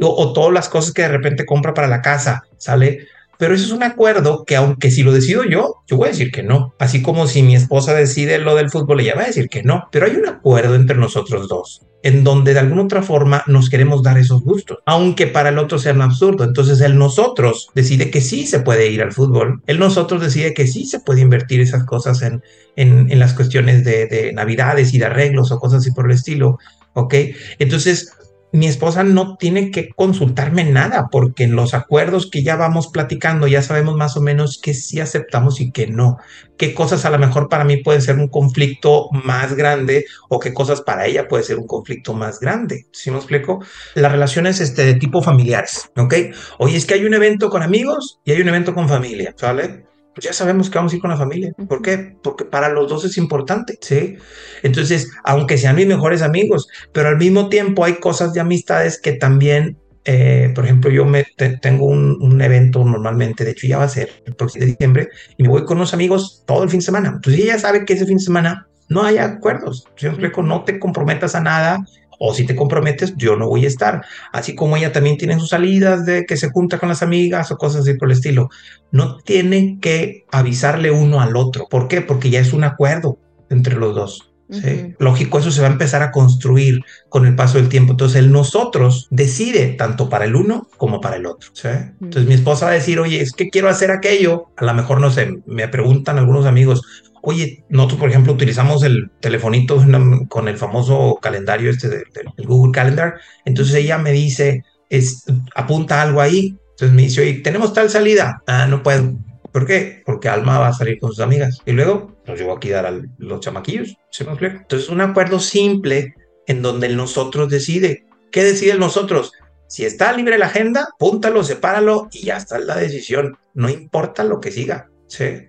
O, 0.00 0.08
o, 0.08 0.32
todas 0.32 0.52
las 0.52 0.68
cosas 0.68 0.92
que 0.92 1.02
de 1.02 1.08
repente 1.08 1.46
compra 1.46 1.72
para 1.72 1.88
la 1.88 2.02
casa, 2.02 2.44
¿sale? 2.58 3.06
Pero 3.38 3.54
eso 3.54 3.66
es 3.66 3.72
un 3.72 3.82
acuerdo 3.82 4.44
que 4.44 4.56
aunque 4.56 4.90
si 4.90 5.02
lo 5.02 5.12
decido 5.12 5.44
yo, 5.44 5.76
yo 5.86 5.96
voy 5.96 6.08
a 6.08 6.12
decir 6.12 6.30
que 6.30 6.42
no. 6.42 6.74
Así 6.78 7.02
como 7.02 7.26
si 7.26 7.42
mi 7.42 7.54
esposa 7.54 7.94
decide 7.94 8.38
lo 8.38 8.54
del 8.54 8.70
fútbol, 8.70 9.00
ella 9.00 9.14
va 9.14 9.22
a 9.22 9.26
decir 9.26 9.48
que 9.48 9.62
no. 9.62 9.88
Pero 9.92 10.06
hay 10.06 10.16
un 10.16 10.26
acuerdo 10.26 10.74
entre 10.74 10.96
nosotros 10.96 11.48
dos 11.48 11.82
en 12.06 12.22
donde 12.22 12.54
de 12.54 12.60
alguna 12.60 12.84
otra 12.84 13.02
forma 13.02 13.42
nos 13.48 13.68
queremos 13.68 14.00
dar 14.00 14.16
esos 14.16 14.42
gustos, 14.42 14.78
aunque 14.86 15.26
para 15.26 15.48
el 15.48 15.58
otro 15.58 15.76
sea 15.76 15.92
un 15.92 16.02
absurdo. 16.02 16.44
Entonces 16.44 16.80
el 16.80 16.96
nosotros 16.96 17.68
decide 17.74 18.12
que 18.12 18.20
sí 18.20 18.46
se 18.46 18.60
puede 18.60 18.88
ir 18.88 19.02
al 19.02 19.12
fútbol, 19.12 19.60
el 19.66 19.80
nosotros 19.80 20.22
decide 20.22 20.54
que 20.54 20.68
sí 20.68 20.86
se 20.86 21.00
puede 21.00 21.22
invertir 21.22 21.60
esas 21.60 21.84
cosas 21.84 22.22
en, 22.22 22.44
en, 22.76 23.18
las 23.18 23.32
cuestiones 23.32 23.84
de, 23.84 24.06
de 24.06 24.32
navidades 24.32 24.94
y 24.94 24.98
de 24.98 25.06
arreglos 25.06 25.50
o 25.50 25.58
cosas 25.58 25.80
así 25.80 25.90
por 25.90 26.06
el 26.06 26.12
estilo, 26.12 26.60
¿ok? 26.92 27.14
Entonces 27.58 28.12
mi 28.52 28.66
esposa 28.66 29.04
no 29.04 29.36
tiene 29.36 29.70
que 29.70 29.90
consultarme 29.90 30.64
nada, 30.64 31.08
porque 31.10 31.44
en 31.44 31.56
los 31.56 31.74
acuerdos 31.74 32.30
que 32.30 32.42
ya 32.42 32.56
vamos 32.56 32.88
platicando 32.88 33.46
ya 33.46 33.62
sabemos 33.62 33.96
más 33.96 34.16
o 34.16 34.20
menos 34.20 34.60
qué 34.62 34.72
sí 34.72 35.00
aceptamos 35.00 35.60
y 35.60 35.72
qué 35.72 35.86
no, 35.86 36.18
qué 36.56 36.72
cosas 36.72 37.04
a 37.04 37.10
lo 37.10 37.18
mejor 37.18 37.48
para 37.48 37.64
mí 37.64 37.78
pueden 37.78 38.02
ser 38.02 38.16
un 38.16 38.28
conflicto 38.28 39.08
más 39.12 39.54
grande 39.54 40.06
o 40.28 40.38
qué 40.38 40.54
cosas 40.54 40.80
para 40.80 41.06
ella 41.06 41.28
puede 41.28 41.44
ser 41.44 41.58
un 41.58 41.66
conflicto 41.66 42.14
más 42.14 42.40
grande. 42.40 42.86
¿Sí 42.92 43.10
me 43.10 43.18
explico? 43.18 43.64
Las 43.94 44.12
relaciones 44.12 44.60
este, 44.60 44.84
de 44.84 44.94
tipo 44.94 45.22
familiares, 45.22 45.90
¿ok? 45.96 46.14
Oye, 46.58 46.76
es 46.76 46.86
que 46.86 46.94
hay 46.94 47.04
un 47.04 47.14
evento 47.14 47.50
con 47.50 47.62
amigos 47.62 48.20
y 48.24 48.32
hay 48.32 48.40
un 48.40 48.48
evento 48.48 48.74
con 48.74 48.88
familia, 48.88 49.34
¿sale? 49.36 49.84
Pues 50.16 50.24
ya 50.24 50.32
sabemos 50.32 50.70
que 50.70 50.78
vamos 50.78 50.92
a 50.92 50.96
ir 50.96 51.02
con 51.02 51.10
la 51.10 51.18
familia. 51.18 51.52
¿Por 51.68 51.82
qué? 51.82 52.16
Porque 52.22 52.46
para 52.46 52.70
los 52.70 52.88
dos 52.88 53.04
es 53.04 53.18
importante, 53.18 53.78
¿sí? 53.82 54.16
Entonces, 54.62 55.10
aunque 55.24 55.58
sean 55.58 55.76
mis 55.76 55.86
mejores 55.86 56.22
amigos, 56.22 56.68
pero 56.92 57.10
al 57.10 57.18
mismo 57.18 57.50
tiempo 57.50 57.84
hay 57.84 57.96
cosas 57.96 58.32
de 58.32 58.40
amistades 58.40 58.98
que 58.98 59.12
también, 59.12 59.76
eh, 60.06 60.52
por 60.54 60.64
ejemplo, 60.64 60.90
yo 60.90 61.04
me 61.04 61.26
tengo 61.60 61.84
un, 61.84 62.40
evento 62.40 62.82
normalmente, 62.82 63.44
de 63.44 63.50
hecho 63.50 63.66
ya 63.66 63.76
va 63.76 63.84
a 63.84 63.90
ser 63.90 64.08
el 64.24 64.34
próximo 64.34 64.64
de 64.64 64.70
diciembre, 64.70 65.08
y 65.36 65.42
me 65.42 65.50
voy 65.50 65.66
con 65.66 65.76
unos 65.76 65.92
amigos 65.92 66.44
todo 66.46 66.62
el 66.62 66.70
fin 66.70 66.80
de 66.80 66.86
semana. 66.86 67.12
Entonces 67.16 67.44
ella 67.44 67.58
sabe 67.58 67.84
que 67.84 67.92
ese 67.92 68.06
fin 68.06 68.16
de 68.16 68.24
semana 68.24 68.68
no 68.88 69.02
hay 69.02 69.18
acuerdos. 69.18 69.86
Yo 69.98 70.08
explico, 70.08 70.42
no 70.42 70.64
te 70.64 70.78
comprometas 70.78 71.34
a 71.34 71.42
nada, 71.42 71.84
o 72.18 72.34
si 72.34 72.44
te 72.44 72.56
comprometes, 72.56 73.14
yo 73.16 73.36
no 73.36 73.48
voy 73.48 73.64
a 73.64 73.68
estar. 73.68 74.04
Así 74.32 74.54
como 74.54 74.76
ella 74.76 74.92
también 74.92 75.16
tiene 75.16 75.38
sus 75.38 75.50
salidas 75.50 76.04
de 76.06 76.24
que 76.26 76.36
se 76.36 76.50
junta 76.50 76.78
con 76.78 76.88
las 76.88 77.02
amigas 77.02 77.50
o 77.50 77.56
cosas 77.56 77.82
así 77.82 77.94
por 77.94 78.08
el 78.08 78.16
estilo. 78.16 78.48
No 78.90 79.18
tienen 79.18 79.80
que 79.80 80.24
avisarle 80.30 80.90
uno 80.90 81.20
al 81.20 81.36
otro. 81.36 81.66
¿Por 81.68 81.88
qué? 81.88 82.00
Porque 82.00 82.30
ya 82.30 82.40
es 82.40 82.52
un 82.52 82.64
acuerdo 82.64 83.18
entre 83.50 83.76
los 83.76 83.94
dos. 83.94 84.30
¿sí? 84.50 84.94
Lógico, 84.98 85.38
eso 85.38 85.50
se 85.50 85.60
va 85.60 85.68
a 85.68 85.72
empezar 85.72 86.02
a 86.02 86.12
construir 86.12 86.82
con 87.08 87.26
el 87.26 87.34
paso 87.34 87.58
del 87.58 87.68
tiempo. 87.68 87.92
Entonces, 87.92 88.18
el 88.18 88.32
nosotros 88.32 89.08
decide 89.10 89.68
tanto 89.68 90.08
para 90.08 90.24
el 90.24 90.36
uno 90.36 90.68
como 90.76 91.00
para 91.00 91.16
el 91.16 91.26
otro. 91.26 91.50
¿sí? 91.52 91.68
Entonces, 92.00 92.26
mi 92.26 92.34
esposa 92.34 92.66
va 92.66 92.72
a 92.72 92.74
decir, 92.74 93.00
oye, 93.00 93.20
es 93.20 93.32
que 93.32 93.50
quiero 93.50 93.68
hacer 93.68 93.90
aquello. 93.90 94.46
A 94.56 94.64
lo 94.64 94.74
mejor, 94.74 95.00
no 95.00 95.10
sé, 95.10 95.40
me 95.46 95.68
preguntan 95.68 96.18
algunos 96.18 96.46
amigos, 96.46 96.82
Oye, 97.28 97.64
nosotros, 97.70 97.98
por 97.98 98.08
ejemplo, 98.08 98.34
utilizamos 98.34 98.84
el 98.84 99.10
telefonito 99.18 99.84
con 100.28 100.46
el 100.46 100.56
famoso 100.56 101.18
calendario 101.20 101.70
este 101.70 101.88
del 101.88 102.46
Google 102.46 102.70
Calendar. 102.70 103.16
Entonces 103.44 103.74
ella 103.74 103.98
me 103.98 104.12
dice, 104.12 104.62
es, 104.90 105.24
apunta 105.56 106.00
algo 106.00 106.20
ahí. 106.20 106.56
Entonces 106.70 106.94
me 106.94 107.02
dice, 107.02 107.22
oye, 107.22 107.40
tenemos 107.40 107.72
tal 107.72 107.90
salida. 107.90 108.44
Ah, 108.46 108.68
no 108.68 108.80
puedo. 108.84 109.12
¿Por 109.50 109.66
qué? 109.66 110.04
Porque 110.06 110.28
Alma 110.28 110.60
va 110.60 110.68
a 110.68 110.72
salir 110.72 111.00
con 111.00 111.10
sus 111.10 111.18
amigas. 111.18 111.58
Y 111.66 111.72
luego 111.72 112.16
nos 112.28 112.40
aquí 112.56 112.72
a 112.72 112.76
dar 112.76 112.86
a 112.86 113.00
los 113.18 113.40
chamaquillos. 113.40 113.96
¿Se 114.12 114.22
me 114.22 114.30
explica? 114.30 114.58
Entonces, 114.58 114.88
un 114.88 115.00
acuerdo 115.00 115.40
simple 115.40 116.14
en 116.46 116.62
donde 116.62 116.86
el 116.86 116.96
nosotros 116.96 117.48
decide. 117.48 118.06
¿Qué 118.30 118.44
decide 118.44 118.70
el 118.70 118.78
nosotros? 118.78 119.32
Si 119.66 119.84
está 119.84 120.12
libre 120.12 120.38
la 120.38 120.46
agenda, 120.46 120.90
púntalo, 120.96 121.42
sepáralo 121.42 122.06
y 122.12 122.26
ya 122.26 122.36
está 122.36 122.60
la 122.60 122.76
decisión. 122.76 123.36
No 123.52 123.68
importa 123.68 124.22
lo 124.22 124.40
que 124.40 124.52
siga. 124.52 124.90
¿sí? 125.08 125.48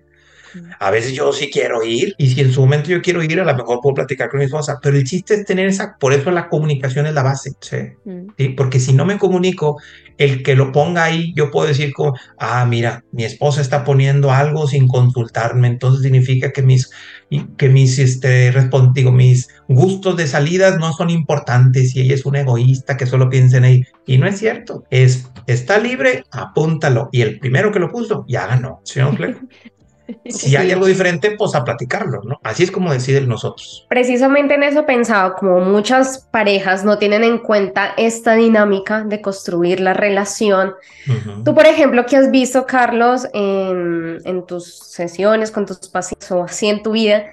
A 0.78 0.90
veces 0.90 1.12
yo 1.12 1.32
sí 1.32 1.50
quiero 1.50 1.82
ir 1.84 2.14
y 2.18 2.28
si 2.28 2.40
en 2.40 2.52
su 2.52 2.60
momento 2.60 2.88
yo 2.90 3.02
quiero 3.02 3.22
ir, 3.22 3.40
a 3.40 3.44
lo 3.44 3.56
mejor 3.56 3.80
puedo 3.82 3.94
platicar 3.94 4.28
con 4.28 4.38
mi 4.38 4.46
esposa, 4.46 4.78
pero 4.82 4.96
el 4.96 5.04
chiste 5.04 5.34
es 5.34 5.44
tener 5.44 5.66
esa, 5.66 5.96
por 5.98 6.12
eso 6.12 6.30
la 6.30 6.48
comunicación 6.48 7.06
es 7.06 7.14
la 7.14 7.22
base, 7.22 7.52
mm. 8.04 8.26
¿sí? 8.36 8.48
Porque 8.50 8.80
si 8.80 8.92
no 8.92 9.04
me 9.04 9.18
comunico, 9.18 9.78
el 10.18 10.42
que 10.42 10.56
lo 10.56 10.72
ponga 10.72 11.04
ahí, 11.04 11.32
yo 11.34 11.50
puedo 11.50 11.68
decir 11.68 11.92
como, 11.94 12.14
ah, 12.38 12.66
mira, 12.66 13.04
mi 13.12 13.24
esposa 13.24 13.60
está 13.60 13.84
poniendo 13.84 14.32
algo 14.32 14.66
sin 14.66 14.88
consultarme, 14.88 15.68
entonces 15.68 16.02
significa 16.02 16.52
que 16.52 16.62
mis, 16.62 16.90
que 17.56 17.68
mis, 17.68 17.98
este, 17.98 18.52
digo, 18.92 19.12
mis 19.12 19.48
gustos 19.68 20.16
de 20.16 20.26
salidas 20.26 20.78
no 20.78 20.92
son 20.92 21.10
importantes 21.10 21.94
y 21.94 22.00
ella 22.00 22.14
es 22.14 22.26
un 22.26 22.36
egoísta 22.36 22.96
que 22.96 23.06
solo 23.06 23.30
piensa 23.30 23.58
en 23.58 23.64
ahí. 23.64 23.84
Y 24.06 24.18
no 24.18 24.26
es 24.26 24.38
cierto, 24.38 24.84
es, 24.90 25.30
está 25.46 25.78
libre, 25.78 26.24
apúntalo. 26.32 27.08
Y 27.12 27.22
el 27.22 27.38
primero 27.38 27.70
que 27.70 27.78
lo 27.78 27.90
puso, 27.90 28.24
ya 28.28 28.46
ganó, 28.46 28.80
¿sí? 28.84 29.00
si 30.26 30.56
hay 30.56 30.70
algo 30.72 30.86
diferente, 30.86 31.32
pues 31.32 31.54
a 31.54 31.64
platicarlo, 31.64 32.22
¿no? 32.22 32.40
Así 32.42 32.62
es 32.62 32.70
como 32.70 32.92
deciden 32.92 33.28
nosotros. 33.28 33.86
Precisamente 33.88 34.54
en 34.54 34.62
eso 34.62 34.86
pensaba, 34.86 35.34
como 35.34 35.60
muchas 35.60 36.26
parejas 36.30 36.84
no 36.84 36.98
tienen 36.98 37.24
en 37.24 37.38
cuenta 37.38 37.94
esta 37.96 38.34
dinámica 38.34 39.04
de 39.04 39.20
construir 39.20 39.80
la 39.80 39.94
relación. 39.94 40.74
Tú, 41.44 41.54
por 41.54 41.66
ejemplo, 41.66 42.04
¿qué 42.06 42.16
has 42.16 42.30
visto, 42.30 42.66
Carlos, 42.66 43.26
en, 43.32 44.18
en 44.24 44.46
tus 44.46 44.78
sesiones 44.78 45.50
con 45.50 45.64
tus 45.64 45.78
pacientes 45.88 46.30
o 46.30 46.44
así 46.44 46.68
en 46.68 46.82
tu 46.82 46.92
vida, 46.92 47.24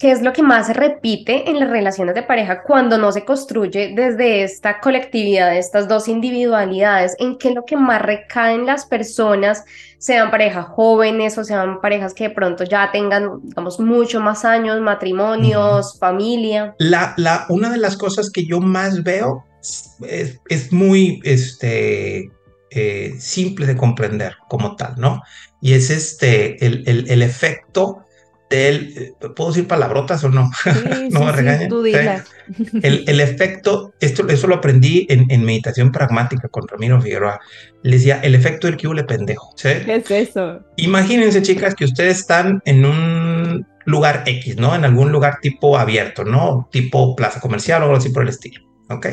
¿Qué 0.00 0.12
es 0.12 0.22
lo 0.22 0.32
que 0.32 0.42
más 0.42 0.68
se 0.68 0.72
repite 0.72 1.50
en 1.50 1.60
las 1.60 1.68
relaciones 1.68 2.14
de 2.14 2.22
pareja 2.22 2.62
cuando 2.62 2.96
no 2.96 3.12
se 3.12 3.26
construye 3.26 3.92
desde 3.94 4.42
esta 4.44 4.80
colectividad, 4.80 5.54
estas 5.54 5.88
dos 5.88 6.08
individualidades? 6.08 7.14
¿En 7.18 7.36
qué 7.36 7.50
es 7.50 7.54
lo 7.54 7.66
que 7.66 7.76
más 7.76 8.00
recaen 8.00 8.64
las 8.64 8.86
personas, 8.86 9.62
sean 9.98 10.30
parejas 10.30 10.64
jóvenes 10.68 11.36
o 11.36 11.44
sean 11.44 11.82
parejas 11.82 12.14
que 12.14 12.28
de 12.28 12.34
pronto 12.34 12.64
ya 12.64 12.90
tengan, 12.90 13.42
digamos, 13.42 13.78
mucho 13.78 14.20
más 14.20 14.46
años, 14.46 14.80
matrimonios, 14.80 15.98
familia? 15.98 16.74
La, 16.78 17.12
la, 17.18 17.44
una 17.50 17.68
de 17.68 17.76
las 17.76 17.98
cosas 17.98 18.30
que 18.30 18.46
yo 18.46 18.58
más 18.58 19.02
veo 19.02 19.44
es, 19.60 20.40
es 20.48 20.72
muy 20.72 21.20
este, 21.24 22.30
eh, 22.70 23.12
simple 23.18 23.66
de 23.66 23.76
comprender 23.76 24.36
como 24.48 24.76
tal, 24.76 24.94
¿no? 24.96 25.20
Y 25.60 25.74
es 25.74 25.90
este, 25.90 26.64
el, 26.64 26.84
el, 26.86 27.10
el 27.10 27.20
efecto 27.20 28.06
del, 28.50 29.14
¿puedo 29.36 29.50
decir 29.50 29.66
palabrotas 29.68 30.24
o 30.24 30.28
no? 30.28 30.50
no 31.10 31.20
me 31.24 31.32
regañen. 31.32 31.70
el, 32.82 33.04
el, 33.06 33.20
efecto, 33.20 33.94
esto, 34.00 34.28
eso 34.28 34.46
lo 34.48 34.56
aprendí 34.56 35.06
en, 35.08 35.30
en, 35.30 35.44
meditación 35.44 35.92
pragmática 35.92 36.48
con 36.48 36.66
Ramiro 36.66 37.00
Figueroa. 37.00 37.40
Le 37.82 37.96
decía, 37.96 38.20
el 38.22 38.34
efecto 38.34 38.66
del 38.66 38.76
que 38.76 38.88
le 38.88 39.04
pendejo. 39.04 39.54
¿Qué 39.60 39.94
es 39.94 40.10
eso? 40.10 40.60
Imagínense, 40.76 41.42
chicas, 41.42 41.74
que 41.74 41.84
ustedes 41.84 42.18
están 42.18 42.60
en 42.64 42.84
un 42.84 43.66
lugar 43.84 44.24
X, 44.26 44.56
¿no? 44.56 44.74
En 44.74 44.84
algún 44.84 45.12
lugar 45.12 45.38
tipo 45.40 45.78
abierto, 45.78 46.24
¿no? 46.24 46.68
Tipo 46.72 47.14
plaza 47.14 47.40
comercial 47.40 47.82
o 47.82 47.84
algo 47.86 47.96
así 47.96 48.10
por 48.10 48.24
el 48.24 48.30
estilo, 48.30 48.62
¿ok? 48.88 49.06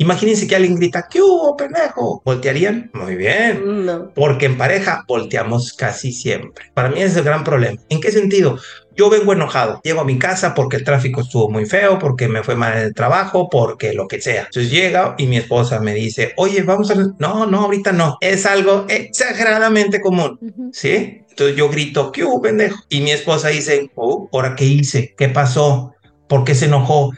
Imagínense 0.00 0.48
que 0.48 0.56
alguien 0.56 0.76
grita, 0.76 1.06
¿qué 1.10 1.20
hubo, 1.20 1.54
pendejo? 1.58 2.22
¿Voltearían? 2.24 2.90
Muy 2.94 3.16
bien. 3.16 3.84
No. 3.84 4.10
Porque 4.14 4.46
en 4.46 4.56
pareja 4.56 5.04
volteamos 5.06 5.74
casi 5.74 6.10
siempre. 6.10 6.72
Para 6.72 6.88
mí 6.88 7.02
es 7.02 7.14
el 7.16 7.22
gran 7.22 7.44
problema. 7.44 7.78
¿En 7.90 8.00
qué 8.00 8.10
sentido? 8.10 8.58
Yo 8.96 9.10
vengo 9.10 9.34
enojado, 9.34 9.78
llego 9.84 10.00
a 10.00 10.06
mi 10.06 10.18
casa 10.18 10.54
porque 10.54 10.78
el 10.78 10.84
tráfico 10.84 11.20
estuvo 11.20 11.50
muy 11.50 11.66
feo, 11.66 11.98
porque 11.98 12.28
me 12.28 12.42
fue 12.42 12.56
mal 12.56 12.78
en 12.78 12.84
el 12.84 12.94
trabajo, 12.94 13.50
porque 13.50 13.92
lo 13.92 14.08
que 14.08 14.22
sea. 14.22 14.44
Entonces 14.44 14.70
llega 14.72 15.16
y 15.18 15.26
mi 15.26 15.36
esposa 15.36 15.80
me 15.80 15.92
dice, 15.92 16.32
oye, 16.38 16.62
vamos 16.62 16.90
a... 16.90 16.94
No, 17.18 17.44
no, 17.44 17.64
ahorita 17.64 17.92
no. 17.92 18.16
Es 18.22 18.46
algo 18.46 18.86
exageradamente 18.88 20.00
común, 20.00 20.70
¿sí? 20.72 21.24
Entonces 21.28 21.56
yo 21.56 21.68
grito, 21.68 22.10
¿qué 22.10 22.24
hubo, 22.24 22.40
pendejo? 22.40 22.82
Y 22.88 23.02
mi 23.02 23.10
esposa 23.10 23.48
dice, 23.48 23.90
oh, 23.96 24.30
¿ahora 24.32 24.56
qué 24.56 24.64
hice? 24.64 25.14
¿Qué 25.18 25.28
pasó? 25.28 25.92
¿Por 26.26 26.44
qué 26.44 26.54
se 26.54 26.64
enojó? 26.64 27.12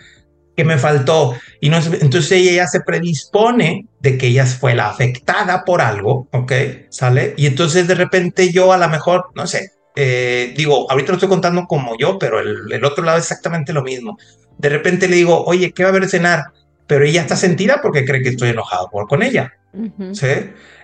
Que 0.57 0.64
me 0.64 0.78
faltó. 0.78 1.34
Y 1.61 1.68
no, 1.70 1.78
entonces 1.78 2.32
ella 2.32 2.66
se 2.66 2.80
predispone 2.80 3.86
de 4.00 4.18
que 4.18 4.28
ella 4.28 4.46
fue 4.46 4.74
la 4.74 4.88
afectada 4.88 5.64
por 5.64 5.80
algo, 5.80 6.28
¿ok? 6.32 6.53
¿Sale? 6.90 7.34
Y 7.36 7.46
entonces 7.46 7.86
de 7.88 7.94
repente 7.94 8.53
yo 8.53 8.72
a 8.72 8.78
lo 8.78 8.88
mejor, 8.88 9.30
no 9.34 9.46
sé, 9.46 9.72
eh, 9.94 10.55
digo, 10.57 10.90
ahorita 10.90 11.12
lo 11.12 11.16
estoy 11.16 11.28
contando 11.28 11.66
como 11.66 11.96
yo, 11.98 12.18
pero 12.18 12.40
el, 12.40 12.84
otro 12.84 13.05
lado 13.05 13.18
es 13.18 13.24
exactamente 13.24 13.72
lo 13.72 13.82
mismo. 13.82 14.18
De 14.59 14.68
repente 14.68 15.09
le 15.09 15.16
digo, 15.16 15.44
oye, 15.44 15.72
¿qué 15.72 15.82
va 15.82 15.88
a 15.88 15.90
haber 15.90 16.03
de 16.03 16.09
cenar? 16.09 16.44
Pero 16.86 17.05
ella 17.05 17.22
está 17.22 17.36
sentida 17.36 17.80
porque 17.82 18.05
cree 18.05 18.22
que 18.22 18.30
estoy 18.30 18.50
enojado 18.50 18.88
por, 18.90 19.07
con 19.07 19.22
ella. 19.22 19.53
¿Sí? 20.12 20.26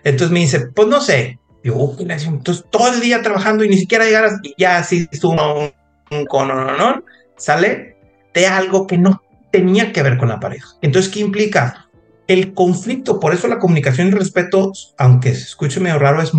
Entonces 0.05 0.31
me 0.31 0.41
dice, 0.41 0.69
pues 0.75 0.89
no 0.89 1.01
sé. 1.01 1.39
Digo, 1.63 1.97
entonces 1.99 2.65
todo 2.71 2.93
el 2.93 3.01
día 3.01 3.21
trabajando 3.21 3.65
y 3.65 3.69
ni 3.69 3.77
siquiera 3.77 4.05
llegaras 4.05 4.35
y 4.43 4.55
ya 4.57 4.79
así 4.79 5.09
estuvo 5.11 5.33
un, 5.33 5.73
un, 6.11 6.27
un, 6.31 7.05
¿sale? 7.37 7.97
De 8.33 8.47
algo 8.47 8.87
que 8.87 8.97
no 8.97 9.21
tenía 9.51 9.93
que 9.93 10.03
ver 10.03 10.19
con 10.19 10.29
la 10.29 10.41
pareja. 10.41 10.69
Entonces, 10.83 11.11
¿qué 11.11 11.21
implica? 11.21 11.89
El 12.27 12.53
conflicto, 12.53 13.19
por 13.21 13.33
eso 13.33 13.49
la 13.49 13.59
comunicación 13.59 14.09
y 14.09 14.11
el 14.11 14.19
respeto, 14.19 14.73
aunque 14.99 15.35
se 15.35 15.45
escuche 15.45 15.81
medio 15.81 15.99
raro, 15.99 16.21
es 16.21 16.33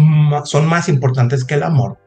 son 0.45 0.67
más 0.67 0.87
importantes 0.87 1.43
que 1.43 1.55
el 1.55 1.63
amor. 1.63 1.97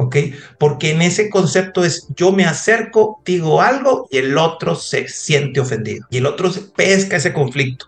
¿ok? 0.00 0.16
Porque 0.58 0.92
en 0.92 1.02
ese 1.02 1.28
concepto 1.28 1.84
es 1.84 2.08
yo 2.16 2.32
me 2.32 2.46
acerco, 2.46 3.20
digo 3.24 3.60
algo 3.60 4.08
y 4.10 4.16
el 4.16 4.36
otro 4.38 4.74
se 4.74 5.06
siente 5.08 5.60
ofendido 5.60 6.06
y 6.10 6.18
el 6.18 6.26
otro 6.26 6.50
pesca 6.74 7.16
ese 7.16 7.32
conflicto. 7.32 7.86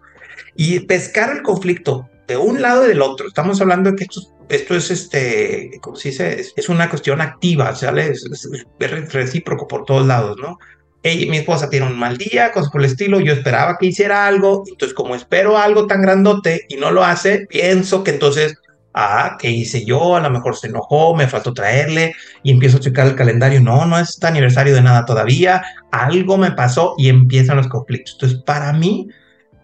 Y 0.55 0.81
pescar 0.81 1.35
el 1.35 1.43
conflicto 1.43 2.09
de 2.29 2.37
un 2.37 2.61
lado 2.61 2.85
y 2.85 2.89
del 2.89 3.01
otro, 3.01 3.27
estamos 3.27 3.61
hablando 3.63 3.91
de 3.91 3.97
que 3.97 4.07
esto 4.51 4.77
es 4.77 4.91
este, 4.91 5.71
como 5.81 5.97
se 5.97 6.11
dice, 6.11 6.45
es, 6.55 6.69
una 6.69 6.91
cuestión 6.91 7.23
activa, 7.23 7.75
¿sale? 7.75 8.09
Es, 8.11 8.27
es, 8.27 9.13
recíproco 9.13 9.67
por 9.67 9.87
todos 9.87 10.07
lados, 10.07 10.37
¿no? 10.39 10.59
Ella, 11.03 11.31
mi 11.31 11.39
esposa 11.39 11.69
tiene 11.69 11.87
un 11.87 11.99
mal 11.99 12.17
día, 12.17 12.53
cosas 12.53 12.71
por 12.71 12.81
el 12.81 12.87
estilo, 12.87 13.21
yo 13.21 13.33
esperaba 13.33 13.77
que 13.79 13.87
hiciera 13.87 14.27
algo, 14.27 14.63
entonces 14.69 14.95
como 14.95 15.15
espero 15.15 15.59
algo 15.59 15.87
tan 15.87 16.03
grandote 16.03 16.67
y 16.69 16.77
no 16.77 16.91
lo 16.91 17.05
hace, 17.05 17.47
pienso 17.49 18.05
que 18.05 18.13
entonces 18.13 18.57
ah, 18.95 19.37
¿qué 19.39 19.51
hice 19.51 19.85
yo? 19.85 20.17
A 20.17 20.21
lo 20.21 20.31
mejor 20.31 20.57
se 20.57 20.69
enojó, 20.69 21.15
me 21.15 21.29
faltó 21.29 21.53
traerle 21.53 22.15
y 22.43 22.51
empiezo 22.51 22.77
a 22.77 22.81
checar 22.81 23.07
el 23.07 23.17
calendario. 23.17 23.61
No, 23.61 23.87
no 23.87 23.99
es 23.99 24.23
aniversario 24.23 24.75
de 24.75 24.83
nada 24.83 25.05
todavía. 25.05 25.63
Algo 25.91 26.37
me 26.37 26.53
pasó 26.53 26.95
y 26.99 27.09
empiezan 27.09 27.57
los 27.57 27.69
conflictos. 27.69 28.15
Entonces, 28.15 28.43
para 28.45 28.73
mí, 28.73 29.09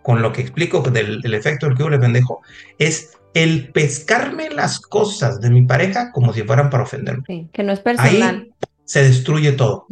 con 0.03 0.22
lo 0.22 0.32
que 0.32 0.43
explico 0.43 0.80
del, 0.80 1.34
efecto 1.34 1.66
del 1.66 1.76
que 1.76 1.89
le 1.89 1.99
pendejo, 1.99 2.43
es 2.78 3.12
el 3.34 3.70
pescarme 3.72 4.51
las 4.51 4.80
cosas 4.80 5.41
de 5.41 5.51
mi 5.51 5.62
pareja 5.62 6.12
como 6.12 6.32
si 6.32 6.43
fueran 6.43 6.70
para 6.70 6.84
ofenderme. 6.84 7.24
Sí, 7.26 7.49
que 7.53 7.62
no 7.62 7.72
es 7.72 7.80
personal. 7.80 8.36
Ahí 8.36 8.53
se 8.89 9.05
destruye 9.05 9.53
todo. 9.53 9.86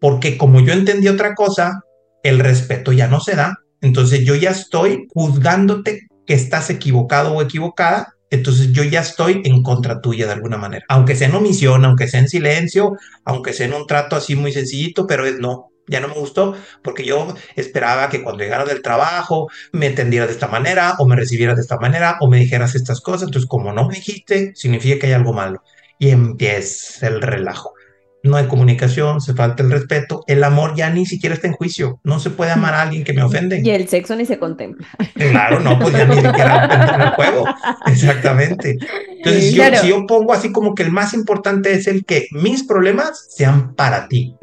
Porque 0.00 0.36
como 0.36 0.58
yo 0.60 0.72
entendí 0.72 1.06
otra 1.06 1.36
cosa, 1.36 1.82
el 2.24 2.40
respeto 2.40 2.90
ya 2.90 3.06
no 3.06 3.20
se 3.20 3.36
da. 3.36 3.58
Entonces 3.80 4.24
yo 4.24 4.34
ya 4.34 4.50
estoy 4.50 5.06
juzgándote 5.12 6.08
que 6.26 6.34
estás 6.34 6.70
equivocado 6.70 7.34
o 7.34 7.42
equivocada 7.42 8.14
entonces 8.32 8.72
yo 8.72 8.82
ya 8.82 9.00
estoy 9.00 9.42
en 9.44 9.62
contra 9.62 10.00
tuya 10.00 10.24
de 10.24 10.32
alguna 10.32 10.56
manera. 10.56 10.86
Aunque 10.88 11.14
sea 11.14 11.28
en 11.28 11.34
omisión, 11.34 11.84
aunque 11.84 12.08
sea 12.08 12.20
en 12.20 12.30
silencio, 12.30 12.96
aunque 13.26 13.52
sea 13.52 13.66
en 13.66 13.74
un 13.74 13.86
trato 13.86 14.16
así 14.16 14.34
muy 14.34 14.52
sencillito, 14.52 15.06
pero 15.06 15.26
es 15.26 15.38
no. 15.38 15.68
Ya 15.86 16.00
no 16.00 16.08
me 16.08 16.14
gustó 16.14 16.56
porque 16.82 17.04
yo 17.04 17.34
esperaba 17.56 18.08
que 18.08 18.22
cuando 18.22 18.42
llegara 18.42 18.64
del 18.64 18.80
trabajo 18.80 19.50
me 19.72 19.86
entendiera 19.86 20.26
de 20.26 20.32
esta 20.32 20.48
manera 20.48 20.94
o 20.98 21.06
me 21.06 21.14
recibiera 21.14 21.54
de 21.54 21.60
esta 21.60 21.76
manera 21.76 22.16
o 22.20 22.28
me 22.30 22.38
dijeras 22.38 22.74
estas 22.74 23.02
cosas. 23.02 23.24
Entonces, 23.24 23.46
como 23.46 23.70
no 23.74 23.86
me 23.86 23.96
dijiste, 23.96 24.52
significa 24.54 24.98
que 24.98 25.06
hay 25.08 25.12
algo 25.12 25.34
malo. 25.34 25.62
Y 25.98 26.08
empieza 26.08 27.08
el 27.08 27.20
relajo 27.20 27.74
no 28.22 28.36
hay 28.36 28.46
comunicación, 28.46 29.20
se 29.20 29.34
falta 29.34 29.62
el 29.62 29.70
respeto, 29.70 30.22
el 30.26 30.44
amor 30.44 30.74
ya 30.76 30.90
ni 30.90 31.06
siquiera 31.06 31.34
está 31.34 31.48
en 31.48 31.54
juicio, 31.54 32.00
no 32.04 32.20
se 32.20 32.30
puede 32.30 32.52
amar 32.52 32.74
a 32.74 32.82
alguien 32.82 33.04
que 33.04 33.12
me 33.12 33.22
ofende. 33.22 33.60
Y 33.64 33.70
el 33.70 33.88
sexo 33.88 34.16
ni 34.16 34.24
se 34.24 34.38
contempla. 34.38 34.86
Claro, 35.14 35.60
no, 35.60 35.78
pues 35.78 35.96
ya 35.96 36.04
ni 36.04 36.14
siquiera 36.22 36.64
entra 36.64 36.94
en 36.94 37.00
el 37.00 37.10
juego, 37.10 37.44
exactamente. 37.86 38.78
Entonces, 39.24 39.80
si 39.80 39.88
yo 39.88 40.06
pongo 40.06 40.32
así 40.32 40.50
como 40.50 40.74
que 40.74 40.82
el 40.82 40.90
más 40.90 41.14
importante 41.14 41.72
es 41.72 41.86
el 41.86 42.04
que 42.04 42.26
mis 42.32 42.64
problemas 42.64 43.26
sean 43.30 43.74
para 43.74 44.08
ti. 44.08 44.36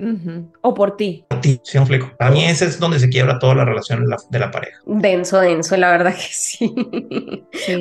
O 0.61 0.73
por 0.73 0.95
ti. 0.95 1.25
Por 1.27 1.41
ti, 1.41 1.59
sí, 1.63 1.77
un 1.77 1.87
fleco. 1.87 2.11
Para 2.17 2.31
mí 2.31 2.45
ese 2.45 2.65
es 2.65 2.79
donde 2.79 2.99
se 2.99 3.09
quiebra 3.09 3.39
toda 3.39 3.55
la 3.55 3.65
relación 3.65 4.05
de 4.29 4.39
la, 4.39 4.51
pareja. 4.51 4.77
Denso, 4.85 5.39
denso, 5.39 5.75
la 5.75 5.91
verdad 5.91 6.15
que 6.15 6.29
sí. 6.31 6.73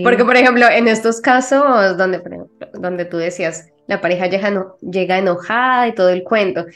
Porque, 0.03 0.25
por 0.25 0.37
ejemplo, 0.37 0.69
en 0.69 0.89
estos 0.89 1.21
casos 1.21 1.97
donde, 1.97 2.21
donde 2.75 3.05
tú 3.05 3.17
decías, 3.17 3.67
la 3.89 4.01
pareja 4.01 4.27
llega, 4.27 4.51
no, 4.51 4.77
llega 4.81 5.19
enojada 5.19 5.89
y 5.89 5.95
todo 5.95 6.11
el 6.11 6.23
cuento. 6.23 6.67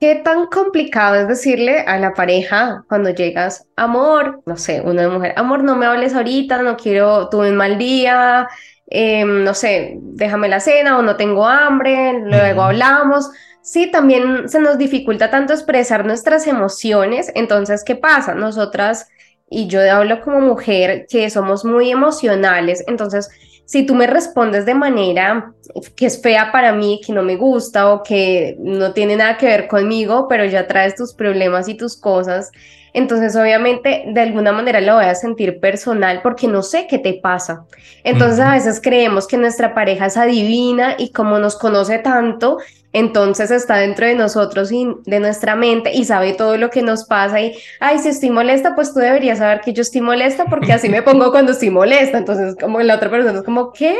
¿Qué 0.00 0.14
tan 0.16 0.46
complicado 0.46 1.16
es 1.16 1.28
decirle 1.28 1.80
a 1.80 1.98
la 1.98 2.14
pareja 2.14 2.84
cuando 2.88 3.10
llegas, 3.10 3.66
amor, 3.76 4.42
no 4.46 4.56
sé, 4.56 4.80
una 4.80 5.08
mujer, 5.08 5.34
amor, 5.36 5.64
no 5.64 5.76
me 5.76 5.86
hables 5.86 6.14
ahorita, 6.14 6.62
no 6.62 6.76
quiero, 6.76 7.28
tuve 7.28 7.50
un 7.50 7.56
mal 7.56 7.76
día, 7.76 8.48
em, 8.86 9.44
no 9.44 9.54
sé, 9.54 9.96
déjame 10.00 10.48
la 10.48 10.60
cena 10.60 10.98
o 10.98 11.02
no 11.02 11.16
tengo 11.16 11.46
hambre, 11.46 12.20
luego 12.24 12.62
hablamos. 12.62 13.30
Sí, 13.62 13.90
también 13.90 14.48
se 14.48 14.60
nos 14.60 14.78
dificulta 14.78 15.30
tanto 15.30 15.54
expresar 15.54 16.04
nuestras 16.04 16.46
emociones, 16.46 17.32
entonces, 17.34 17.82
¿qué 17.82 17.96
pasa? 17.96 18.34
Nosotras, 18.34 19.08
y 19.48 19.68
yo 19.68 19.80
hablo 19.90 20.20
como 20.20 20.40
mujer, 20.40 21.06
que 21.08 21.30
somos 21.30 21.64
muy 21.64 21.90
emocionales, 21.90 22.84
entonces 22.86 23.30
si 23.64 23.86
tú 23.86 23.94
me 23.94 24.06
respondes 24.06 24.66
de 24.66 24.74
manera 24.74 25.52
que 25.96 26.06
es 26.06 26.20
fea 26.20 26.52
para 26.52 26.72
mí, 26.72 27.00
que 27.04 27.12
no 27.12 27.22
me 27.22 27.36
gusta 27.36 27.92
o 27.92 28.02
que 28.02 28.56
no 28.58 28.92
tiene 28.92 29.16
nada 29.16 29.36
que 29.38 29.46
ver 29.46 29.68
conmigo, 29.68 30.26
pero 30.28 30.44
ya 30.44 30.66
traes 30.66 30.94
tus 30.94 31.14
problemas 31.14 31.68
y 31.68 31.74
tus 31.74 31.96
cosas, 31.96 32.50
entonces 32.94 33.36
obviamente 33.36 34.04
de 34.06 34.20
alguna 34.20 34.52
manera 34.52 34.80
lo 34.80 34.94
voy 34.94 35.04
a 35.04 35.14
sentir 35.14 35.60
personal 35.60 36.20
porque 36.22 36.46
no 36.46 36.62
sé 36.62 36.86
qué 36.88 36.98
te 36.98 37.14
pasa. 37.14 37.66
Entonces 38.04 38.40
a 38.40 38.52
veces 38.52 38.80
creemos 38.80 39.26
que 39.26 39.36
nuestra 39.36 39.74
pareja 39.74 40.06
es 40.06 40.16
adivina 40.16 40.94
y 40.96 41.10
como 41.10 41.38
nos 41.38 41.58
conoce 41.58 41.98
tanto, 41.98 42.58
entonces 42.94 43.50
está 43.50 43.78
dentro 43.78 44.06
de 44.06 44.14
nosotros 44.14 44.70
y 44.70 44.86
de 45.04 45.18
nuestra 45.18 45.56
mente 45.56 45.92
y 45.92 46.04
sabe 46.04 46.32
todo 46.32 46.56
lo 46.56 46.70
que 46.70 46.80
nos 46.80 47.04
pasa 47.04 47.40
y, 47.40 47.56
ay, 47.80 47.98
si 47.98 48.10
estoy 48.10 48.30
molesta, 48.30 48.76
pues 48.76 48.94
tú 48.94 49.00
deberías 49.00 49.38
saber 49.38 49.62
que 49.62 49.72
yo 49.72 49.82
estoy 49.82 50.00
molesta 50.00 50.44
porque 50.44 50.72
así 50.72 50.88
me 50.88 51.02
pongo 51.02 51.32
cuando 51.32 51.50
estoy 51.50 51.70
molesta. 51.70 52.18
Entonces, 52.18 52.54
como 52.60 52.80
la 52.80 52.94
otra 52.94 53.10
persona 53.10 53.36
es 53.36 53.44
como, 53.44 53.72
¿qué? 53.72 53.96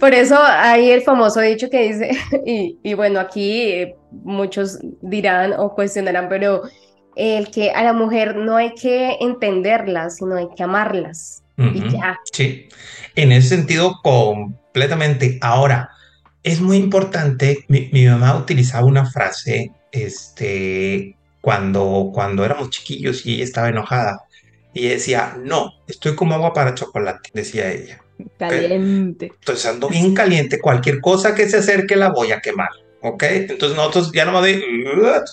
Por 0.00 0.14
eso 0.14 0.38
hay 0.40 0.90
el 0.90 1.02
famoso 1.02 1.40
dicho 1.40 1.68
que 1.68 1.92
dice, 1.92 2.12
y, 2.46 2.78
y 2.82 2.94
bueno, 2.94 3.20
aquí 3.20 3.72
eh, 3.72 3.96
muchos 4.10 4.78
dirán 5.02 5.52
o 5.52 5.74
cuestionarán, 5.74 6.30
pero 6.30 6.62
el 7.16 7.50
que 7.50 7.70
a 7.70 7.82
la 7.82 7.94
mujer 7.94 8.36
no 8.36 8.56
hay 8.56 8.74
que 8.74 9.16
entenderla, 9.20 10.10
sino 10.10 10.36
hay 10.36 10.48
que 10.54 10.62
amarlas. 10.62 11.42
y 11.56 11.90
ya. 11.90 12.18
Sí, 12.30 12.68
en 13.16 13.32
ese 13.32 13.48
sentido, 13.48 14.00
completamente. 14.02 15.38
Ahora, 15.40 15.90
es 16.42 16.60
muy 16.60 16.76
importante, 16.76 17.64
mi, 17.68 18.06
mamá 18.06 18.36
utilizaba 18.36 18.86
una 18.86 19.10
frase 19.10 19.72
este, 19.90 21.16
cuando, 21.40 22.10
cuando 22.14 22.44
éramos 22.44 22.70
chiquillos 22.70 23.24
y 23.26 23.34
ella 23.34 23.44
estaba 23.44 23.70
enojada. 23.70 24.22
Y 24.74 24.88
decía, 24.88 25.38
no, 25.42 25.72
estoy 25.88 26.14
como 26.14 26.34
agua 26.34 26.52
para 26.52 26.74
chocolate, 26.74 27.30
decía 27.32 27.72
ella. 27.72 28.02
Caliente. 28.38 29.32
Entonces 29.40 29.66
ando 29.66 29.88
bien 29.88 30.14
caliente, 30.14 30.60
cualquier 30.60 31.00
cosa 31.00 31.34
que 31.34 31.48
se 31.48 31.56
acerque 31.56 31.96
la 31.96 32.10
voy 32.10 32.32
a 32.32 32.40
quemar. 32.40 32.68
¿Ok? 33.02 33.22
Entonces 33.22 33.76
nosotros 33.76 34.10
ya 34.12 34.24
nomás 34.24 34.44
de, 34.44 34.62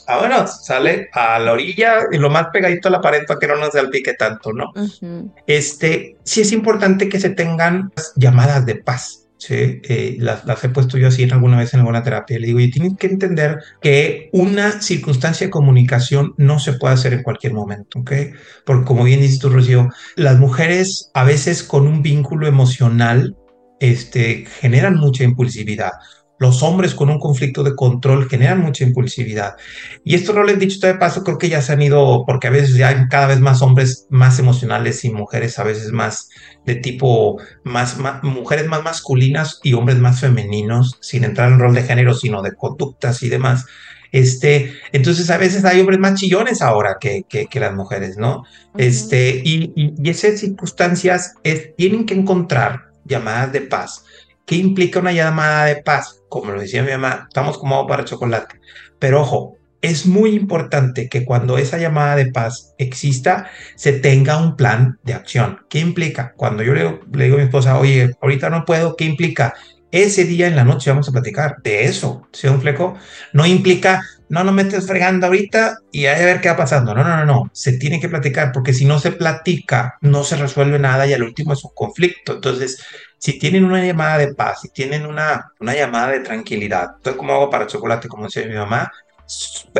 ahora 0.07 0.47
sale 0.47 1.09
a 1.13 1.39
la 1.39 1.53
orilla 1.53 2.07
y 2.11 2.17
lo 2.17 2.29
más 2.29 2.47
pegadito 2.51 2.87
a 2.87 2.91
la 2.91 3.01
pared 3.01 3.25
para 3.27 3.39
que 3.39 3.47
no 3.47 3.55
nos 3.55 3.71
salpique 3.71 4.13
tanto, 4.13 4.53
¿no? 4.53 4.71
Este, 5.47 6.17
sí 6.23 6.41
es 6.41 6.51
importante 6.51 7.09
que 7.09 7.19
se 7.19 7.29
tengan 7.29 7.91
llamadas 8.15 8.65
de 8.65 8.75
paz. 8.75 9.27
¿sí? 9.37 9.81
Eh, 9.83 10.17
las, 10.19 10.63
he 10.63 10.69
puesto 10.69 10.97
yo 10.97 11.07
así 11.07 11.23
en 11.23 11.33
alguna 11.33 11.57
vez 11.57 11.73
en 11.73 11.81
alguna 11.81 12.03
terapia. 12.03 12.39
Le 12.39 12.47
digo, 12.47 12.59
y 12.59 12.71
tienes 12.71 12.93
que 12.97 13.07
entender 13.07 13.59
que 13.81 14.29
una 14.31 14.81
circunstancia 14.81 15.47
de 15.47 15.51
comunicación 15.51 16.33
no 16.37 16.59
se 16.59 16.73
puede 16.73 16.93
hacer 16.93 17.13
en 17.13 17.23
cualquier 17.23 17.53
momento, 17.53 17.99
¿ok? 17.99 18.11
Porque 18.65 18.85
como 18.85 19.03
bien 19.03 19.21
dices 19.21 19.39
tú, 19.39 19.49
Rocío, 19.49 19.89
las 20.15 20.37
mujeres 20.39 21.11
a 21.13 21.23
veces 21.23 21.63
con 21.63 21.87
un 21.87 22.01
vínculo 22.01 22.47
emocional 22.47 23.35
este, 23.79 24.45
generan 24.61 24.95
mucha 24.95 25.23
impulsividad 25.23 25.91
los 26.39 26.63
hombres 26.63 26.93
con 26.93 27.09
un 27.09 27.19
conflicto 27.19 27.63
de 27.63 27.75
control 27.75 28.27
generan 28.27 28.59
mucha 28.59 28.83
impulsividad. 28.83 29.55
Y 30.03 30.15
esto 30.15 30.33
no 30.33 30.43
les 30.43 30.57
he 30.57 30.59
dicho 30.59 30.85
de 30.85 30.95
paso, 30.95 31.23
creo 31.23 31.37
que 31.37 31.49
ya 31.49 31.61
se 31.61 31.73
han 31.73 31.81
ido, 31.81 32.23
porque 32.25 32.47
a 32.47 32.51
veces 32.51 32.75
ya 32.75 32.89
hay 32.89 33.07
cada 33.09 33.27
vez 33.27 33.39
más 33.39 33.61
hombres 33.61 34.07
más 34.09 34.39
emocionales 34.39 35.05
y 35.05 35.11
mujeres 35.11 35.59
a 35.59 35.63
veces 35.63 35.91
más 35.91 36.29
de 36.65 36.75
tipo, 36.75 37.39
más, 37.63 37.97
mujeres 38.23 38.67
más 38.67 38.83
masculinas 38.83 39.59
y 39.63 39.73
hombres 39.73 39.99
más 39.99 40.19
femeninos, 40.19 40.97
sin 41.01 41.23
entrar 41.23 41.51
en 41.51 41.59
rol 41.59 41.75
de 41.75 41.83
género, 41.83 42.13
sino 42.13 42.41
de 42.41 42.53
conductas 42.55 43.23
y 43.23 43.29
demás. 43.29 43.65
Este, 44.11 44.73
entonces 44.91 45.29
a 45.31 45.37
veces 45.37 45.65
hay 45.65 45.79
hombres 45.79 45.99
más 45.99 46.19
chillones 46.19 46.61
ahora 46.61 46.97
que, 46.99 47.23
que, 47.23 47.59
las 47.59 47.73
mujeres, 47.73 48.17
¿no? 48.17 48.43
Este, 48.77 49.41
y, 49.43 49.73
y, 49.75 50.09
esas 50.09 50.39
circunstancias 50.39 51.33
tienen 51.77 52.05
que 52.05 52.13
encontrar 52.13 52.91
llamadas 53.05 53.51
de 53.51 53.61
paz 53.61 54.03
¿Qué 54.45 54.55
implica 54.55 54.99
una 54.99 55.13
llamada 55.13 55.65
de 55.65 55.77
paz? 55.77 56.21
Como 56.29 56.51
lo 56.51 56.61
decía 56.61 56.83
mi 56.83 56.91
mamá, 56.91 57.25
estamos 57.27 57.57
como 57.57 57.87
para 57.87 58.05
chocolate. 58.05 58.59
Pero 58.99 59.21
ojo, 59.21 59.57
es 59.83 60.05
muy 60.05 60.31
importante 60.31 61.09
que 61.09 61.25
cuando 61.25 61.57
esa 61.57 61.77
llamada 61.77 62.15
de 62.15 62.31
paz 62.31 62.73
exista, 62.77 63.49
se 63.75 63.91
tenga 63.91 64.37
un 64.37 64.55
plan 64.55 64.97
de 65.03 65.13
acción. 65.13 65.59
¿Qué 65.69 65.79
implica? 65.79 66.33
Cuando 66.37 66.63
yo 66.63 66.73
le, 66.73 66.99
digo 67.25 67.35
a 67.35 67.39
mi 67.39 67.43
esposa, 67.43 67.77
oye, 67.77 68.11
ahorita 68.21 68.49
no 68.49 68.63
puedo, 68.63 68.95
¿qué 68.95 69.03
implica? 69.03 69.53
Ese 69.91 70.23
día 70.23 70.47
en 70.47 70.55
la 70.55 70.63
noche 70.63 70.89
vamos 70.89 71.09
a 71.09 71.11
platicar 71.11 71.57
de 71.63 71.83
eso, 71.83 72.27
¿sí, 72.31 72.47
un 72.47 72.61
fleco? 72.61 72.95
No 73.33 73.45
implica, 73.45 74.01
no, 74.29 74.45
no 74.45 74.53
me 74.53 74.61
estés 74.63 74.87
fregando 74.87 75.27
ahorita 75.27 75.77
y 75.91 76.05
a 76.05 76.15
ver 76.15 76.39
qué 76.39 76.47
va 76.47 76.55
pasando. 76.55 76.95
No, 76.95 77.03
no, 77.03 77.17
no, 77.17 77.25
no. 77.25 77.51
Se 77.53 77.73
tiene 77.73 77.99
que 77.99 78.09
platicar 78.09 78.53
porque 78.53 78.73
si 78.73 78.85
no 78.85 78.99
se 78.99 79.11
platica, 79.11 79.97
no 80.01 80.23
se 80.23 80.37
resuelve 80.37 80.79
nada 80.79 81.05
y 81.05 81.13
al 81.13 81.23
último 81.23 81.53
es 81.53 81.63
un 81.63 81.71
conflicto. 81.75 82.35
Entonces, 82.35 82.81
si 83.23 83.39
tienen 83.39 83.63
una 83.63 83.81
llamada 83.81 84.17
de 84.17 84.35
paz, 84.35 84.59
si 84.63 84.69
tienen 84.69 85.05
una, 85.05 85.53
una 85.61 85.73
llamada 85.73 86.09
de 86.09 86.19
tranquilidad, 86.19 86.95
entonces 86.97 87.17
como 87.17 87.31
hago 87.31 87.49
para 87.49 87.67
chocolate, 87.67 88.09
como 88.09 88.25
decía 88.25 88.45
mi 88.45 88.53
mamá, 88.53 88.91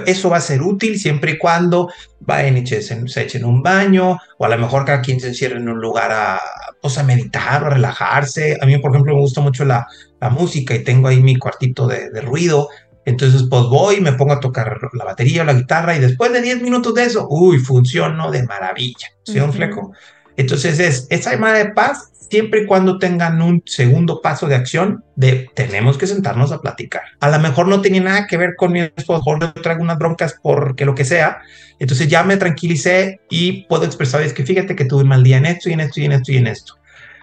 eso 0.06 0.30
va 0.30 0.38
a 0.38 0.40
ser 0.40 0.62
útil 0.62 0.98
siempre 0.98 1.34
y 1.34 1.38
cuando 1.38 1.90
vayan 2.22 2.56
y 2.56 2.66
se, 2.66 3.22
echen 3.22 3.44
un 3.44 3.62
baño, 3.62 4.18
o 4.38 4.46
a 4.46 4.48
lo 4.48 4.58
mejor 4.58 4.86
cada 4.86 5.02
quien 5.02 5.20
se 5.20 5.28
encierre 5.28 5.58
en 5.58 5.68
un 5.68 5.82
lugar 5.82 6.10
a, 6.14 6.40
pues, 6.82 6.98
a 6.98 7.04
meditar 7.04 7.64
o 7.64 7.68
a 7.68 7.72
relajarse. 7.72 8.58
A 8.62 8.66
mí, 8.66 8.78
por 8.78 8.92
ejemplo, 8.92 9.14
me 9.14 9.20
gusta 9.20 9.42
mucho 9.42 9.66
la, 9.66 9.88
la 10.22 10.30
música 10.30 10.74
y 10.74 10.86
tengo 10.86 11.10
ahí 11.10 11.22
mi 11.22 11.36
cuartito 11.36 11.86
de, 11.86 12.12
de 12.12 12.22
ruido. 12.22 12.70
Entonces, 13.04 13.44
pues 13.50 13.64
voy, 13.64 14.00
me 14.00 14.14
pongo 14.14 14.32
a 14.32 14.40
tocar 14.40 14.80
la 14.94 15.04
batería 15.04 15.42
o 15.42 15.46
la 15.46 15.54
guitarra 15.54 15.98
y 15.98 16.00
después 16.00 16.32
de 16.32 16.42
10 16.42 16.62
minutos 16.62 16.94
de 16.94 17.04
eso, 17.04 17.28
uy, 17.30 17.58
funcionó 17.58 18.32
de 18.32 18.44
maravilla. 18.44 19.10
¿Sí, 19.24 19.38
un 19.38 19.52
fleco? 19.52 19.92
Entonces 20.38 20.80
es 20.80 21.08
esa 21.10 21.32
llamada 21.32 21.58
de 21.58 21.72
paz 21.72 22.12
siempre 22.30 22.62
y 22.62 22.66
cuando 22.66 22.98
tengan 22.98 23.42
un 23.42 23.62
segundo 23.66 24.20
paso 24.22 24.48
de 24.48 24.56
acción 24.56 25.04
de 25.16 25.50
tenemos 25.54 25.98
que 25.98 26.08
sentarnos 26.08 26.52
a 26.52 26.62
platicar. 26.62 27.04
A 27.20 27.30
lo 27.30 27.40
mejor 27.40 27.68
no 27.68 27.82
tenía 27.82 28.02
nada 28.02 28.28
que 28.28 28.38
ver 28.38 28.56
con 28.58 28.72
mi 28.72 28.80
esposo, 28.82 29.22
o 29.26 29.38
le 29.38 29.48
traigo 29.62 29.84
unas 29.84 30.00
broncas 30.00 30.36
porque 30.42 30.86
lo 30.86 30.96
que 30.96 31.06
sea. 31.06 31.42
Entonces 31.78 32.08
ya 32.08 32.24
me 32.24 32.38
tranquilicé 32.38 33.22
y 33.30 33.68
puedo 33.68 33.86
expresar, 33.86 34.24
es 34.24 34.34
que 34.34 34.46
fíjate 34.46 34.76
que 34.76 34.86
tuve 34.86 35.04
un 35.04 35.10
mal 35.10 35.22
día 35.22 35.38
en 35.38 35.46
esto 35.46 35.70
y 35.70 35.74
en 35.74 35.82
esto 35.82 36.02
y 36.02 36.06
en 36.06 36.12
esto 36.14 36.32
y 36.32 36.38
en 36.38 36.48
esto. 36.48 36.74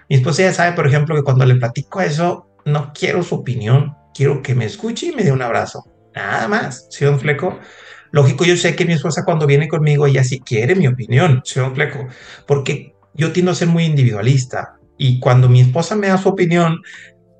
Mi 0.09 0.17
esposa 0.17 0.43
ya 0.43 0.53
sabe, 0.53 0.77
por 0.77 0.87
ejemplo, 0.87 1.15
que 1.15 1.23
cuando 1.23 1.45
le 1.45 1.57
platico 1.57 2.01
eso, 2.01 2.49
no 2.65 2.93
quiero 2.93 3.23
su 3.23 3.37
opinión, 3.37 3.97
quiero 4.15 4.43
que 4.43 4.55
me 4.55 4.65
escuche 4.65 5.07
y 5.07 5.13
me 5.13 5.25
dé 5.25 5.33
un 5.33 5.43
abrazo. 5.43 5.85
Nada 6.15 6.49
más, 6.49 6.87
¿sí, 6.91 7.05
don 7.05 7.19
Fleco? 7.19 7.59
Lógico, 8.13 8.45
yo 8.45 8.57
sé 8.57 8.75
que 8.75 8.85
mi 8.85 8.93
esposa 8.93 9.25
cuando 9.25 9.47
viene 9.47 9.69
conmigo, 9.69 10.07
ella 10.07 10.25
sí 10.25 10.41
quiere 10.41 10.75
mi 10.75 10.89
opinión, 10.89 11.43
¿sí, 11.45 11.61
don 11.61 11.75
Fleco? 11.75 12.09
Porque 12.47 12.95
yo 13.15 13.33
tiendo 13.33 13.53
a 13.53 13.55
ser 13.55 13.69
muy 13.69 13.85
individualista 13.85 14.75
y 14.97 15.19
cuando 15.21 15.49
mi 15.49 15.61
esposa 15.61 15.97
me 15.97 16.09
da 16.09 16.19
su 16.19 16.29
opinión, 16.29 16.83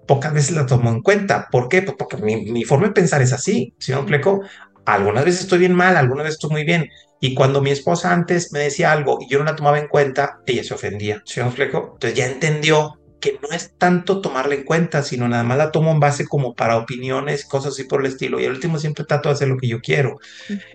pocas 0.07 0.33
veces 0.33 0.57
la 0.57 0.67
tomo 0.67 0.91
en 0.91 1.03
cuenta. 1.03 1.49
¿Por 1.51 1.69
qué? 1.69 1.83
Pues 1.83 1.97
porque 1.99 2.17
mi, 2.17 2.65
forma 2.65 2.89
de 2.89 2.95
pensar 2.95 3.23
es 3.23 3.33
así. 3.33 3.75
Si 3.79 3.93
no 3.93 3.99
explico, 3.99 4.41
algunas 4.85 5.25
veces 5.25 5.43
estoy 5.43 5.59
bien 5.59 5.75
mal, 5.75 5.97
algunas 5.97 6.25
veces 6.25 6.37
estoy 6.37 6.51
muy 6.51 6.65
bien. 6.65 6.89
Y 7.21 7.35
cuando 7.35 7.61
mi 7.61 7.71
esposa 7.71 8.13
antes 8.13 8.53
me 8.53 8.61
decía 8.61 8.93
algo 8.93 9.19
y 9.21 9.29
yo 9.29 9.39
no 9.39 9.45
la 9.45 9.57
tomaba 9.57 9.79
en 9.79 9.89
cuenta, 9.89 10.41
ella 10.47 10.65
se 10.65 10.75
ofendía. 10.75 11.23
¿Sí 11.27 11.41
me? 11.41 11.93
Entonces 11.95 12.15
ya 12.15 12.27
entendió 12.27 13.00
que 13.21 13.39
no 13.43 13.55
es 13.55 13.73
tanto 13.77 14.21
tomarla 14.21 14.55
en 14.55 14.65
cuenta, 14.65 15.03
sino 15.03 15.29
nada 15.29 15.43
más 15.45 15.59
la 15.59 15.71
tomo 15.71 15.91
en 15.91 16.01
base 16.01 16.27
como 16.27 16.55
para 16.55 16.79
opiniones, 16.79 17.45
cosas 17.45 17.75
así 17.75 17.85
por 17.85 18.01
el 18.01 18.07
estilo. 18.07 18.41
Y 18.41 18.47
al 18.47 18.53
último 18.53 18.79
siempre 18.79 19.05
trato 19.05 19.29
de 19.29 19.35
hacer 19.35 19.49
lo 19.49 19.59
que 19.59 19.69
yo 19.69 19.81
quiero. 19.81 20.19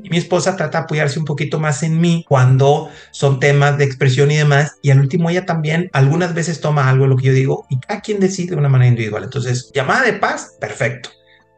Y 0.02 0.10
mi 0.10 0.18
esposa 0.18 0.56
trata 0.56 0.80
de 0.80 0.84
apoyarse 0.84 1.20
un 1.20 1.26
poquito 1.26 1.60
más 1.60 1.82
en 1.84 2.00
mí 2.00 2.24
cuando 2.28 2.90
son 3.12 3.40
temas 3.40 3.78
de 3.78 3.86
expresión 3.86 4.32
y 4.32 4.38
demás. 4.38 4.78
Y 4.82 4.92
al 4.92 5.00
último 5.00 5.30
ella 5.30 5.46
también 5.46 5.90
algunas 5.92 6.34
veces 6.34 6.62
toma 6.62 6.90
algo 6.90 7.06
de 7.06 7.10
lo 7.10 7.18
que 7.18 7.28
yo 7.28 7.34
digo 7.34 7.66
y 7.70 7.80
a 7.88 8.02
quien 8.02 8.20
decide 8.20 8.52
de 8.52 8.58
una 8.58 8.70
manera 8.70 8.90
individual. 8.90 9.24
Entonces, 9.24 9.72
llamada 9.74 10.04
de 10.04 10.14
paz, 10.14 10.56
perfecto. 10.60 11.10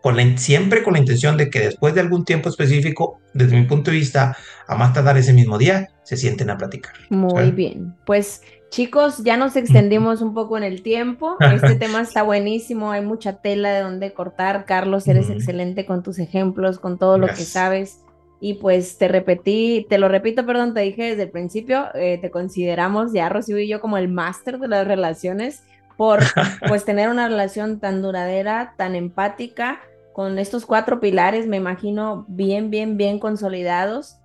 Con 0.01 0.15
la, 0.15 0.37
siempre 0.37 0.83
con 0.83 0.93
la 0.93 0.99
intención 0.99 1.35
de 1.35 1.49
que 1.49 1.59
después 1.59 1.93
de 1.93 1.99
algún 2.01 2.23
tiempo 2.23 2.47
específico, 2.47 3.19
desde 3.33 3.59
mi 3.59 3.65
punto 3.65 3.91
de 3.91 3.97
vista, 3.97 4.37
a 4.67 4.75
más 4.75 4.93
tardar 4.93 5.17
ese 5.17 5.33
mismo 5.33 5.57
día, 5.57 5.89
se 6.03 6.15
sienten 6.15 6.49
a 6.49 6.57
platicar. 6.57 6.93
Muy 7.09 7.51
bien. 7.51 7.93
Pues 8.05 8.41
Chicos, 8.69 9.23
ya 9.23 9.37
nos 9.37 9.55
extendimos 9.55 10.21
un 10.21 10.33
poco 10.33 10.57
en 10.57 10.63
el 10.63 10.81
tiempo. 10.83 11.37
Este 11.39 11.75
tema 11.79 12.01
está 12.01 12.23
buenísimo, 12.23 12.91
hay 12.91 13.03
mucha 13.03 13.41
tela 13.41 13.71
de 13.71 13.81
donde 13.81 14.13
cortar. 14.13 14.65
Carlos, 14.65 15.07
eres 15.07 15.29
excelente 15.29 15.85
con 15.85 16.03
tus 16.03 16.19
ejemplos, 16.19 16.79
con 16.79 16.97
todo 16.97 17.17
lo 17.17 17.27
que 17.27 17.35
sabes. 17.35 18.01
Y 18.39 18.55
pues 18.55 18.97
te 18.97 19.07
repetí, 19.07 19.87
te 19.89 19.97
lo 19.97 20.09
repito, 20.09 20.45
perdón, 20.45 20.73
te 20.73 20.81
dije 20.81 21.03
desde 21.03 21.23
el 21.23 21.31
principio, 21.31 21.87
eh, 21.95 22.19
te 22.21 22.29
consideramos 22.29 23.11
ya, 23.11 23.29
Rocío 23.29 23.57
y 23.57 23.67
yo, 23.67 23.81
como 23.81 23.97
el 23.97 24.09
máster 24.09 24.59
de 24.59 24.67
las 24.67 24.85
relaciones 24.85 25.63
por 25.95 26.19
pues 26.67 26.85
tener 26.85 27.09
una 27.09 27.27
relación 27.27 27.79
tan 27.79 28.03
duradera, 28.03 28.75
tan 28.77 28.95
empática, 28.95 29.79
con 30.13 30.37
estos 30.37 30.65
cuatro 30.65 30.99
pilares, 30.99 31.47
me 31.47 31.57
imagino, 31.57 32.25
bien, 32.27 32.69
bien, 32.69 32.97
bien 32.97 33.19
consolidados 33.19 34.17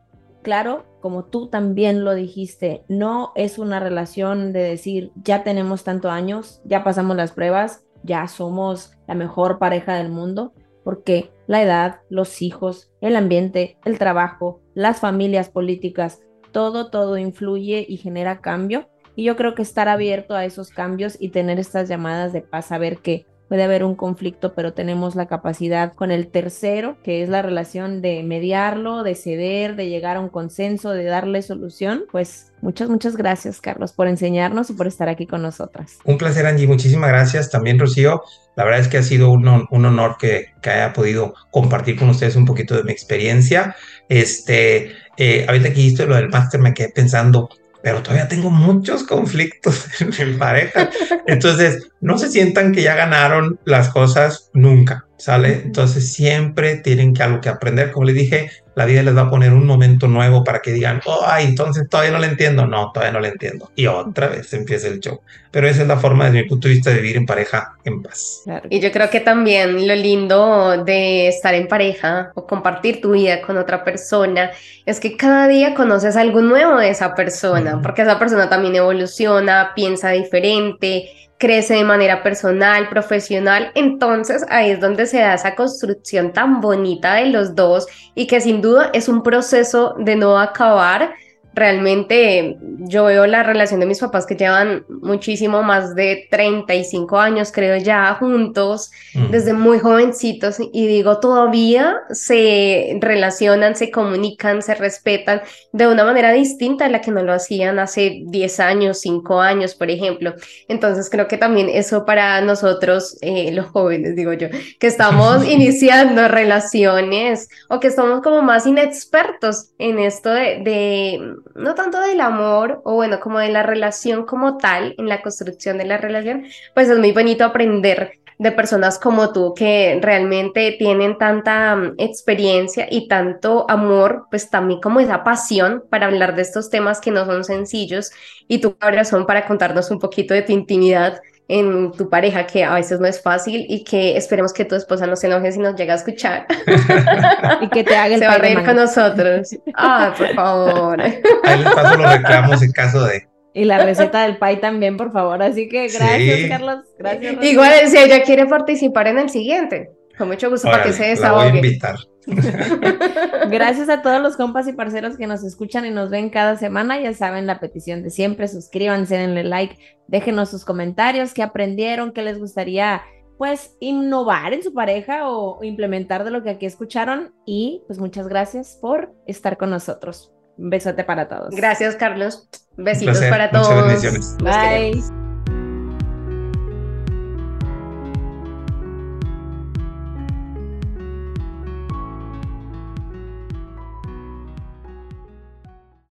claro, 0.42 0.84
como 1.02 1.24
tú 1.24 1.48
también 1.48 2.04
lo 2.04 2.14
dijiste, 2.14 2.84
no 2.88 3.32
es 3.34 3.58
una 3.58 3.80
relación 3.80 4.54
de 4.54 4.60
decir, 4.60 5.12
ya 5.22 5.42
tenemos 5.42 5.84
tantos 5.84 6.10
años, 6.10 6.62
ya 6.64 6.82
pasamos 6.84 7.16
las 7.16 7.32
pruebas, 7.32 7.84
ya 8.02 8.26
somos 8.28 8.92
la 9.06 9.14
mejor 9.14 9.58
pareja 9.58 9.96
del 9.96 10.10
mundo, 10.10 10.54
porque 10.84 11.30
la 11.46 11.62
edad, 11.62 12.00
los 12.08 12.40
hijos, 12.40 12.90
el 13.00 13.16
ambiente, 13.16 13.76
el 13.84 13.98
trabajo, 13.98 14.62
las 14.74 15.00
familias 15.00 15.50
políticas, 15.50 16.20
todo, 16.52 16.90
todo 16.90 17.18
influye 17.18 17.84
y 17.86 17.96
genera 17.98 18.40
cambio. 18.40 18.88
Y 19.14 19.24
yo 19.24 19.36
creo 19.36 19.54
que 19.54 19.62
estar 19.62 19.88
abierto 19.88 20.34
a 20.34 20.44
esos 20.44 20.70
cambios 20.70 21.16
y 21.20 21.28
tener 21.28 21.58
estas 21.58 21.88
llamadas 21.88 22.32
de 22.32 22.40
paz, 22.40 22.66
saber 22.66 22.98
que 22.98 23.26
puede 23.52 23.64
haber 23.64 23.84
un 23.84 23.96
conflicto, 23.96 24.54
pero 24.54 24.72
tenemos 24.72 25.14
la 25.14 25.26
capacidad 25.26 25.92
con 25.92 26.10
el 26.10 26.28
tercero, 26.28 26.96
que 27.04 27.22
es 27.22 27.28
la 27.28 27.42
relación 27.42 28.00
de 28.00 28.22
mediarlo, 28.22 29.02
de 29.02 29.14
ceder, 29.14 29.76
de 29.76 29.90
llegar 29.90 30.16
a 30.16 30.20
un 30.20 30.30
consenso, 30.30 30.92
de 30.92 31.04
darle 31.04 31.42
solución. 31.42 32.04
Pues 32.10 32.50
muchas, 32.62 32.88
muchas 32.88 33.14
gracias, 33.14 33.60
Carlos, 33.60 33.92
por 33.92 34.08
enseñarnos 34.08 34.70
y 34.70 34.72
por 34.72 34.86
estar 34.86 35.10
aquí 35.10 35.26
con 35.26 35.42
nosotras. 35.42 35.98
Un 36.06 36.16
placer, 36.16 36.46
Angie. 36.46 36.66
Muchísimas 36.66 37.10
gracias. 37.10 37.50
También, 37.50 37.78
Rocío. 37.78 38.22
La 38.56 38.64
verdad 38.64 38.80
es 38.80 38.88
que 38.88 38.96
ha 38.96 39.02
sido 39.02 39.30
un, 39.30 39.46
un 39.70 39.84
honor 39.84 40.16
que, 40.18 40.46
que, 40.62 40.70
haya 40.70 40.94
podido 40.94 41.34
compartir 41.50 41.98
con 41.98 42.08
ustedes 42.08 42.36
un 42.36 42.46
poquito 42.46 42.74
de 42.74 42.84
mi 42.84 42.92
experiencia. 42.92 43.76
Este, 44.08 44.92
eh, 45.18 45.44
ahorita 45.46 45.74
que 45.74 46.06
lo 46.06 46.16
del 46.16 46.30
máster, 46.30 46.58
me 46.58 46.72
quedé 46.72 46.88
pensando, 46.88 47.50
pero 47.82 48.02
todavía 48.02 48.28
tengo 48.28 48.50
muchos 48.50 49.04
conflictos 49.04 49.86
en 50.18 50.32
mi 50.32 50.38
pareja. 50.38 50.90
Entonces, 51.26 51.88
no 52.00 52.18
se 52.18 52.30
sientan 52.30 52.72
que 52.72 52.82
ya 52.82 52.94
ganaron 52.94 53.58
las 53.64 53.90
cosas 53.90 54.50
nunca, 54.54 55.06
¿sale? 55.22 55.62
Entonces, 55.64 56.12
siempre 56.12 56.78
tienen 56.78 57.14
que 57.14 57.22
algo 57.22 57.40
que 57.40 57.48
aprender. 57.48 57.92
Como 57.92 58.06
les 58.06 58.16
dije, 58.16 58.50
la 58.74 58.86
vida 58.86 59.04
les 59.04 59.16
va 59.16 59.22
a 59.22 59.30
poner 59.30 59.52
un 59.52 59.64
momento 59.64 60.08
nuevo 60.08 60.42
para 60.42 60.58
que 60.58 60.72
digan, 60.72 61.00
oh, 61.04 61.20
ay, 61.24 61.44
entonces 61.44 61.88
todavía 61.88 62.10
no 62.10 62.18
le 62.18 62.26
entiendo. 62.26 62.66
No, 62.66 62.90
todavía 62.90 63.12
no 63.12 63.20
le 63.20 63.28
entiendo. 63.28 63.70
Y 63.76 63.86
otra 63.86 64.26
vez 64.26 64.52
empieza 64.52 64.88
el 64.88 64.98
show. 64.98 65.20
Pero 65.52 65.68
esa 65.68 65.82
es 65.82 65.86
la 65.86 65.96
forma, 65.96 66.24
desde 66.24 66.42
mi 66.42 66.48
punto 66.48 66.66
de 66.66 66.74
vista, 66.74 66.90
de 66.90 66.96
vivir 66.96 67.16
en 67.16 67.26
pareja 67.26 67.76
en 67.84 68.02
paz. 68.02 68.42
Y 68.68 68.80
yo 68.80 68.90
creo 68.90 69.10
que 69.10 69.20
también 69.20 69.86
lo 69.86 69.94
lindo 69.94 70.82
de 70.82 71.28
estar 71.28 71.54
en 71.54 71.68
pareja 71.68 72.32
o 72.34 72.44
compartir 72.44 73.00
tu 73.00 73.12
vida 73.12 73.42
con 73.42 73.58
otra 73.58 73.84
persona 73.84 74.50
es 74.86 74.98
que 74.98 75.16
cada 75.16 75.46
día 75.46 75.74
conoces 75.74 76.16
algo 76.16 76.40
nuevo 76.40 76.78
de 76.78 76.90
esa 76.90 77.14
persona, 77.14 77.80
porque 77.80 78.02
esa 78.02 78.18
persona 78.18 78.48
también 78.48 78.74
evoluciona, 78.74 79.70
piensa 79.76 80.10
diferente 80.10 81.10
crece 81.42 81.74
de 81.74 81.82
manera 81.82 82.22
personal, 82.22 82.88
profesional, 82.88 83.72
entonces 83.74 84.46
ahí 84.48 84.70
es 84.70 84.80
donde 84.80 85.06
se 85.06 85.18
da 85.18 85.34
esa 85.34 85.56
construcción 85.56 86.32
tan 86.32 86.60
bonita 86.60 87.14
de 87.14 87.26
los 87.26 87.56
dos 87.56 87.88
y 88.14 88.28
que 88.28 88.40
sin 88.40 88.62
duda 88.62 88.90
es 88.92 89.08
un 89.08 89.24
proceso 89.24 89.96
de 89.98 90.14
no 90.14 90.38
acabar, 90.38 91.12
realmente 91.54 92.56
yo 92.78 93.04
veo 93.04 93.26
la 93.26 93.42
relación 93.42 93.80
de 93.80 93.86
mis 93.86 94.00
papás 94.00 94.26
que 94.26 94.36
llevan 94.36 94.84
muchísimo 94.88 95.62
más 95.62 95.94
de 95.94 96.26
35 96.30 97.18
años, 97.18 97.52
creo 97.52 97.76
ya, 97.76 98.14
juntos, 98.14 98.90
desde 99.30 99.52
muy 99.52 99.78
jovencitos, 99.78 100.56
y 100.72 100.86
digo, 100.86 101.20
todavía 101.20 101.96
se 102.10 102.96
relacionan, 103.00 103.76
se 103.76 103.90
comunican, 103.90 104.62
se 104.62 104.74
respetan 104.74 105.42
de 105.72 105.88
una 105.88 106.04
manera 106.04 106.32
distinta 106.32 106.86
a 106.86 106.88
la 106.88 107.00
que 107.00 107.10
no 107.10 107.22
lo 107.22 107.32
hacían 107.32 107.78
hace 107.78 108.22
10 108.26 108.60
años, 108.60 109.00
5 109.00 109.40
años, 109.40 109.74
por 109.74 109.90
ejemplo. 109.90 110.34
Entonces 110.68 111.10
creo 111.10 111.28
que 111.28 111.36
también 111.36 111.68
eso 111.68 112.04
para 112.06 112.40
nosotros, 112.40 113.18
eh, 113.20 113.52
los 113.52 113.66
jóvenes, 113.66 114.16
digo 114.16 114.32
yo, 114.32 114.48
que 114.78 114.86
estamos 114.86 115.46
iniciando 115.48 116.28
relaciones 116.28 117.48
o 117.68 117.80
que 117.80 117.88
estamos 117.88 118.22
como 118.22 118.42
más 118.42 118.66
inexpertos 118.66 119.70
en 119.78 119.98
esto 119.98 120.30
de 120.30 121.41
no 121.54 121.74
tanto 121.74 122.00
del 122.00 122.20
amor, 122.20 122.80
o 122.84 122.94
bueno, 122.94 123.20
como 123.20 123.38
de 123.38 123.48
la 123.48 123.62
relación 123.62 124.24
como 124.24 124.58
tal, 124.58 124.94
en 124.98 125.08
la 125.08 125.22
construcción 125.22 125.78
de 125.78 125.86
la 125.86 125.98
relación, 125.98 126.44
pues 126.74 126.88
es 126.88 126.98
muy 126.98 127.12
bonito 127.12 127.44
aprender 127.44 128.18
de 128.38 128.50
personas 128.50 128.98
como 128.98 129.32
tú 129.32 129.54
que 129.54 130.00
realmente 130.02 130.72
tienen 130.72 131.16
tanta 131.16 131.76
mm, 131.76 131.94
experiencia 131.98 132.88
y 132.90 133.06
tanto 133.06 133.66
amor, 133.70 134.26
pues 134.30 134.50
también 134.50 134.80
como 134.80 134.98
esa 134.98 135.22
pasión 135.22 135.84
para 135.88 136.06
hablar 136.06 136.34
de 136.34 136.42
estos 136.42 136.68
temas 136.68 137.00
que 137.00 137.12
no 137.12 137.24
son 137.24 137.44
sencillos. 137.44 138.10
Y 138.48 138.58
tu 138.60 138.76
corazón 138.76 139.26
para 139.26 139.46
contarnos 139.46 139.90
un 139.92 140.00
poquito 140.00 140.34
de 140.34 140.42
tu 140.42 140.52
intimidad 140.52 141.20
en 141.52 141.92
tu 141.92 142.08
pareja, 142.08 142.46
que 142.46 142.64
a 142.64 142.74
veces 142.74 142.98
no 142.98 143.06
es 143.06 143.20
fácil 143.20 143.66
y 143.68 143.84
que 143.84 144.16
esperemos 144.16 144.54
que 144.54 144.64
tu 144.64 144.74
esposa 144.74 145.06
no 145.06 145.16
se 145.16 145.26
enoje 145.26 145.52
si 145.52 145.58
nos 145.58 145.76
llega 145.76 145.92
a 145.92 145.96
escuchar. 145.96 146.46
y 147.60 147.68
que 147.68 147.84
te 147.84 147.94
haga 147.94 148.14
el 148.14 148.20
Se 148.20 148.26
va 148.26 148.34
a 148.34 148.38
reír 148.38 148.64
con 148.64 148.76
nosotros. 148.76 149.50
Ah, 149.74 150.14
por 150.16 150.34
favor. 150.34 151.02
Ahí 151.02 151.58
les 151.58 151.74
paso 151.74 151.96
los 151.98 152.10
reclamos 152.10 152.62
en 152.62 152.72
caso 152.72 153.04
de... 153.04 153.28
Y 153.52 153.66
la 153.66 153.84
receta 153.84 154.22
del 154.22 154.38
pay 154.38 154.60
también, 154.60 154.96
por 154.96 155.12
favor. 155.12 155.42
Así 155.42 155.68
que 155.68 155.88
gracias, 155.88 156.48
Carlos. 156.48 156.84
Gracias. 156.98 157.44
Igual, 157.44 157.72
si 157.88 157.98
ella 157.98 158.22
quiere 158.22 158.46
participar 158.46 159.08
en 159.08 159.18
el 159.18 159.28
siguiente, 159.28 159.90
con 160.16 160.28
mucho 160.28 160.48
gusto 160.48 160.70
para 160.70 160.84
que 160.84 160.94
se 160.94 161.04
desahogue. 161.04 161.44
La 161.44 161.50
voy 161.50 161.52
a 161.52 161.54
invitar. 161.56 161.96
Gracias 163.50 163.88
a 163.88 164.02
todos 164.02 164.20
los 164.20 164.36
compas 164.36 164.68
y 164.68 164.72
parceros 164.72 165.16
que 165.16 165.26
nos 165.26 165.42
escuchan 165.44 165.86
y 165.86 165.90
nos 165.90 166.10
ven 166.10 166.30
cada 166.30 166.56
semana. 166.56 167.00
Ya 167.00 167.12
saben 167.14 167.46
la 167.46 167.60
petición 167.60 168.02
de 168.02 168.10
siempre. 168.10 168.48
Suscríbanse, 168.48 169.16
denle 169.16 169.44
like, 169.44 169.76
déjenos 170.08 170.50
sus 170.50 170.64
comentarios, 170.64 171.34
qué 171.34 171.42
aprendieron, 171.42 172.12
qué 172.12 172.22
les 172.22 172.38
gustaría 172.38 173.02
pues 173.38 173.76
innovar 173.80 174.52
en 174.52 174.62
su 174.62 174.72
pareja 174.72 175.28
o 175.28 175.64
implementar 175.64 176.22
de 176.22 176.30
lo 176.30 176.42
que 176.42 176.50
aquí 176.50 176.66
escucharon. 176.66 177.34
Y 177.44 177.82
pues 177.86 177.98
muchas 177.98 178.28
gracias 178.28 178.78
por 178.80 179.12
estar 179.26 179.56
con 179.56 179.70
nosotros. 179.70 180.32
Un 180.58 180.70
besote 180.70 181.02
para 181.02 181.28
todos. 181.28 181.54
Gracias, 181.54 181.96
Carlos. 181.96 182.48
Besitos 182.76 183.20
para 183.30 183.50
todos. 183.50 183.68
Muchas 183.68 183.86
bendiciones. 183.86 184.36
Bye. 184.38 185.21